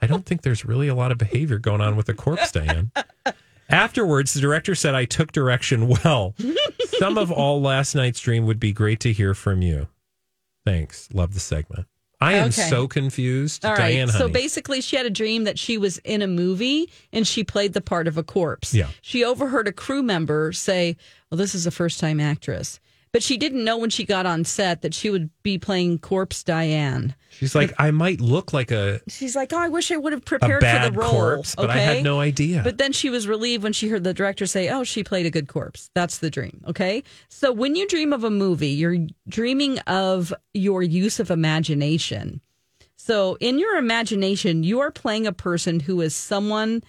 I 0.00 0.06
don't 0.06 0.24
think 0.24 0.42
there's 0.42 0.64
really 0.64 0.88
a 0.88 0.94
lot 0.94 1.12
of 1.12 1.18
behavior 1.18 1.58
going 1.58 1.80
on 1.80 1.96
with 1.96 2.08
a 2.08 2.14
corpse, 2.14 2.50
Diane. 2.52 2.90
Afterwards, 3.68 4.32
the 4.32 4.40
director 4.40 4.74
said 4.74 4.94
I 4.94 5.04
took 5.04 5.32
direction 5.32 5.88
well. 5.88 6.34
Some 6.98 7.18
of 7.18 7.30
all 7.30 7.60
last 7.60 7.94
night's 7.94 8.20
dream 8.20 8.46
would 8.46 8.60
be 8.60 8.72
great 8.72 9.00
to 9.00 9.12
hear 9.12 9.34
from 9.34 9.60
you. 9.60 9.88
Thanks. 10.64 11.08
Love 11.12 11.34
the 11.34 11.40
segment. 11.40 11.86
I 12.26 12.34
am 12.34 12.48
Okay. 12.48 12.68
so 12.68 12.88
confused. 12.88 13.64
All 13.64 13.72
right. 13.72 13.78
Diane 13.92 14.08
so 14.08 14.28
basically, 14.28 14.80
she 14.80 14.96
had 14.96 15.06
a 15.06 15.10
dream 15.10 15.44
that 15.44 15.58
she 15.58 15.78
was 15.78 15.98
in 15.98 16.22
a 16.22 16.26
movie 16.26 16.90
and 17.12 17.26
she 17.26 17.44
played 17.44 17.72
the 17.72 17.80
part 17.80 18.06
of 18.08 18.18
a 18.18 18.22
corpse. 18.22 18.74
Yeah. 18.74 18.88
She 19.02 19.24
overheard 19.24 19.68
a 19.68 19.72
crew 19.72 20.02
member 20.02 20.52
say, 20.52 20.96
Well, 21.30 21.38
this 21.38 21.54
is 21.54 21.66
a 21.66 21.70
first 21.70 22.00
time 22.00 22.20
actress. 22.20 22.80
But 23.16 23.22
she 23.22 23.38
didn't 23.38 23.64
know 23.64 23.78
when 23.78 23.88
she 23.88 24.04
got 24.04 24.26
on 24.26 24.44
set 24.44 24.82
that 24.82 24.92
she 24.92 25.08
would 25.08 25.30
be 25.42 25.56
playing 25.56 25.98
Corpse 26.00 26.42
Diane. 26.42 27.14
She's 27.30 27.54
like, 27.54 27.72
I 27.78 27.90
might 27.90 28.20
look 28.20 28.52
like 28.52 28.70
a 28.70 29.00
She's 29.08 29.34
like, 29.34 29.54
"Oh, 29.54 29.58
I 29.58 29.70
wish 29.70 29.90
I 29.90 29.96
would 29.96 30.12
have 30.12 30.22
prepared 30.22 30.62
for 30.62 30.90
the 30.90 30.92
role." 30.92 31.10
corpse, 31.10 31.54
but 31.54 31.70
I 31.70 31.78
had 31.78 32.04
no 32.04 32.20
idea. 32.20 32.60
But 32.62 32.76
then 32.76 32.92
she 32.92 33.08
was 33.08 33.26
relieved 33.26 33.62
when 33.62 33.72
she 33.72 33.88
heard 33.88 34.04
the 34.04 34.12
director 34.12 34.44
say, 34.44 34.68
"Oh, 34.68 34.84
she 34.84 35.02
played 35.02 35.24
a 35.24 35.30
good 35.30 35.48
corpse." 35.48 35.90
That's 35.94 36.18
the 36.18 36.28
dream, 36.28 36.62
okay? 36.66 37.04
So 37.30 37.52
when 37.52 37.74
you 37.74 37.88
dream 37.88 38.12
of 38.12 38.22
a 38.22 38.28
movie, 38.28 38.68
you're 38.68 38.98
dreaming 39.26 39.78
of 39.86 40.34
your 40.52 40.82
use 40.82 41.18
of 41.18 41.30
imagination. 41.30 42.42
So 42.96 43.38
in 43.40 43.58
your 43.58 43.76
imagination, 43.76 44.62
you 44.62 44.80
are 44.80 44.90
playing 44.90 45.26
a 45.26 45.32
person 45.32 45.80
who 45.80 46.02
is 46.02 46.14
someone 46.14 46.82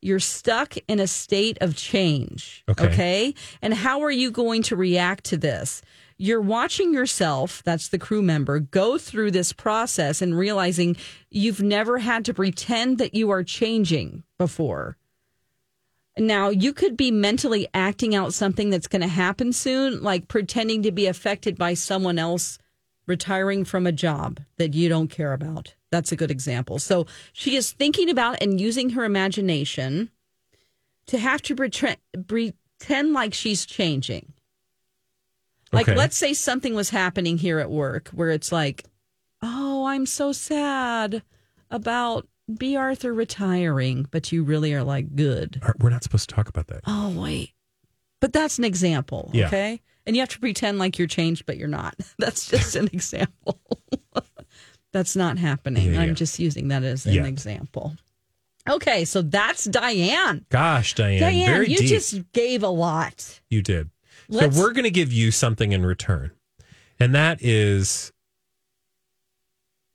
you're 0.00 0.20
stuck 0.20 0.74
in 0.86 1.00
a 1.00 1.06
state 1.06 1.58
of 1.60 1.76
change, 1.76 2.64
Okay. 2.68 2.86
okay? 2.86 3.34
And 3.62 3.74
how 3.74 4.00
are 4.02 4.10
you 4.10 4.30
going 4.30 4.62
to 4.64 4.76
react 4.76 5.24
to 5.24 5.36
this? 5.36 5.82
You're 6.16 6.40
watching 6.40 6.92
yourself, 6.92 7.62
that's 7.64 7.88
the 7.88 7.98
crew 7.98 8.22
member, 8.22 8.58
go 8.58 8.98
through 8.98 9.30
this 9.30 9.52
process 9.52 10.20
and 10.20 10.36
realizing 10.36 10.96
you've 11.30 11.62
never 11.62 11.98
had 11.98 12.24
to 12.24 12.34
pretend 12.34 12.98
that 12.98 13.14
you 13.14 13.30
are 13.30 13.44
changing 13.44 14.24
before. 14.36 14.96
Now, 16.16 16.48
you 16.48 16.72
could 16.72 16.96
be 16.96 17.12
mentally 17.12 17.68
acting 17.72 18.16
out 18.16 18.34
something 18.34 18.70
that's 18.70 18.88
going 18.88 19.02
to 19.02 19.08
happen 19.08 19.52
soon, 19.52 20.02
like 20.02 20.26
pretending 20.26 20.82
to 20.82 20.90
be 20.90 21.06
affected 21.06 21.56
by 21.56 21.74
someone 21.74 22.18
else 22.18 22.58
retiring 23.08 23.64
from 23.64 23.86
a 23.86 23.92
job 23.92 24.40
that 24.58 24.74
you 24.74 24.88
don't 24.88 25.08
care 25.08 25.32
about. 25.32 25.74
That's 25.90 26.12
a 26.12 26.16
good 26.16 26.30
example. 26.30 26.78
So 26.78 27.06
she 27.32 27.56
is 27.56 27.72
thinking 27.72 28.10
about 28.10 28.40
and 28.42 28.60
using 28.60 28.90
her 28.90 29.04
imagination 29.04 30.10
to 31.06 31.18
have 31.18 31.40
to 31.42 31.54
pretend, 31.56 31.96
pretend 32.26 33.12
like 33.14 33.32
she's 33.34 33.64
changing. 33.66 34.32
Like, 35.72 35.88
Okay. 35.88 35.96
let's 35.96 36.16
say 36.16 36.34
something 36.34 36.74
was 36.74 36.90
happening 36.90 37.38
here 37.38 37.58
at 37.58 37.70
work 37.70 38.08
where 38.08 38.30
it's 38.30 38.52
like, 38.52 38.84
oh, 39.42 39.86
I'm 39.86 40.06
so 40.06 40.32
sad 40.32 41.22
about 41.70 42.26
B. 42.56 42.76
Arthur 42.76 43.12
retiring, 43.12 44.06
but 44.10 44.32
you 44.32 44.42
really 44.42 44.72
are 44.74 44.82
like, 44.84 45.14
good. 45.14 45.60
We're 45.78 45.90
not 45.90 46.02
supposed 46.02 46.28
to 46.30 46.34
talk 46.34 46.48
about 46.48 46.68
that. 46.68 46.80
Oh, 46.86 47.10
wait. 47.10 47.52
But 48.20 48.32
that's 48.32 48.58
an 48.58 48.64
example, 48.64 49.30
Yeah. 49.34 49.46
okay? 49.46 49.80
And 50.08 50.16
you 50.16 50.22
have 50.22 50.30
to 50.30 50.38
pretend 50.40 50.78
like 50.78 50.98
you're 50.98 51.06
changed, 51.06 51.44
but 51.44 51.58
you're 51.58 51.68
not. 51.68 51.94
That's 52.18 52.48
just 52.48 52.74
an 52.76 52.88
example. 52.94 53.60
that's 54.92 55.14
not 55.14 55.36
happening. 55.36 55.92
Yeah, 55.92 56.00
I'm 56.00 56.08
yeah. 56.08 56.14
just 56.14 56.38
using 56.38 56.68
that 56.68 56.82
as 56.82 57.04
an 57.04 57.12
Yeah. 57.12 57.26
example. 57.26 57.94
Okay, 58.66 59.04
so 59.04 59.20
that's 59.20 59.64
Diane. 59.64 60.46
Gosh, 60.48 60.94
Diane, 60.94 61.20
Diane, 61.20 61.60
you 61.70 61.76
deep. 61.76 61.88
just 61.88 62.32
gave 62.32 62.62
a 62.62 62.68
lot. 62.68 63.38
You 63.50 63.60
did. 63.60 63.90
Let's- 64.30 64.56
so 64.56 64.62
we're 64.62 64.72
going 64.72 64.84
to 64.84 64.90
give 64.90 65.12
you 65.12 65.30
something 65.30 65.72
in 65.72 65.84
return, 65.84 66.30
and 66.98 67.14
that 67.14 67.42
is 67.42 68.10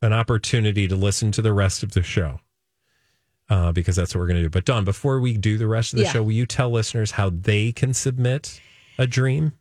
an 0.03 0.13
opportunity 0.13 0.87
to 0.87 0.95
listen 0.95 1.31
to 1.31 1.41
the 1.41 1.53
rest 1.53 1.81
of 1.81 1.93
the 1.93 2.03
show. 2.03 2.39
Uh, 3.49 3.71
because 3.71 3.95
that's 3.95 4.13
what 4.15 4.21
we're 4.21 4.27
going 4.27 4.37
to 4.37 4.43
do. 4.43 4.49
But 4.49 4.65
Dawn, 4.65 4.85
before 4.85 5.19
we 5.19 5.37
do 5.37 5.57
the 5.57 5.67
rest 5.67 5.93
of 5.93 5.99
the 5.99 6.05
show, 6.05 6.21
will 6.23 6.31
you 6.31 6.45
tell 6.45 6.69
listeners 6.71 7.11
how 7.11 7.29
they 7.31 7.71
can 7.71 7.93
submit 7.93 8.61
a 8.97 9.05
dream? 9.05 9.53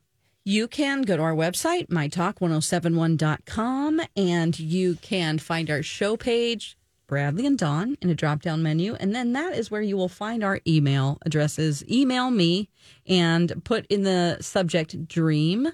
You 0.44 0.66
can 0.66 1.02
go 1.02 1.16
to 1.16 1.22
our 1.22 1.34
website, 1.34 1.86
mytalk1071.com, 1.88 4.00
and 4.16 4.58
you 4.58 4.96
can 4.96 5.38
find 5.38 5.70
our 5.70 5.84
show 5.84 6.16
page, 6.16 6.76
Bradley 7.06 7.46
and 7.46 7.56
Dawn, 7.58 7.96
in 8.00 8.10
a 8.10 8.14
drop 8.14 8.42
down 8.42 8.60
menu. 8.62 8.94
And 8.94 9.14
then 9.14 9.32
that 9.34 9.54
is 9.54 9.70
where 9.70 9.82
you 9.82 9.96
will 9.96 10.08
find 10.08 10.42
our 10.42 10.58
email 10.66 11.18
addresses. 11.24 11.84
Email 11.88 12.30
me 12.30 12.68
and 13.06 13.62
put 13.64 13.86
in 13.86 14.02
the 14.02 14.38
subject 14.40 15.06
dream. 15.06 15.68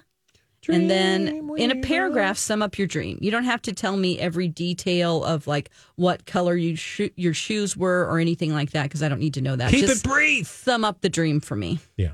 and 0.67 0.89
then 0.89 1.49
in 1.57 1.71
a 1.71 1.81
paragraph, 1.81 2.37
sum 2.37 2.61
up 2.61 2.77
your 2.77 2.87
dream. 2.87 3.17
You 3.21 3.31
don't 3.31 3.45
have 3.45 3.61
to 3.63 3.73
tell 3.73 3.97
me 3.97 4.19
every 4.19 4.49
detail 4.49 5.23
of 5.23 5.47
like 5.47 5.71
what 5.95 6.27
color 6.27 6.55
you 6.55 6.75
sho- 6.75 7.09
your 7.15 7.33
shoes 7.33 7.75
were 7.75 8.05
or 8.05 8.19
anything 8.19 8.53
like 8.53 8.69
that 8.71 8.83
because 8.83 9.01
I 9.01 9.09
don't 9.09 9.19
need 9.19 9.33
to 9.35 9.41
know 9.41 9.55
that. 9.55 9.71
Keep 9.71 9.85
it 9.85 9.87
Just 9.87 10.03
brief. 10.03 10.47
Sum 10.47 10.85
up 10.85 11.01
the 11.01 11.09
dream 11.09 11.39
for 11.39 11.55
me. 11.55 11.79
Yeah. 11.97 12.11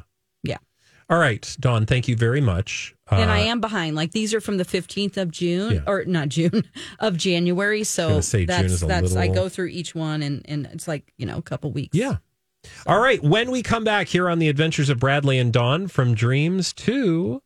All 1.09 1.19
right, 1.19 1.55
Dawn, 1.59 1.85
thank 1.85 2.07
you 2.07 2.15
very 2.15 2.41
much. 2.41 2.95
and 3.11 3.29
I 3.29 3.41
Uh, 3.41 3.51
am 3.51 3.61
behind. 3.61 3.95
Like 3.95 4.11
these 4.11 4.33
are 4.33 4.41
from 4.41 4.57
the 4.57 4.65
fifteenth 4.65 5.17
of 5.17 5.29
June, 5.29 5.73
Yeah. 5.75 5.81
or 5.85 6.03
not 6.05 6.29
June 6.29 6.63
of 6.99 7.15
January. 7.17 7.83
So 7.83 8.09
gonna 8.09 8.21
say 8.23 8.39
June 8.39 8.47
that's 8.47 8.73
is 8.73 8.83
a 8.83 8.87
that's 8.87 9.15
I 9.15 9.27
go 9.27 9.47
through 9.49 9.67
each 9.67 9.93
one, 9.93 10.23
and 10.23 10.41
and 10.45 10.65
it's 10.73 10.87
like 10.87 11.13
you 11.17 11.25
know 11.27 11.37
a 11.37 11.41
couple 11.43 11.71
weeks. 11.71 11.95
Yeah. 11.95 12.17
All 12.87 12.99
right. 12.99 13.21
When 13.23 13.51
we 13.51 13.61
come 13.61 13.83
back 13.83 14.07
here 14.07 14.27
on 14.27 14.39
the 14.39 14.49
adventures 14.49 14.89
of 14.89 14.97
Bradley 14.99 15.37
and 15.37 15.53
Dawn 15.53 15.87
from 15.87 16.15
dreams 16.15 16.73
to 16.73 17.43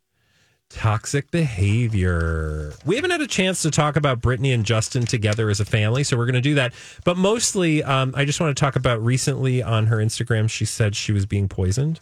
toxic 0.69 1.29
behavior. 1.31 2.71
We 2.85 2.95
haven't 2.95 3.11
had 3.11 3.19
a 3.19 3.27
chance 3.27 3.61
to 3.63 3.71
talk 3.71 3.95
about 3.97 4.21
Britney 4.21 4.53
and 4.53 4.63
Justin 4.65 5.05
together 5.05 5.49
as 5.49 5.59
a 5.59 5.65
family, 5.65 6.03
so 6.05 6.15
we're 6.15 6.25
going 6.27 6.35
to 6.35 6.41
do 6.41 6.55
that. 6.55 6.73
But 7.03 7.17
mostly, 7.17 7.83
um, 7.83 8.13
I 8.15 8.23
just 8.23 8.39
want 8.39 8.55
to 8.55 8.59
talk 8.61 8.75
about 8.75 9.03
recently 9.03 9.61
on 9.63 9.87
her 9.87 9.97
Instagram, 9.97 10.49
she 10.49 10.65
said 10.65 10.95
she 10.95 11.11
was 11.11 11.25
being 11.25 11.49
poisoned. 11.49 11.99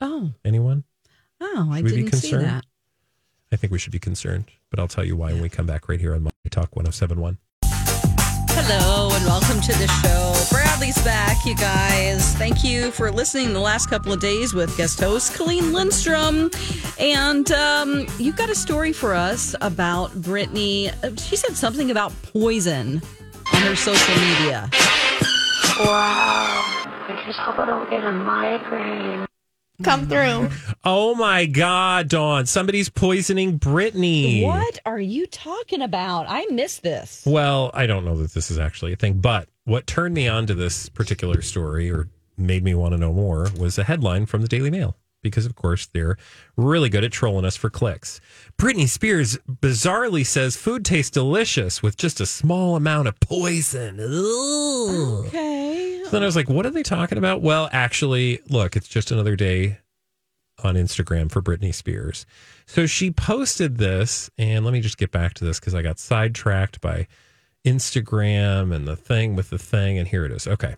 Oh, 0.00 0.32
Anyone? 0.44 0.84
Oh, 1.40 1.68
I 1.72 1.76
Should 1.78 1.84
we 1.84 1.90
be 1.90 1.96
didn't 2.02 2.14
see 2.16 2.30
concerned? 2.30 2.44
that. 2.46 2.64
I 3.52 3.56
think 3.56 3.72
we 3.72 3.78
should 3.78 3.92
be 3.92 3.98
concerned, 3.98 4.46
but 4.70 4.78
I'll 4.78 4.88
tell 4.88 5.04
you 5.04 5.16
why 5.16 5.32
when 5.32 5.40
we 5.42 5.48
come 5.48 5.66
back 5.66 5.88
right 5.88 6.00
here 6.00 6.14
on 6.14 6.22
My 6.24 6.30
Talk 6.50 6.74
1071. 6.76 7.38
Hello 8.60 9.08
and 9.14 9.24
welcome 9.24 9.60
to 9.60 9.72
the 9.78 9.86
show. 10.02 10.34
Bradley's 10.54 11.00
back, 11.04 11.46
you 11.46 11.54
guys. 11.56 12.34
Thank 12.34 12.64
you 12.64 12.90
for 12.90 13.10
listening 13.12 13.52
the 13.52 13.60
last 13.60 13.86
couple 13.88 14.12
of 14.12 14.20
days 14.20 14.52
with 14.52 14.76
guest 14.76 14.98
host 15.00 15.34
Colleen 15.34 15.72
Lindstrom. 15.72 16.50
And 16.98 17.50
um, 17.52 18.06
you 18.18 18.32
got 18.32 18.50
a 18.50 18.54
story 18.56 18.92
for 18.92 19.14
us 19.14 19.54
about 19.60 20.10
Britney. 20.10 20.92
Uh, 21.04 21.14
She 21.16 21.36
said 21.36 21.56
something 21.56 21.90
about 21.92 22.12
poison 22.24 23.00
on 23.54 23.62
her 23.62 23.76
social 23.76 24.14
media. 24.16 24.68
Wow. 25.78 26.64
I 27.10 27.22
just 27.26 27.38
hope 27.38 27.58
I 27.60 27.66
don't 27.66 27.88
get 27.88 28.02
a 28.04 28.10
migraine. 28.12 29.27
Come 29.82 30.08
through. 30.08 30.50
Oh 30.84 31.14
my 31.14 31.46
God, 31.46 32.08
Dawn. 32.08 32.46
Somebody's 32.46 32.88
poisoning 32.88 33.60
Britney. 33.60 34.42
What 34.42 34.80
are 34.84 34.98
you 34.98 35.26
talking 35.26 35.82
about? 35.82 36.26
I 36.28 36.46
missed 36.46 36.82
this. 36.82 37.22
Well, 37.24 37.70
I 37.74 37.86
don't 37.86 38.04
know 38.04 38.16
that 38.16 38.34
this 38.34 38.50
is 38.50 38.58
actually 38.58 38.92
a 38.92 38.96
thing, 38.96 39.20
but 39.20 39.48
what 39.64 39.86
turned 39.86 40.14
me 40.14 40.26
on 40.26 40.46
to 40.46 40.54
this 40.54 40.88
particular 40.88 41.42
story 41.42 41.90
or 41.90 42.08
made 42.36 42.64
me 42.64 42.74
want 42.74 42.92
to 42.94 42.98
know 42.98 43.12
more 43.12 43.48
was 43.56 43.78
a 43.78 43.84
headline 43.84 44.26
from 44.26 44.42
the 44.42 44.48
Daily 44.48 44.70
Mail. 44.70 44.96
Because, 45.22 45.46
of 45.46 45.56
course, 45.56 45.86
they're 45.86 46.16
really 46.56 46.88
good 46.88 47.02
at 47.02 47.10
trolling 47.10 47.44
us 47.44 47.56
for 47.56 47.70
clicks. 47.70 48.20
Britney 48.56 48.88
Spears 48.88 49.36
bizarrely 49.50 50.24
says 50.24 50.56
food 50.56 50.84
tastes 50.84 51.10
delicious 51.10 51.82
with 51.82 51.96
just 51.96 52.20
a 52.20 52.26
small 52.26 52.76
amount 52.76 53.08
of 53.08 53.18
poison. 53.18 53.98
Ugh. 54.00 55.26
Okay. 55.26 56.02
So 56.04 56.10
then 56.10 56.22
I 56.22 56.26
was 56.26 56.36
like, 56.36 56.48
what 56.48 56.66
are 56.66 56.70
they 56.70 56.84
talking 56.84 57.18
about? 57.18 57.42
Well, 57.42 57.68
actually, 57.72 58.40
look, 58.48 58.76
it's 58.76 58.88
just 58.88 59.10
another 59.10 59.34
day 59.34 59.78
on 60.62 60.74
Instagram 60.74 61.30
for 61.30 61.42
Britney 61.42 61.74
Spears. 61.74 62.24
So 62.66 62.86
she 62.86 63.10
posted 63.10 63.78
this, 63.78 64.30
and 64.38 64.64
let 64.64 64.72
me 64.72 64.80
just 64.80 64.98
get 64.98 65.10
back 65.10 65.34
to 65.34 65.44
this 65.44 65.58
because 65.58 65.74
I 65.74 65.82
got 65.82 65.98
sidetracked 65.98 66.80
by 66.80 67.06
Instagram 67.64 68.74
and 68.74 68.86
the 68.86 68.96
thing 68.96 69.36
with 69.36 69.50
the 69.50 69.58
thing, 69.58 69.98
and 69.98 70.06
here 70.06 70.24
it 70.24 70.32
is. 70.32 70.46
Okay. 70.46 70.76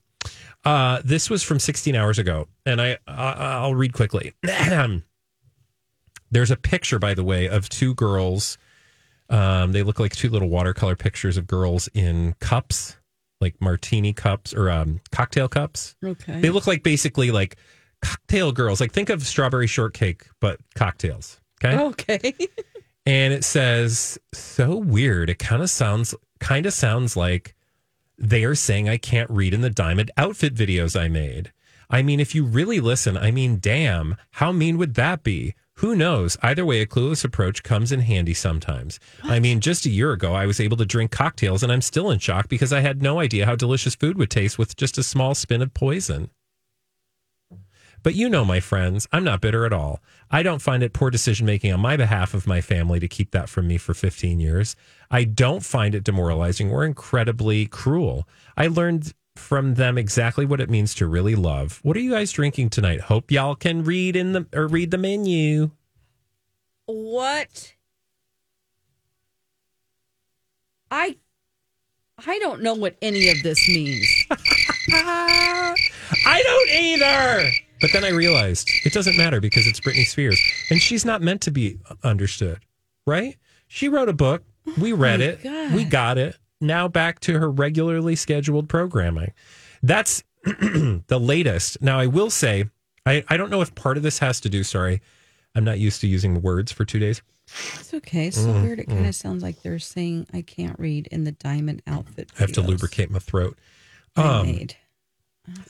Uh, 0.65 1.01
this 1.05 1.31
was 1.31 1.43
from 1.43 1.59
16 1.59 1.95
hours 1.97 2.19
ago, 2.19 2.49
and 2.67 2.81
I, 2.81 2.99
I 3.07 3.33
I'll 3.33 3.75
read 3.75 3.93
quickly. 3.93 4.35
There's 6.31 6.51
a 6.51 6.57
picture, 6.57 6.99
by 6.99 7.15
the 7.15 7.25
way, 7.25 7.49
of 7.49 7.69
two 7.69 7.95
girls. 7.95 8.59
Um, 9.29 9.73
they 9.73 9.83
look 9.83 9.99
like 9.99 10.15
two 10.15 10.29
little 10.29 10.49
watercolor 10.49 10.97
pictures 10.97 11.37
of 11.37 11.47
girls 11.47 11.89
in 11.95 12.35
cups, 12.41 12.97
like 13.41 13.61
martini 13.61 14.13
cups 14.13 14.53
or 14.55 14.71
um, 14.71 15.01
cocktail 15.13 15.49
cups. 15.49 15.97
Okay. 16.05 16.41
They 16.41 16.51
look 16.51 16.67
like 16.67 16.83
basically 16.83 17.31
like 17.31 17.57
cocktail 18.03 18.53
girls. 18.53 18.81
Like 18.81 18.93
think 18.93 19.09
of 19.09 19.27
strawberry 19.27 19.67
shortcake, 19.67 20.27
but 20.41 20.61
cocktails. 20.75 21.41
Okay. 21.65 21.79
Okay. 21.85 22.35
And 23.07 23.33
it 23.33 23.45
says, 23.45 24.19
so 24.35 24.77
weird. 24.77 25.31
It 25.31 25.39
kind 25.39 25.63
of 25.63 25.71
sounds 25.71 26.15
kind 26.39 26.67
of 26.67 26.73
sounds 26.73 27.17
like 27.17 27.57
they 28.21 28.45
are 28.45 28.55
saying 28.55 28.89
I 28.89 28.99
can't 28.99 29.31
read 29.31 29.55
in 29.55 29.63
the 29.63 29.71
diamond 29.71 30.11
outfit 30.17 30.55
videos 30.55 30.99
I 30.99 31.09
made. 31.09 31.53
I 31.89 32.03
mean, 32.03 32.21
if 32.21 32.35
you 32.35 32.45
really 32.45 32.79
listen, 32.79 33.17
I 33.17 33.31
mean, 33.31 33.59
damn, 33.59 34.17
how 34.33 34.53
mean 34.53 34.79
would 34.79 34.95
that 34.95 35.25
be? 35.25 35.55
Who 35.77 35.97
knows? 35.97 36.37
Either 36.43 36.67
way, 36.67 36.83
a 36.83 36.87
clueless 36.87 37.25
approach 37.25 37.63
comes 37.63 37.91
in 37.91 38.01
handy 38.01 38.35
sometimes. 38.35 39.01
I 39.25 39.41
mean, 39.41 39.61
just 39.61 39.87
a 39.87 39.91
year 39.91 40.13
ago, 40.13 40.35
I 40.35 40.45
was 40.45 40.61
able 40.61 40.77
to 40.77 40.85
drink 40.85 41.11
cocktails, 41.11 41.63
and 41.63 41.73
I'm 41.73 41.81
still 41.81 42.11
in 42.11 42.19
shock 42.19 42.49
because 42.49 42.73
I 42.73 42.81
had 42.81 43.01
no 43.01 43.19
idea 43.19 43.47
how 43.47 43.57
delicious 43.57 43.95
food 43.95 44.19
would 44.19 44.31
taste 44.31 44.59
with 44.59 44.77
just 44.77 44.99
a 44.99 45.03
small 45.03 45.35
spin 45.35 45.63
of 45.63 45.73
poison. 45.73 46.29
But 48.03 48.15
you 48.15 48.29
know, 48.29 48.45
my 48.45 48.61
friends, 48.61 49.07
I'm 49.13 49.25
not 49.25 49.41
bitter 49.41 49.65
at 49.67 49.73
all. 49.73 50.01
I 50.31 50.43
don't 50.43 50.63
find 50.63 50.83
it 50.83 50.93
poor 50.93 51.11
decision 51.11 51.47
making 51.47 51.73
on 51.73 51.81
my 51.81 51.97
behalf 51.97 52.35
of 52.35 52.47
my 52.47 52.61
family 52.61 53.01
to 53.01 53.09
keep 53.09 53.31
that 53.33 53.49
from 53.49 53.67
me 53.69 53.79
for 53.79 53.95
15 53.95 54.41
years. 54.41 54.77
I 55.11 55.25
don't 55.25 55.65
find 55.65 55.95
it 55.95 56.05
demoralizing 56.05 56.71
or 56.71 56.85
incredibly 56.85 57.67
cruel. 57.67 58.27
I 58.57 58.69
learned 58.69 59.13
from 59.37 59.75
them 59.75 59.99
exactly 59.99 60.45
what 60.45 60.61
it 60.61 60.71
means 60.71 60.95
to 60.97 61.07
really 61.07 61.35
love. 61.35 61.81
What 61.83 61.97
are 61.97 62.01
you 62.01 62.13
guys 62.13 62.33
drinking 62.33 62.71
tonight? 62.71 63.01
Hope 63.03 63.31
y'all 63.31 63.55
can 63.55 63.85
read 63.85 64.17
in 64.17 64.33
the 64.33 64.47
or 64.55 64.69
read 64.69 64.91
the 64.91 64.99
menu. 64.99 65.71
what? 66.87 67.75
I 70.91 71.17
I 72.27 72.39
don't 72.41 72.63
know 72.63 72.75
what 72.75 72.97
any 73.01 73.29
of 73.29 73.43
this 73.43 73.67
means. 73.69 74.07
I 74.93 76.43
don't 76.43 76.71
either. 76.71 77.51
But 77.81 77.93
then 77.93 78.05
I 78.05 78.11
realized 78.11 78.69
it 78.85 78.93
doesn't 78.93 79.17
matter 79.17 79.41
because 79.41 79.67
it's 79.67 79.81
Britney 79.81 80.05
Spears 80.07 80.41
and 80.71 80.81
she's 80.81 81.05
not 81.05 81.23
meant 81.23 81.41
to 81.43 81.51
be 81.51 81.79
understood, 82.05 82.61
right? 83.07 83.37
She 83.69 83.89
wrote 83.89 84.09
a 84.09 84.13
book. 84.13 84.43
We 84.79 84.93
read 84.93 85.21
my 85.21 85.27
it. 85.27 85.43
God. 85.43 85.75
We 85.75 85.85
got 85.85 86.19
it. 86.19 86.37
Now 86.61 86.89
back 86.89 87.21
to 87.21 87.39
her 87.39 87.51
regularly 87.51 88.17
scheduled 88.17 88.69
programming. 88.69 89.33
That's 89.83 90.23
the 90.45 91.19
latest. 91.19 91.81
Now, 91.81 91.99
I 91.99 92.07
will 92.07 92.29
say, 92.31 92.65
I, 93.07 93.25
I 93.29 93.37
don't 93.39 93.51
know 93.51 93.63
if 93.63 93.75
part 93.75 93.97
of 93.97 94.03
this 94.03 94.19
has 94.19 94.41
to 94.43 94.49
do, 94.51 94.63
sorry, 94.63 95.01
I'm 95.55 95.65
not 95.65 95.79
used 95.79 96.01
to 96.03 96.07
using 96.07 96.43
words 96.43 96.71
for 96.71 96.85
two 96.85 96.99
days. 96.99 97.23
It's 97.79 97.93
okay. 97.95 98.27
It's 98.29 98.37
so 98.37 98.47
Mm, 98.53 98.63
weird. 98.63 98.79
It 98.79 98.87
kind 98.89 99.07
of 99.07 99.15
sounds 99.15 99.43
like 99.43 99.63
they're 99.63 99.79
saying 99.79 100.27
I 100.33 100.43
can't 100.43 100.79
read 100.79 101.09
in 101.09 101.25
the 101.25 101.33
diamond 101.33 101.83
outfit. 101.87 102.31
I 102.39 102.43
have 102.43 102.53
to 102.53 102.61
lubricate 102.61 103.11
my 103.11 103.19
throat. 103.19 103.59
Um. 104.17 104.47
Who 104.47 104.67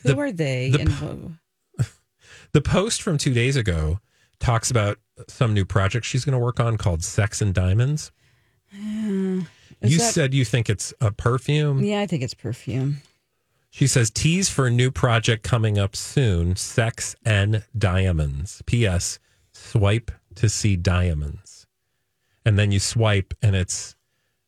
the- 0.03 0.19
are 0.19 0.33
they? 0.33 0.71
the- 0.71 0.81
and 0.81 1.40
The 2.53 2.61
post 2.61 3.03
from 3.03 3.19
two 3.19 3.33
days 3.35 3.57
ago 3.57 4.01
talks 4.39 4.71
about 4.71 4.99
some 5.29 5.55
new 5.55 5.65
project 5.65 6.07
she's 6.07 6.25
going 6.25 6.33
to 6.33 6.39
work 6.39 6.59
on 6.61 6.77
called 6.79 7.05
Sex 7.05 7.41
and 7.41 7.55
Diamonds. 7.55 8.11
You 8.73 9.45
that- 9.81 10.13
said 10.13 10.35
you 10.35 10.45
think 10.45 10.69
it's 10.69 10.93
a 11.01 11.11
perfume. 11.11 11.83
Yeah, 11.85 12.01
I 12.01 12.07
think 12.07 12.23
it's 12.23 12.35
perfume. 12.35 13.03
She 13.71 13.87
says 13.87 14.11
tease 14.11 14.49
for 14.49 14.67
a 14.67 14.71
new 14.71 14.91
project 14.91 15.45
coming 15.45 15.79
up 15.79 15.95
soon 15.95 16.57
Sex 16.57 17.15
and 17.25 17.65
Diamonds. 17.77 18.63
P.S. 18.67 19.21
Swipe 19.53 20.11
to 20.35 20.49
see 20.49 20.75
diamonds. 20.77 21.67
And 22.45 22.59
then 22.59 22.73
you 22.73 22.81
swipe 22.81 23.33
and 23.43 23.55
it's 23.55 23.95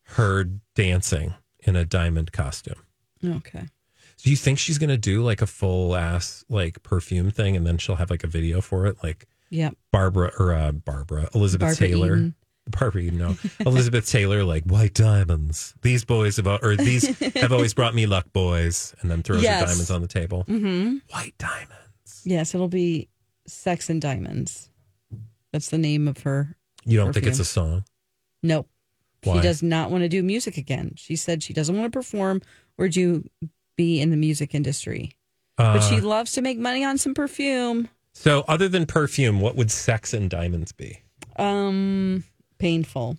her 0.04 0.44
dancing 0.74 1.34
in 1.60 1.76
a 1.76 1.84
diamond 1.84 2.32
costume. 2.32 2.82
Okay. 3.24 3.68
Do 4.22 4.30
you 4.30 4.36
think 4.36 4.58
she's 4.58 4.78
going 4.78 4.90
to 4.90 4.96
do 4.96 5.22
like 5.22 5.42
a 5.42 5.46
full 5.46 5.96
ass 5.96 6.44
like 6.48 6.82
perfume 6.82 7.30
thing 7.30 7.56
and 7.56 7.66
then 7.66 7.78
she'll 7.78 7.96
have 7.96 8.10
like 8.10 8.24
a 8.24 8.28
video 8.28 8.60
for 8.60 8.86
it? 8.86 8.96
Like 9.02 9.26
Yep. 9.50 9.76
Barbara 9.92 10.32
or 10.38 10.54
uh, 10.54 10.72
Barbara, 10.72 11.28
Elizabeth 11.34 11.78
Barbara 11.78 11.88
Taylor. 11.88 12.14
Eden. 12.16 12.34
Barbara 12.68 13.02
Eden, 13.02 13.18
no. 13.18 13.36
Elizabeth 13.66 14.08
Taylor, 14.08 14.44
like 14.44 14.64
white 14.64 14.94
diamonds. 14.94 15.74
These 15.82 16.04
boys 16.06 16.36
have, 16.36 16.46
or 16.46 16.74
these 16.76 17.18
have 17.34 17.52
always 17.52 17.74
brought 17.74 17.94
me 17.94 18.06
luck, 18.06 18.32
boys. 18.32 18.94
And 19.00 19.10
then 19.10 19.22
throws 19.22 19.42
Yes. 19.42 19.60
the 19.60 19.66
diamonds 19.66 19.90
on 19.90 20.00
the 20.00 20.08
table. 20.08 20.44
Mm-hmm. 20.48 20.96
White 21.10 21.34
diamonds. 21.38 22.22
Yes, 22.24 22.54
it'll 22.54 22.68
be 22.68 23.08
Sex 23.46 23.90
and 23.90 24.00
Diamonds. 24.00 24.70
That's 25.52 25.68
the 25.68 25.78
name 25.78 26.08
of 26.08 26.18
her. 26.22 26.56
You 26.84 26.96
don't 26.98 27.12
think 27.12 27.26
it's 27.26 27.40
a 27.40 27.44
song? 27.44 27.84
Nope. 28.42 28.68
Why? 29.24 29.34
She 29.36 29.40
does 29.42 29.62
not 29.62 29.90
want 29.90 30.02
to 30.02 30.08
do 30.08 30.22
music 30.22 30.56
again. 30.56 30.92
She 30.96 31.14
said 31.16 31.42
she 31.42 31.52
doesn't 31.52 31.76
want 31.76 31.92
to 31.92 31.96
perform 31.98 32.40
or 32.78 32.88
do 32.88 33.24
be 33.76 34.00
in 34.00 34.10
the 34.10 34.16
music 34.16 34.54
industry. 34.54 35.12
but 35.56 35.80
she 35.80 35.96
Uh, 35.96 36.02
loves 36.02 36.32
to 36.32 36.42
make 36.42 36.58
money 36.58 36.82
on 36.84 36.98
some 36.98 37.14
perfume. 37.14 37.88
So, 38.14 38.44
other 38.48 38.68
than 38.68 38.86
perfume, 38.86 39.40
what 39.40 39.54
would 39.56 39.70
sex 39.70 40.12
and 40.12 40.28
diamonds 40.28 40.72
be? 40.72 41.00
Um, 41.36 42.24
painful. 42.58 43.18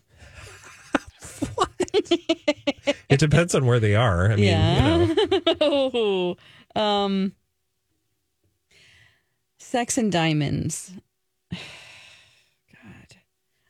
what? 1.56 1.70
It 3.10 3.20
depends 3.20 3.54
on 3.56 3.66
where 3.66 3.80
they 3.80 3.96
are. 3.96 4.32
I 4.32 4.36
mean, 4.36 4.46
yeah. 4.46 4.98
you 5.06 5.56
know. 5.60 6.36
um, 6.82 7.34
sex 9.60 9.98
and 9.98 10.12
diamonds. 10.12 10.92
God, 11.52 11.60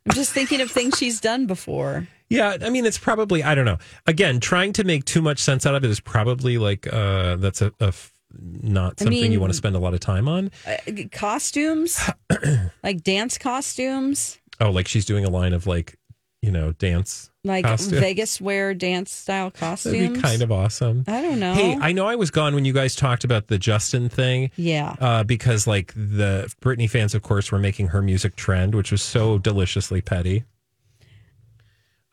I'm 0.06 0.14
just 0.14 0.32
thinking 0.32 0.62
of 0.62 0.72
things 0.72 0.98
she's 0.98 1.20
done 1.22 1.46
before. 1.46 2.08
Yeah, 2.30 2.58
I 2.62 2.70
mean, 2.70 2.86
it's 2.86 2.98
probably 2.98 3.44
I 3.44 3.54
don't 3.56 3.66
know. 3.66 3.78
Again, 4.08 4.40
trying 4.40 4.74
to 4.74 4.84
make 4.84 5.06
too 5.06 5.22
much 5.22 5.40
sense 5.40 5.66
out 5.66 5.76
of 5.76 5.84
it 5.84 5.90
is 5.90 6.00
probably 6.00 6.58
like 6.58 6.92
uh 6.92 7.36
that's 7.38 7.62
a, 7.62 7.72
a 7.80 7.88
f- 7.88 8.12
not 8.36 8.96
I 9.00 9.04
something 9.06 9.32
you 9.32 9.40
want 9.40 9.52
to 9.54 9.58
spend 9.58 9.76
a 9.76 9.80
lot 9.80 9.94
of 9.94 10.00
time 10.00 10.28
on. 10.28 10.50
Uh, 10.66 10.78
costumes, 11.12 12.00
like 12.84 13.04
dance 13.04 13.38
costumes, 13.38 14.40
Oh, 14.60 14.72
like 14.72 14.88
she's 14.88 15.06
doing 15.06 15.26
a 15.26 15.30
line 15.30 15.54
of 15.54 15.68
like 15.68 15.98
you 16.42 16.52
know 16.52 16.72
dance 16.74 17.30
like 17.44 17.66
costume. 17.66 18.00
Vegas 18.00 18.40
wear 18.42 18.74
dance 18.74 19.12
style 19.12 19.52
costumes. 19.52 19.96
That'd 20.00 20.14
be 20.14 20.20
kind 20.22 20.42
of 20.42 20.52
awesome. 20.52 21.04
I 21.08 21.22
don't 21.22 21.40
know. 21.40 21.54
Hey, 21.54 21.78
I 21.80 21.92
know 21.92 22.08
I 22.08 22.16
was 22.16 22.32
gone 22.32 22.56
when 22.56 22.66
you 22.66 22.74
guys 22.74 22.96
talked 22.96 23.24
about 23.24 23.48
the 23.48 23.58
Justin 23.58 24.10
thing. 24.10 24.50
Yeah. 24.56 24.96
Uh, 25.00 25.24
because 25.24 25.68
like 25.68 25.94
the 25.96 26.52
Britney 26.62 26.90
fans, 26.90 27.14
of 27.14 27.22
course, 27.22 27.52
were 27.52 27.60
making 27.60 27.88
her 27.90 28.02
music 28.02 28.36
trend, 28.36 28.76
which 28.76 28.92
was 28.92 29.02
so 29.02 29.38
deliciously 29.38 30.02
petty. 30.02 30.44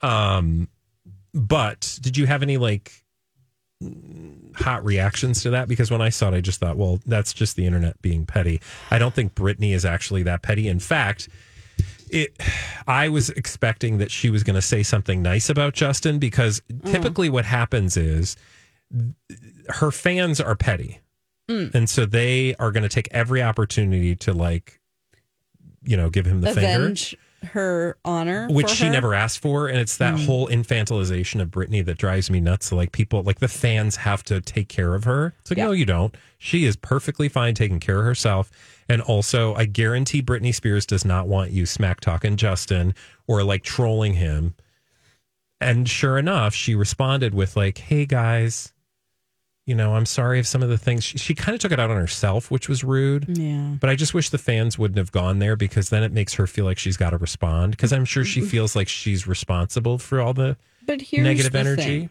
Um, 0.03 0.69
but 1.33 1.99
did 2.01 2.17
you 2.17 2.27
have 2.27 2.43
any 2.43 2.57
like 2.57 2.93
hot 4.57 4.85
reactions 4.85 5.43
to 5.43 5.51
that? 5.51 5.69
Because 5.69 5.91
when 5.91 6.03
I 6.03 6.09
saw 6.09 6.29
it, 6.29 6.35
I 6.35 6.41
just 6.41 6.61
thought, 6.61 6.77
well, 6.77 7.01
that's 7.07 7.33
just 7.33 7.57
the 7.57 7.67
internet 7.67 8.01
being 8.03 8.27
petty. 8.27 8.61
I 8.91 8.99
don't 8.99 9.15
think 9.15 9.35
Britney 9.35 9.75
is 9.75 9.85
actually 9.85 10.23
that 10.25 10.43
petty. 10.43 10.69
In 10.69 10.81
fact, 10.81 11.29
it 12.11 12.37
I 12.87 13.09
was 13.09 13.31
expecting 13.31 13.99
that 13.99 14.11
she 14.11 14.31
was 14.31 14.43
going 14.43 14.57
to 14.57 14.63
say 14.63 14.83
something 14.83 15.23
nice 15.23 15.49
about 15.49 15.75
Justin 15.75 16.19
because 16.19 16.61
typically 16.85 17.31
what 17.31 17.45
happens 17.45 17.97
is 17.97 18.37
her 19.69 19.91
fans 19.91 20.41
are 20.41 20.57
petty. 20.57 21.01
Mm. 21.49 21.75
And 21.75 21.91
so 21.91 22.07
they 22.07 22.55
are 22.57 22.71
going 22.73 22.83
to 22.83 22.89
take 22.89 23.09
every 23.13 23.43
opportunity 23.43 24.17
to 24.17 24.33
like 24.33 24.81
you 25.83 25.97
know, 25.97 26.11
give 26.11 26.27
him 26.27 26.41
the 26.41 26.51
avenge 26.51 27.17
her 27.43 27.97
honor, 28.05 28.47
which 28.51 28.69
she 28.71 28.85
her. 28.87 28.91
never 28.93 29.15
asked 29.15 29.39
for 29.41 29.67
and 29.69 29.79
it's 29.79 29.97
that 29.97 30.15
Mm. 30.15 30.27
whole 30.27 30.49
infantilization 30.49 31.41
of 31.41 31.49
Britney 31.51 31.85
that 31.85 31.99
drives 31.99 32.31
me 32.31 32.41
nuts. 32.41 32.67
So 32.67 32.77
like 32.77 32.93
people 32.93 33.23
like 33.23 33.39
the 33.41 33.49
fans 33.49 33.97
have 33.97 34.23
to 34.25 34.41
take 34.41 34.69
care 34.69 34.95
of 34.95 35.05
her. 35.05 35.35
It's 35.41 35.51
like 35.51 35.59
Yeah. 35.59 35.67
no 35.67 35.73
you 35.73 35.85
don't. 35.87 36.15
She 36.39 36.65
is 36.65 36.77
perfectly 36.77 37.29
fine 37.29 37.55
taking 37.55 37.81
care 37.81 37.99
of 37.99 38.05
herself. 38.05 38.51
And 38.89 39.01
also, 39.03 39.55
I 39.55 39.67
guarantee 39.67 40.21
Britney 40.23 40.55
Spears 40.55 40.85
does 40.85 41.05
not 41.05 41.29
want 41.29 41.51
you 41.53 41.65
smack 41.67 42.01
talking 42.01 42.37
Justin 42.37 42.95
or 43.27 43.43
like 43.45 43.63
trolling 43.63 44.15
him. 44.15 44.55
And 45.61 45.89
sure 45.89 46.19
enough, 46.19 46.55
she 46.55 46.75
responded 46.75 47.35
with 47.35 47.57
like, 47.57 47.79
"Hey 47.79 48.07
guys, 48.07 48.73
you 49.71 49.77
know, 49.77 49.95
I'm 49.95 50.05
sorry 50.05 50.41
if 50.41 50.49
some 50.49 50.65
of 50.65 50.69
the 50.69 50.77
things 50.77 51.05
she, 51.05 51.17
she 51.17 51.33
kind 51.33 51.55
of 51.55 51.61
took 51.61 51.71
it 51.71 51.79
out 51.79 51.91
on 51.93 51.97
herself, 51.97 52.51
which 52.51 52.69
was 52.69 52.83
rude. 52.83 53.39
Yeah. 53.39 53.77
But 53.79 53.89
I 53.89 53.95
just 53.95 54.15
wish 54.15 54.31
the 54.31 54.37
fans 54.37 54.77
wouldn't 54.77 54.99
have 54.99 55.13
gone 55.13 55.39
there 55.39 55.55
because 55.55 55.91
then 55.91 56.03
it 56.03 56.11
makes 56.11 56.35
her 56.35 56.49
feel 56.49 56.65
like 56.65 56.77
she's 56.77 56.97
got 56.97 57.11
to 57.11 57.19
respond. 57.19 57.71
Because 57.71 57.93
I'm 57.93 58.05
sure 58.05 58.25
she 58.25 58.41
feels 58.41 58.75
like 58.75 58.89
she's 58.89 59.29
responsible 59.29 59.99
for 59.99 60.21
all 60.21 60.35
the 60.35 60.57
But 60.85 61.01
here's 61.03 61.23
negative 61.25 61.53
the 61.53 61.59
energy. 61.61 61.83
thing. 61.83 62.11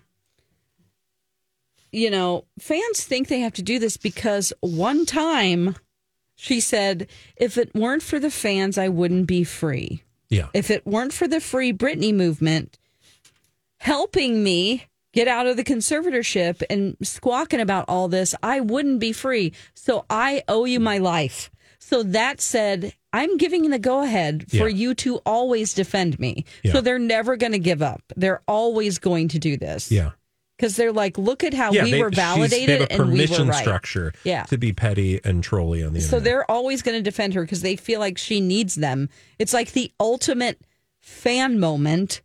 You 1.92 2.12
know, 2.12 2.46
fans 2.60 3.04
think 3.04 3.28
they 3.28 3.42
have 3.42 3.54
to 3.56 3.62
do 3.62 3.78
this 3.78 3.98
because 3.98 4.54
one 4.62 5.06
time 5.06 5.76
she 6.36 6.62
said, 6.62 7.08
if 7.36 7.58
it 7.58 7.76
weren't 7.76 8.04
for 8.04 8.20
the 8.20 8.32
fans, 8.32 8.78
I 8.78 8.88
wouldn't 8.88 9.28
be 9.28 9.44
free. 9.44 10.04
Yeah. 10.30 10.48
If 10.54 10.72
it 10.72 10.88
weren't 10.88 11.12
for 11.12 11.28
the 11.28 11.42
Free 11.42 11.74
Britney 11.74 12.14
movement 12.14 12.78
helping 13.80 14.44
me 14.44 14.86
get 15.20 15.28
out 15.28 15.48
of 15.48 15.58
the 15.58 15.64
conservatorship 15.66 16.64
and 16.70 16.96
squawking 17.02 17.60
about 17.60 17.84
all 17.90 18.08
this, 18.08 18.34
I 18.42 18.62
wouldn't 18.62 19.00
be 19.00 19.12
free. 19.12 19.52
So 19.74 20.06
I 20.10 20.44
owe 20.48 20.64
you 20.64 20.80
my 20.80 20.98
life. 20.98 21.52
So 21.80 22.04
that 22.04 22.40
said, 22.40 22.94
I'm 23.12 23.36
giving 23.38 23.70
the 23.70 23.80
go 23.80 24.02
ahead 24.02 24.50
for 24.50 24.70
Yeah. 24.70 24.76
you 24.82 24.94
to 24.96 25.18
always 25.26 25.74
defend 25.74 26.20
me. 26.20 26.46
Yeah. 26.64 26.72
So 26.74 26.82
they're 26.82 27.00
never 27.00 27.36
going 27.36 27.52
to 27.52 27.60
give 27.60 27.82
up. 27.82 28.02
They're 28.16 28.42
always 28.48 28.98
going 29.00 29.28
to 29.30 29.40
do 29.40 29.58
this. 29.58 29.92
Yeah. 29.92 30.12
Because 30.56 30.76
they're 30.78 30.94
like, 30.94 31.18
look 31.18 31.44
at 31.44 31.54
how 31.54 31.72
yeah, 31.72 31.84
we 31.84 31.92
they, 31.92 32.02
were 32.02 32.10
validated 32.12 32.68
they 32.70 32.74
have 32.80 32.90
a 32.90 32.92
and 32.94 33.12
we 33.12 33.16
permission 33.26 33.48
were 33.48 33.54
right. 33.54 33.62
structure 33.62 34.14
Yeah. 34.24 34.44
to 34.44 34.58
be 34.58 34.72
petty 34.74 35.20
and 35.24 35.44
trolly 35.44 35.84
on 35.84 35.94
the 35.94 36.02
So 36.02 36.20
they're 36.20 36.50
always 36.50 36.82
going 36.82 36.98
to 36.98 37.02
defend 37.04 37.34
her 37.34 37.42
because 37.42 37.62
they 37.62 37.76
feel 37.76 38.00
like 38.00 38.18
she 38.18 38.40
needs 38.40 38.76
them. 38.76 39.10
It's 39.38 39.54
like 39.54 39.72
the 39.74 39.92
ultimate 40.00 40.62
fan 41.02 41.60
moment. 41.60 42.22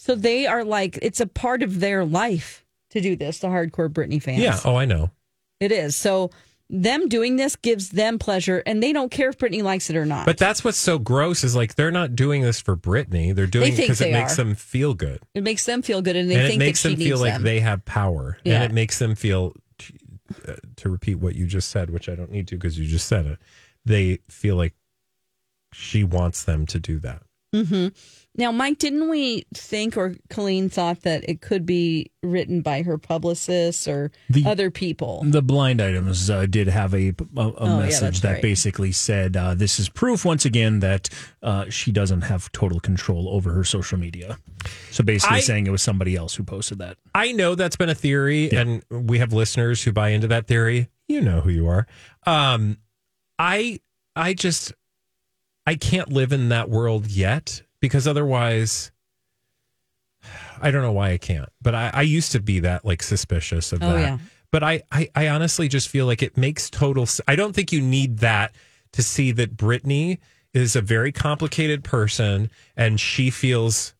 So 0.00 0.14
they 0.14 0.46
are 0.46 0.64
like, 0.64 0.98
it's 1.02 1.20
a 1.20 1.26
part 1.26 1.62
of 1.62 1.78
their 1.80 2.06
life 2.06 2.64
to 2.88 3.02
do 3.02 3.16
this, 3.16 3.40
the 3.40 3.48
hardcore 3.48 3.90
Britney 3.90 4.20
fans. 4.22 4.40
Yeah. 4.40 4.58
Oh, 4.64 4.74
I 4.74 4.86
know. 4.86 5.10
It 5.60 5.72
is. 5.72 5.94
So 5.94 6.30
them 6.70 7.06
doing 7.06 7.36
this 7.36 7.54
gives 7.54 7.90
them 7.90 8.18
pleasure 8.18 8.62
and 8.64 8.82
they 8.82 8.94
don't 8.94 9.10
care 9.10 9.28
if 9.28 9.36
Britney 9.36 9.62
likes 9.62 9.90
it 9.90 9.96
or 9.96 10.06
not. 10.06 10.24
But 10.24 10.38
that's 10.38 10.64
what's 10.64 10.78
so 10.78 10.98
gross 10.98 11.44
is 11.44 11.54
like 11.54 11.74
they're 11.74 11.90
not 11.90 12.16
doing 12.16 12.40
this 12.40 12.62
for 12.62 12.78
Britney. 12.78 13.34
They're 13.34 13.46
doing 13.46 13.74
it 13.74 13.76
because 13.76 14.00
it 14.00 14.10
makes 14.10 14.32
are. 14.32 14.44
them 14.44 14.54
feel 14.54 14.94
good. 14.94 15.20
it 15.34 15.42
makes 15.42 15.66
them 15.66 15.82
feel 15.82 16.00
good 16.00 16.16
and 16.16 16.30
they 16.30 16.36
and 16.36 16.48
think 16.48 16.62
it 16.62 16.64
makes 16.64 16.82
that 16.82 16.88
she 16.88 16.94
them 16.94 17.04
feel 17.04 17.18
like 17.18 17.34
them. 17.34 17.42
they 17.42 17.60
have 17.60 17.84
power. 17.84 18.38
Yeah. 18.42 18.54
And 18.54 18.64
it 18.64 18.72
makes 18.72 18.98
them 18.98 19.14
feel, 19.14 19.52
uh, 20.48 20.54
to 20.76 20.88
repeat 20.88 21.16
what 21.16 21.34
you 21.34 21.44
just 21.44 21.68
said, 21.68 21.90
which 21.90 22.08
I 22.08 22.14
don't 22.14 22.30
need 22.30 22.48
to 22.48 22.54
because 22.56 22.78
you 22.78 22.86
just 22.86 23.06
said 23.06 23.26
it, 23.26 23.38
they 23.84 24.20
feel 24.30 24.56
like 24.56 24.72
she 25.74 26.04
wants 26.04 26.42
them 26.44 26.64
to 26.68 26.80
do 26.80 26.98
that. 27.00 27.22
hmm 27.54 27.88
Now, 28.36 28.52
Mike, 28.52 28.78
didn't 28.78 29.08
we 29.10 29.44
think, 29.54 29.96
or 29.96 30.14
Colleen 30.30 30.70
thought 30.70 31.02
that 31.02 31.28
it 31.28 31.40
could 31.40 31.66
be 31.66 32.12
written 32.22 32.62
by 32.62 32.82
her 32.82 32.96
publicists 32.96 33.88
or 33.88 34.12
The- 34.30 34.46
other 34.46 34.70
people? 34.70 35.22
The 35.26 35.42
blind 35.42 35.82
items 35.82 36.30
uh, 36.30 36.46
did 36.46 36.68
have 36.68 36.94
a, 36.94 37.08
a, 37.08 37.12
a 37.40 37.54
Oh, 37.56 37.78
message 37.80 38.00
that's 38.00 38.20
that 38.20 38.32
right. 38.34 38.42
basically 38.42 38.92
said 38.92 39.36
uh, 39.36 39.54
this 39.54 39.80
is 39.80 39.88
proof 39.88 40.24
once 40.24 40.44
again 40.44 40.78
that 40.78 41.08
uh, 41.42 41.68
she 41.70 41.90
doesn't 41.90 42.22
have 42.22 42.50
total 42.52 42.78
control 42.78 43.28
over 43.28 43.52
her 43.52 43.64
social 43.64 43.98
media. 43.98 44.38
So 44.92 45.02
basically, 45.02 45.38
I- 45.38 45.40
saying 45.40 45.66
it 45.66 45.70
was 45.70 45.82
somebody 45.82 46.14
else 46.14 46.34
who 46.36 46.44
posted 46.44 46.78
that. 46.78 46.98
I 47.14 47.32
know 47.32 47.56
that's 47.56 47.76
been 47.76 47.90
a 47.90 47.94
theory, 47.96 48.50
and 48.52 48.82
we 48.90 49.18
have 49.18 49.32
listeners 49.32 49.82
who 49.82 49.90
buy 49.92 50.10
into 50.10 50.28
that 50.28 50.46
theory. 50.46 50.88
You 51.08 51.20
know 51.20 51.40
who 51.40 51.50
you 51.50 51.66
are. 51.66 51.88
Um, 52.24 52.78
I 53.40 53.80
I 54.14 54.34
just 54.34 54.72
I 55.66 55.74
can't 55.74 56.12
live 56.12 56.32
in 56.32 56.50
that 56.50 56.70
world 56.70 57.08
yet 57.08 57.62
because 57.80 58.06
otherwise, 58.06 58.90
I 60.60 60.70
don't 60.70 60.82
know 60.82 60.92
why 60.92 61.10
I 61.12 61.18
can't. 61.18 61.48
But 61.62 61.74
I, 61.74 61.90
I 61.94 62.02
used 62.02 62.32
to 62.32 62.40
be 62.40 62.60
that 62.60 62.84
like 62.84 63.02
suspicious 63.02 63.72
of 63.72 63.82
Oh, 63.82 63.92
that. 63.94 64.00
yeah. 64.00 64.18
But 64.52 64.62
I, 64.64 64.82
I 64.90 65.08
I 65.14 65.28
honestly 65.28 65.68
just 65.68 65.88
feel 65.88 66.06
like 66.06 66.22
it 66.22 66.36
makes 66.36 66.68
total. 66.70 67.06
I 67.28 67.36
don't 67.36 67.54
think 67.54 67.72
you 67.72 67.80
need 67.80 68.18
that 68.18 68.52
to 68.92 69.02
see 69.02 69.30
that 69.32 69.56
Britney 69.56 70.18
is 70.52 70.74
a 70.74 70.80
very 70.82 71.12
complicated 71.12 71.84
person, 71.84 72.50
and 72.76 72.98
she 72.98 73.30
feels 73.30 73.94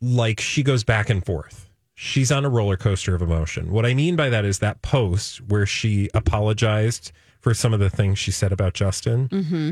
like 0.00 0.40
she 0.40 0.62
goes 0.62 0.84
back 0.84 1.10
and 1.10 1.26
forth. 1.26 1.68
She's 1.94 2.30
on 2.30 2.44
a 2.44 2.48
roller 2.48 2.76
coaster 2.76 3.16
of 3.16 3.22
emotion. 3.22 3.72
What 3.72 3.84
I 3.84 3.92
mean 3.94 4.14
by 4.14 4.28
that 4.28 4.44
is 4.44 4.60
that 4.60 4.82
post 4.82 5.38
where 5.40 5.66
she 5.66 6.08
apologized 6.14 7.10
for 7.40 7.52
some 7.54 7.74
of 7.74 7.80
the 7.80 7.90
things 7.90 8.20
she 8.20 8.30
said 8.30 8.52
about 8.52 8.74
Justin. 8.74 9.26
hmm 9.26 9.70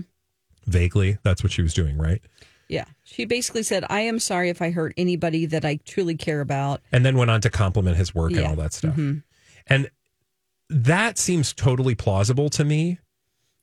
Vaguely, 0.66 1.18
that's 1.22 1.44
what 1.44 1.52
she 1.52 1.62
was 1.62 1.72
doing, 1.72 1.96
right? 1.96 2.20
Yeah. 2.68 2.84
She 3.04 3.24
basically 3.24 3.62
said, 3.62 3.84
I 3.88 4.00
am 4.00 4.18
sorry 4.18 4.48
if 4.50 4.60
I 4.60 4.70
hurt 4.70 4.92
anybody 4.96 5.46
that 5.46 5.64
I 5.64 5.76
truly 5.84 6.16
care 6.16 6.40
about. 6.40 6.80
And 6.92 7.04
then 7.06 7.16
went 7.16 7.30
on 7.30 7.40
to 7.42 7.50
compliment 7.50 7.96
his 7.96 8.14
work 8.14 8.32
and 8.32 8.44
all 8.44 8.56
that 8.56 8.72
stuff. 8.72 8.96
Mhm. 8.96 9.22
And 9.66 9.90
that 10.68 11.16
seems 11.18 11.52
totally 11.52 11.94
plausible 11.94 12.48
to 12.50 12.64
me, 12.64 12.98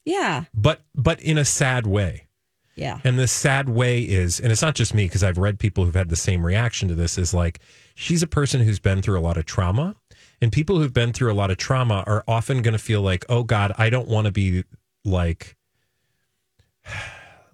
Yeah. 0.06 0.46
but 0.54 0.82
but 0.96 1.20
in 1.22 1.38
a 1.38 1.44
sad 1.46 1.86
way. 1.86 2.28
Yeah. 2.76 3.00
And 3.04 3.20
the 3.20 3.28
sad 3.28 3.70
way 3.70 4.02
is, 4.02 4.40
and 4.40 4.52
it's 4.52 4.62
not 4.62 4.74
just 4.74 4.94
me 4.94 5.06
because 5.06 5.22
I've 5.24 5.38
read 5.38 5.60
people 5.60 5.86
who've 5.86 5.94
had 5.94 6.10
the 6.10 6.16
same 6.16 6.44
reaction 6.46 6.88
to 6.88 6.96
this, 6.96 7.18
is 7.18 7.34
like 7.34 7.60
she's 7.94 8.24
a 8.24 8.28
person 8.28 8.62
who's 8.62 8.80
been 8.80 9.02
through 9.02 9.20
a 9.20 9.22
lot 9.22 9.38
of 9.38 9.46
trauma. 9.46 9.96
And 10.42 10.52
people 10.52 10.80
who've 10.80 10.94
been 10.94 11.14
through 11.14 11.32
a 11.32 11.36
lot 11.36 11.52
of 11.52 11.58
trauma 11.58 12.04
are 12.08 12.24
often 12.28 12.62
going 12.62 12.72
to 12.74 12.80
feel 12.80 13.02
like, 13.02 13.26
oh 13.30 13.44
God, 13.44 13.74
I 13.78 13.90
don't 13.90 14.08
want 14.08 14.26
to 14.26 14.32
be 14.32 14.64
like, 15.06 15.56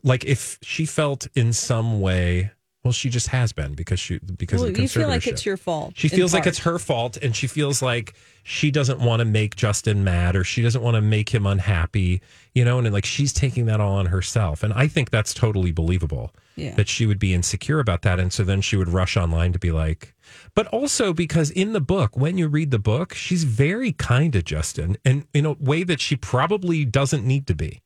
like 0.04 0.26
if 0.26 0.58
she 0.62 0.86
felt 0.86 1.28
in 1.36 1.54
some 1.54 2.00
way, 2.02 2.52
well, 2.84 2.94
she 2.94 3.10
just 3.10 3.28
has 3.28 3.52
been 3.52 3.74
because 3.74 4.00
she, 4.00 4.20
because 4.20 4.62
Well, 4.62 4.70
of 4.70 4.76
the 4.76 4.84
you 4.84 4.88
feel 4.88 5.10
like 5.10 5.28
it's 5.28 5.46
your 5.46 5.58
fault. 5.58 5.94
She 5.98 6.08
feels 6.08 6.34
like 6.34 6.48
it's 6.48 6.60
her 6.60 6.80
fault, 6.80 7.18
and 7.18 7.36
she 7.36 7.46
feels 7.46 7.82
like 7.82 8.14
she 8.44 8.72
doesn't 8.72 9.02
want 9.02 9.20
to 9.20 9.26
make 9.26 9.58
Justin 9.58 10.06
mad, 10.06 10.36
or 10.38 10.46
she 10.46 10.62
doesn't 10.62 10.82
want 10.82 10.96
to 10.96 11.02
make 11.02 11.28
him 11.30 11.46
unhappy, 11.46 12.22
you 12.56 12.64
know, 12.64 12.80
and 12.80 12.92
like 12.94 13.06
she's 13.06 13.34
taking 13.34 13.66
that 13.66 13.82
all 13.82 13.96
on 13.96 14.06
herself. 14.06 14.64
And 14.64 14.72
I 14.74 14.88
think 14.88 15.10
that's 15.10 15.34
totally 15.34 15.74
believable 15.74 16.34
Yeah. 16.56 16.74
that 16.76 16.88
she 16.88 17.06
would 17.06 17.20
be 17.20 17.34
insecure 17.34 17.80
about 17.82 18.02
that, 18.04 18.18
and 18.18 18.32
so 18.32 18.46
then 18.46 18.62
she 18.62 18.78
would 18.78 18.88
rush 18.90 19.18
online 19.18 19.52
to 19.52 19.60
be 19.60 19.74
like, 19.74 20.16
but 20.56 20.66
also 20.68 21.12
because 21.12 21.52
in 21.52 21.74
the 21.74 21.82
book, 21.82 22.16
when 22.16 22.38
you 22.38 22.48
read 22.48 22.72
the 22.72 22.80
book, 22.80 23.14
she's 23.14 23.44
very 23.44 23.92
kind 23.92 24.32
to 24.32 24.42
Justin, 24.42 24.96
and 25.04 25.28
in 25.34 25.46
a 25.46 25.52
way 25.52 25.84
that 25.84 26.00
she 26.00 26.16
probably 26.16 26.86
doesn't 26.86 27.26
need 27.26 27.46
to 27.48 27.54
be. 27.54 27.82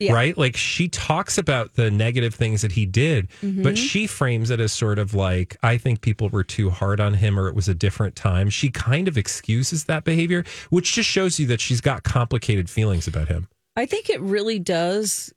Yeah. 0.00 0.12
Right? 0.12 0.38
Like 0.38 0.56
she 0.56 0.88
talks 0.88 1.38
about 1.38 1.74
the 1.74 1.90
negative 1.90 2.32
things 2.34 2.62
that 2.62 2.72
he 2.72 2.86
did, 2.86 3.28
Mhm. 3.42 3.64
but 3.64 3.76
she 3.76 4.06
frames 4.06 4.48
it 4.50 4.60
as 4.60 4.72
sort 4.72 4.98
of 4.98 5.12
like, 5.12 5.56
I 5.62 5.76
think 5.76 6.02
people 6.02 6.28
were 6.28 6.44
too 6.44 6.70
hard 6.70 7.00
on 7.00 7.14
him 7.14 7.38
or 7.38 7.48
it 7.48 7.54
was 7.56 7.68
a 7.68 7.74
different 7.74 8.14
time. 8.14 8.48
She 8.48 8.70
kind 8.70 9.08
of 9.08 9.18
excuses 9.18 9.84
that 9.84 10.04
behavior, 10.04 10.44
which 10.70 10.92
just 10.94 11.08
shows 11.10 11.40
you 11.40 11.46
that 11.48 11.60
she's 11.60 11.80
got 11.80 12.04
complicated 12.04 12.70
feelings 12.70 13.08
about 13.08 13.26
him. 13.28 13.48
I 13.74 13.86
think 13.86 14.08
it 14.08 14.20
really 14.20 14.58
does. 14.60 15.32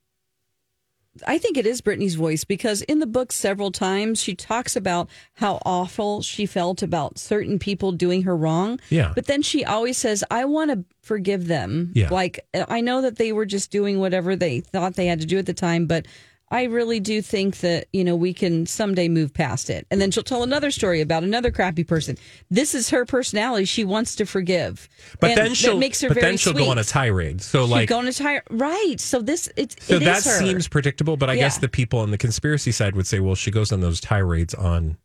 I 1.28 1.38
think 1.38 1.58
it 1.58 1.66
is 1.66 1.82
Britney's 1.82 2.16
voice 2.16 2.44
because 2.46 2.82
in 2.84 3.00
the 3.00 3.06
book, 3.06 3.34
several 3.34 3.72
times 3.72 4.22
she 4.22 4.34
talks 4.34 4.76
about 4.76 5.10
how 5.34 5.62
awful 5.66 6.22
she 6.22 6.46
felt 6.46 6.82
about 6.82 7.18
certain 7.18 7.60
people 7.60 7.92
doing 7.92 8.24
her 8.24 8.36
wrong. 8.36 8.80
Yeah. 8.90 9.12
But 9.14 9.26
then 9.26 9.42
she 9.42 9.66
always 9.66 9.98
says, 9.98 10.24
I 10.32 10.46
want 10.46 10.72
to 10.72 10.86
forgive 11.02 11.48
them. 11.48 11.92
Yeah. 11.94 12.10
Like, 12.10 12.46
I 12.54 12.80
know 12.80 13.02
that 13.02 13.18
they 13.18 13.34
were 13.34 13.46
just 13.46 13.72
doing 13.72 14.00
whatever 14.00 14.36
they 14.36 14.62
thought 14.62 14.96
they 14.96 15.08
had 15.08 15.20
to 15.20 15.28
do 15.28 15.38
at 15.38 15.46
the 15.46 15.54
time, 15.54 15.86
but 15.86 16.06
I 16.52 16.64
really 16.66 17.00
do 17.00 17.22
think 17.22 17.60
that, 17.62 17.88
you 17.94 18.04
know, 18.04 18.16
we 18.16 18.34
can 18.34 18.66
someday 18.66 19.08
move 19.08 19.34
past 19.34 19.70
it. 19.70 19.88
And 19.90 20.02
then 20.02 20.12
she'll 20.12 20.22
tell 20.22 20.44
another 20.44 20.70
story 20.70 21.00
about 21.00 21.24
another 21.24 21.50
crappy 21.50 21.86
person. 21.86 22.18
This 22.50 22.76
is 22.76 22.90
her 22.90 23.06
personality. 23.06 23.64
She 23.64 23.86
wants 23.86 24.16
to 24.18 24.26
forgive. 24.26 24.90
But 25.22 25.30
And 25.32 25.38
then 25.40 25.54
she'll 25.54 25.78
makes 25.78 26.02
her 26.02 26.10
but 26.10 26.16
very 26.16 26.28
then 26.28 26.38
she'll 26.38 26.52
sweet. 26.54 26.66
go 26.66 26.70
on 26.72 26.78
a 26.78 26.84
tirade. 26.84 27.42
So 27.42 27.66
She'd 27.66 27.72
like 27.72 27.90
go 27.90 28.00
on 28.00 28.08
a 28.08 28.12
tire, 28.14 28.44
right? 28.50 29.00
So 29.00 29.22
this 29.22 29.50
it's 29.56 29.78
So 29.86 29.96
it 29.96 30.00
that 30.02 30.18
is 30.18 30.26
her. 30.26 30.40
seems 30.40 30.68
predictable, 30.68 31.16
but 31.16 31.30
I 31.30 31.38
guess 31.38 31.58
the 31.58 31.70
people 31.70 32.00
on 32.00 32.12
the 32.12 32.18
conspiracy 32.18 32.74
side 32.74 32.96
would 32.98 33.08
say, 33.08 33.20
well, 33.20 33.36
she 33.36 33.50
goes 33.50 33.72
on 33.72 33.80
those 33.80 34.02
tirades 34.02 34.54
on 34.54 34.98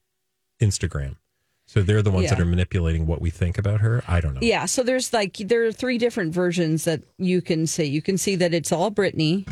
Instagram. 0.61 1.17
So 1.69 1.83
they're 1.83 2.03
the 2.03 2.11
ones 2.13 2.31
that 2.31 2.39
are 2.41 2.45
manipulating 2.45 3.07
what 3.07 3.21
we 3.21 3.31
think 3.31 3.59
about 3.59 3.81
her. 3.81 4.03
I 4.07 4.21
don't 4.21 4.35
know. 4.35 4.41
Yeah, 4.41 4.67
so 4.67 4.83
there's 4.85 5.13
like 5.13 5.37
there 5.37 5.65
are 5.67 5.73
three 5.73 5.99
different 5.99 6.33
versions 6.33 6.85
that 6.85 7.03
you 7.19 7.43
can 7.43 7.67
see. 7.67 7.85
You 7.85 8.01
can 8.03 8.19
see 8.19 8.37
that 8.37 8.55
it's 8.55 8.71
all 8.71 8.91
Britney, 8.93 9.49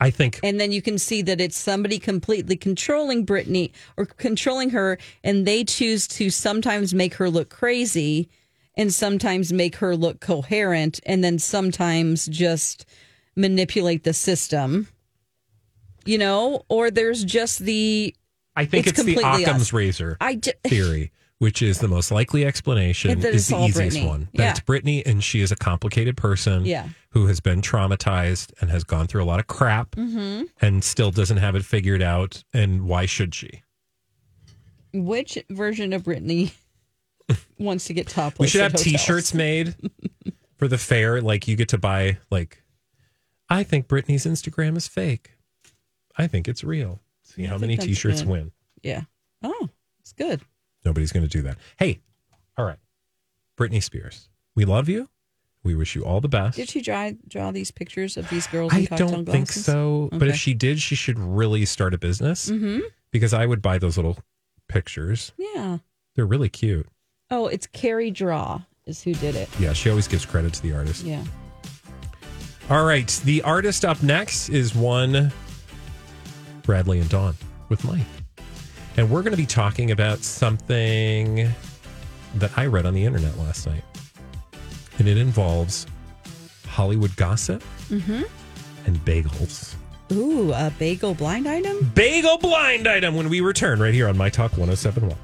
I 0.00 0.10
think 0.10 0.40
and 0.42 0.58
then 0.58 0.72
you 0.72 0.80
can 0.80 0.98
see 0.98 1.22
that 1.22 1.40
it's 1.40 1.58
somebody 1.58 1.98
completely 1.98 2.56
controlling 2.56 3.26
Britney 3.26 3.72
or 3.96 4.06
controlling 4.06 4.70
her, 4.70 4.98
and 5.22 5.46
they 5.46 5.62
choose 5.62 6.08
to 6.08 6.30
sometimes 6.30 6.94
make 6.94 7.14
her 7.14 7.28
look 7.28 7.50
crazy, 7.50 8.30
and 8.76 8.92
sometimes 8.92 9.52
make 9.52 9.76
her 9.76 9.94
look 9.94 10.20
coherent, 10.20 11.00
and 11.04 11.22
then 11.22 11.38
sometimes 11.38 12.26
just 12.26 12.86
manipulate 13.36 14.04
the 14.04 14.14
system. 14.14 14.88
You 16.06 16.16
know, 16.16 16.64
or 16.68 16.90
there's 16.90 17.22
just 17.22 17.58
the. 17.60 18.14
I 18.56 18.64
think 18.64 18.86
it's, 18.86 18.96
the 18.98 19.14
completely 19.14 19.44
Occam's 19.44 19.62
us. 19.62 19.72
razor 19.72 20.16
I 20.20 20.36
theory, 20.64 21.12
which 21.40 21.60
is 21.62 21.78
the 21.80 21.88
most 21.88 22.10
likely 22.10 22.44
explanation, 22.44 23.18
That 23.20 23.34
is 23.34 23.48
the 23.48 23.56
easiest 23.64 23.96
Britney. 23.96 24.06
one. 24.06 24.28
That 24.34 24.42
Yeah. 24.42 24.50
it's 24.50 24.60
Britney 24.60 25.02
and 25.04 25.24
she 25.24 25.40
is 25.40 25.50
a 25.50 25.56
complicated 25.56 26.16
person 26.16 26.64
Yeah. 26.64 26.88
who 27.10 27.26
has 27.26 27.40
been 27.40 27.60
traumatized 27.62 28.52
and 28.60 28.70
has 28.70 28.84
gone 28.84 29.06
through 29.06 29.22
a 29.22 29.24
lot 29.24 29.40
of 29.40 29.46
crap 29.46 29.92
Mhm. 29.92 30.48
and 30.60 30.84
still 30.84 31.10
doesn't 31.10 31.38
have 31.38 31.56
it 31.56 31.64
figured 31.64 32.02
out. 32.02 32.44
And 32.52 32.82
why 32.86 33.06
should 33.06 33.34
she? 33.34 33.62
Which 34.92 35.38
version 35.48 35.92
of 35.92 36.02
Britney 36.02 36.52
wants 37.58 37.86
to 37.86 37.94
get 37.94 38.08
topless? 38.08 38.38
We 38.46 38.48
should 38.48 38.60
have? 38.60 38.74
T-shirts 38.74 39.32
made 39.34 39.74
for 40.58 40.68
the 40.68 40.78
fair. 40.78 41.20
Like 41.22 41.48
you 41.48 41.56
get 41.56 41.68
to 41.70 41.78
buy. 41.78 42.18
Like, 42.30 42.62
I 43.48 43.62
think 43.62 43.88
Britney's 43.88 44.26
Instagram 44.26 44.76
is 44.76 44.86
fake. 44.88 45.32
I 46.16 46.26
think 46.26 46.48
it's 46.48 46.62
real. 46.64 47.00
See 47.22 47.44
how 47.44 47.56
many 47.56 47.76
T-shirts 47.76 48.24
win. 48.24 48.52
Yeah. 48.82 49.02
Oh, 49.42 49.70
it's 50.00 50.12
good. 50.12 50.42
Nobody's 50.84 51.12
going 51.12 51.22
to 51.24 51.28
do 51.28 51.42
that. 51.42 51.58
Hey, 51.78 52.00
all 52.56 52.64
right, 52.64 52.78
Britney 53.58 53.82
Spears. 53.82 54.28
We 54.54 54.64
love 54.64 54.88
you. 54.88 55.08
We 55.62 55.74
wish 55.74 55.94
you 55.94 56.04
all 56.04 56.20
the 56.22 56.28
best. 56.28 56.56
Did 56.56 56.68
she 56.70 56.80
draw 56.80 57.10
draw 57.28 57.50
these 57.50 57.70
pictures 57.70 58.16
of 58.16 58.28
these 58.30 58.46
girls? 58.46 58.72
I 58.72 58.86
don't 58.86 59.26
think 59.26 59.46
glasses? 59.48 59.64
so. 59.66 60.08
But 60.12 60.28
if 60.28 60.36
she 60.36 60.54
did, 60.54 60.80
she 60.80 60.94
should 60.94 61.18
really 61.18 61.66
start 61.66 61.92
a 61.92 61.98
business 61.98 62.48
Mhm. 62.50 62.80
because 63.10 63.34
I 63.34 63.44
would 63.44 63.60
buy 63.60 63.76
those 63.78 63.96
little 63.98 64.18
pictures. 64.68 65.32
Yeah. 65.36 65.78
They're 66.16 66.24
really 66.26 66.48
cute. 66.48 66.88
Oh, 67.30 67.46
it's 67.46 67.66
Carrie 67.66 68.10
Draw 68.10 68.62
is 68.86 69.02
who 69.02 69.12
did 69.14 69.34
it. 69.36 69.48
Yeah, 69.60 69.74
she 69.74 69.90
always 69.90 70.08
gives 70.08 70.24
credit 70.24 70.54
to 70.54 70.62
the 70.62 70.72
artist. 70.72 71.04
Yeah. 71.04 71.22
All 72.70 72.84
right, 72.84 73.08
the 73.24 73.42
artist 73.42 73.84
up 73.84 74.02
next 74.02 74.48
is 74.48 74.74
one 74.74 75.30
Bradley 76.62 77.00
and 77.00 77.08
Dawn 77.10 77.34
with 77.68 77.84
Mike. 77.84 78.00
And 78.96 79.10
we're 79.10 79.22
going 79.22 79.32
to 79.32 79.36
be 79.36 79.46
talking 79.46 79.90
about 79.90 80.18
something 80.20 81.48
that 82.36 82.50
I 82.56 82.66
read 82.66 82.86
on 82.86 82.94
the 82.94 83.04
internet 83.04 83.36
last 83.38 83.66
night. 83.66 83.82
And 84.98 85.08
it 85.08 85.16
involves 85.16 85.86
Hollywood 86.66 87.14
gossip 87.16 87.62
Mm-hmm. 87.88 88.22
and 88.86 88.96
bagels. 89.04 89.74
Ooh, 90.12 90.52
a 90.52 90.72
bagel 90.78 91.14
blind 91.14 91.48
item. 91.48 91.90
Bagel 91.94 92.38
blind 92.38 92.86
item 92.86 93.14
when 93.14 93.28
we 93.28 93.40
return 93.40 93.80
right 93.80 93.94
here 93.94 94.08
on 94.08 94.16
My 94.16 94.28
Talk 94.28 94.52
1071. 94.52 95.16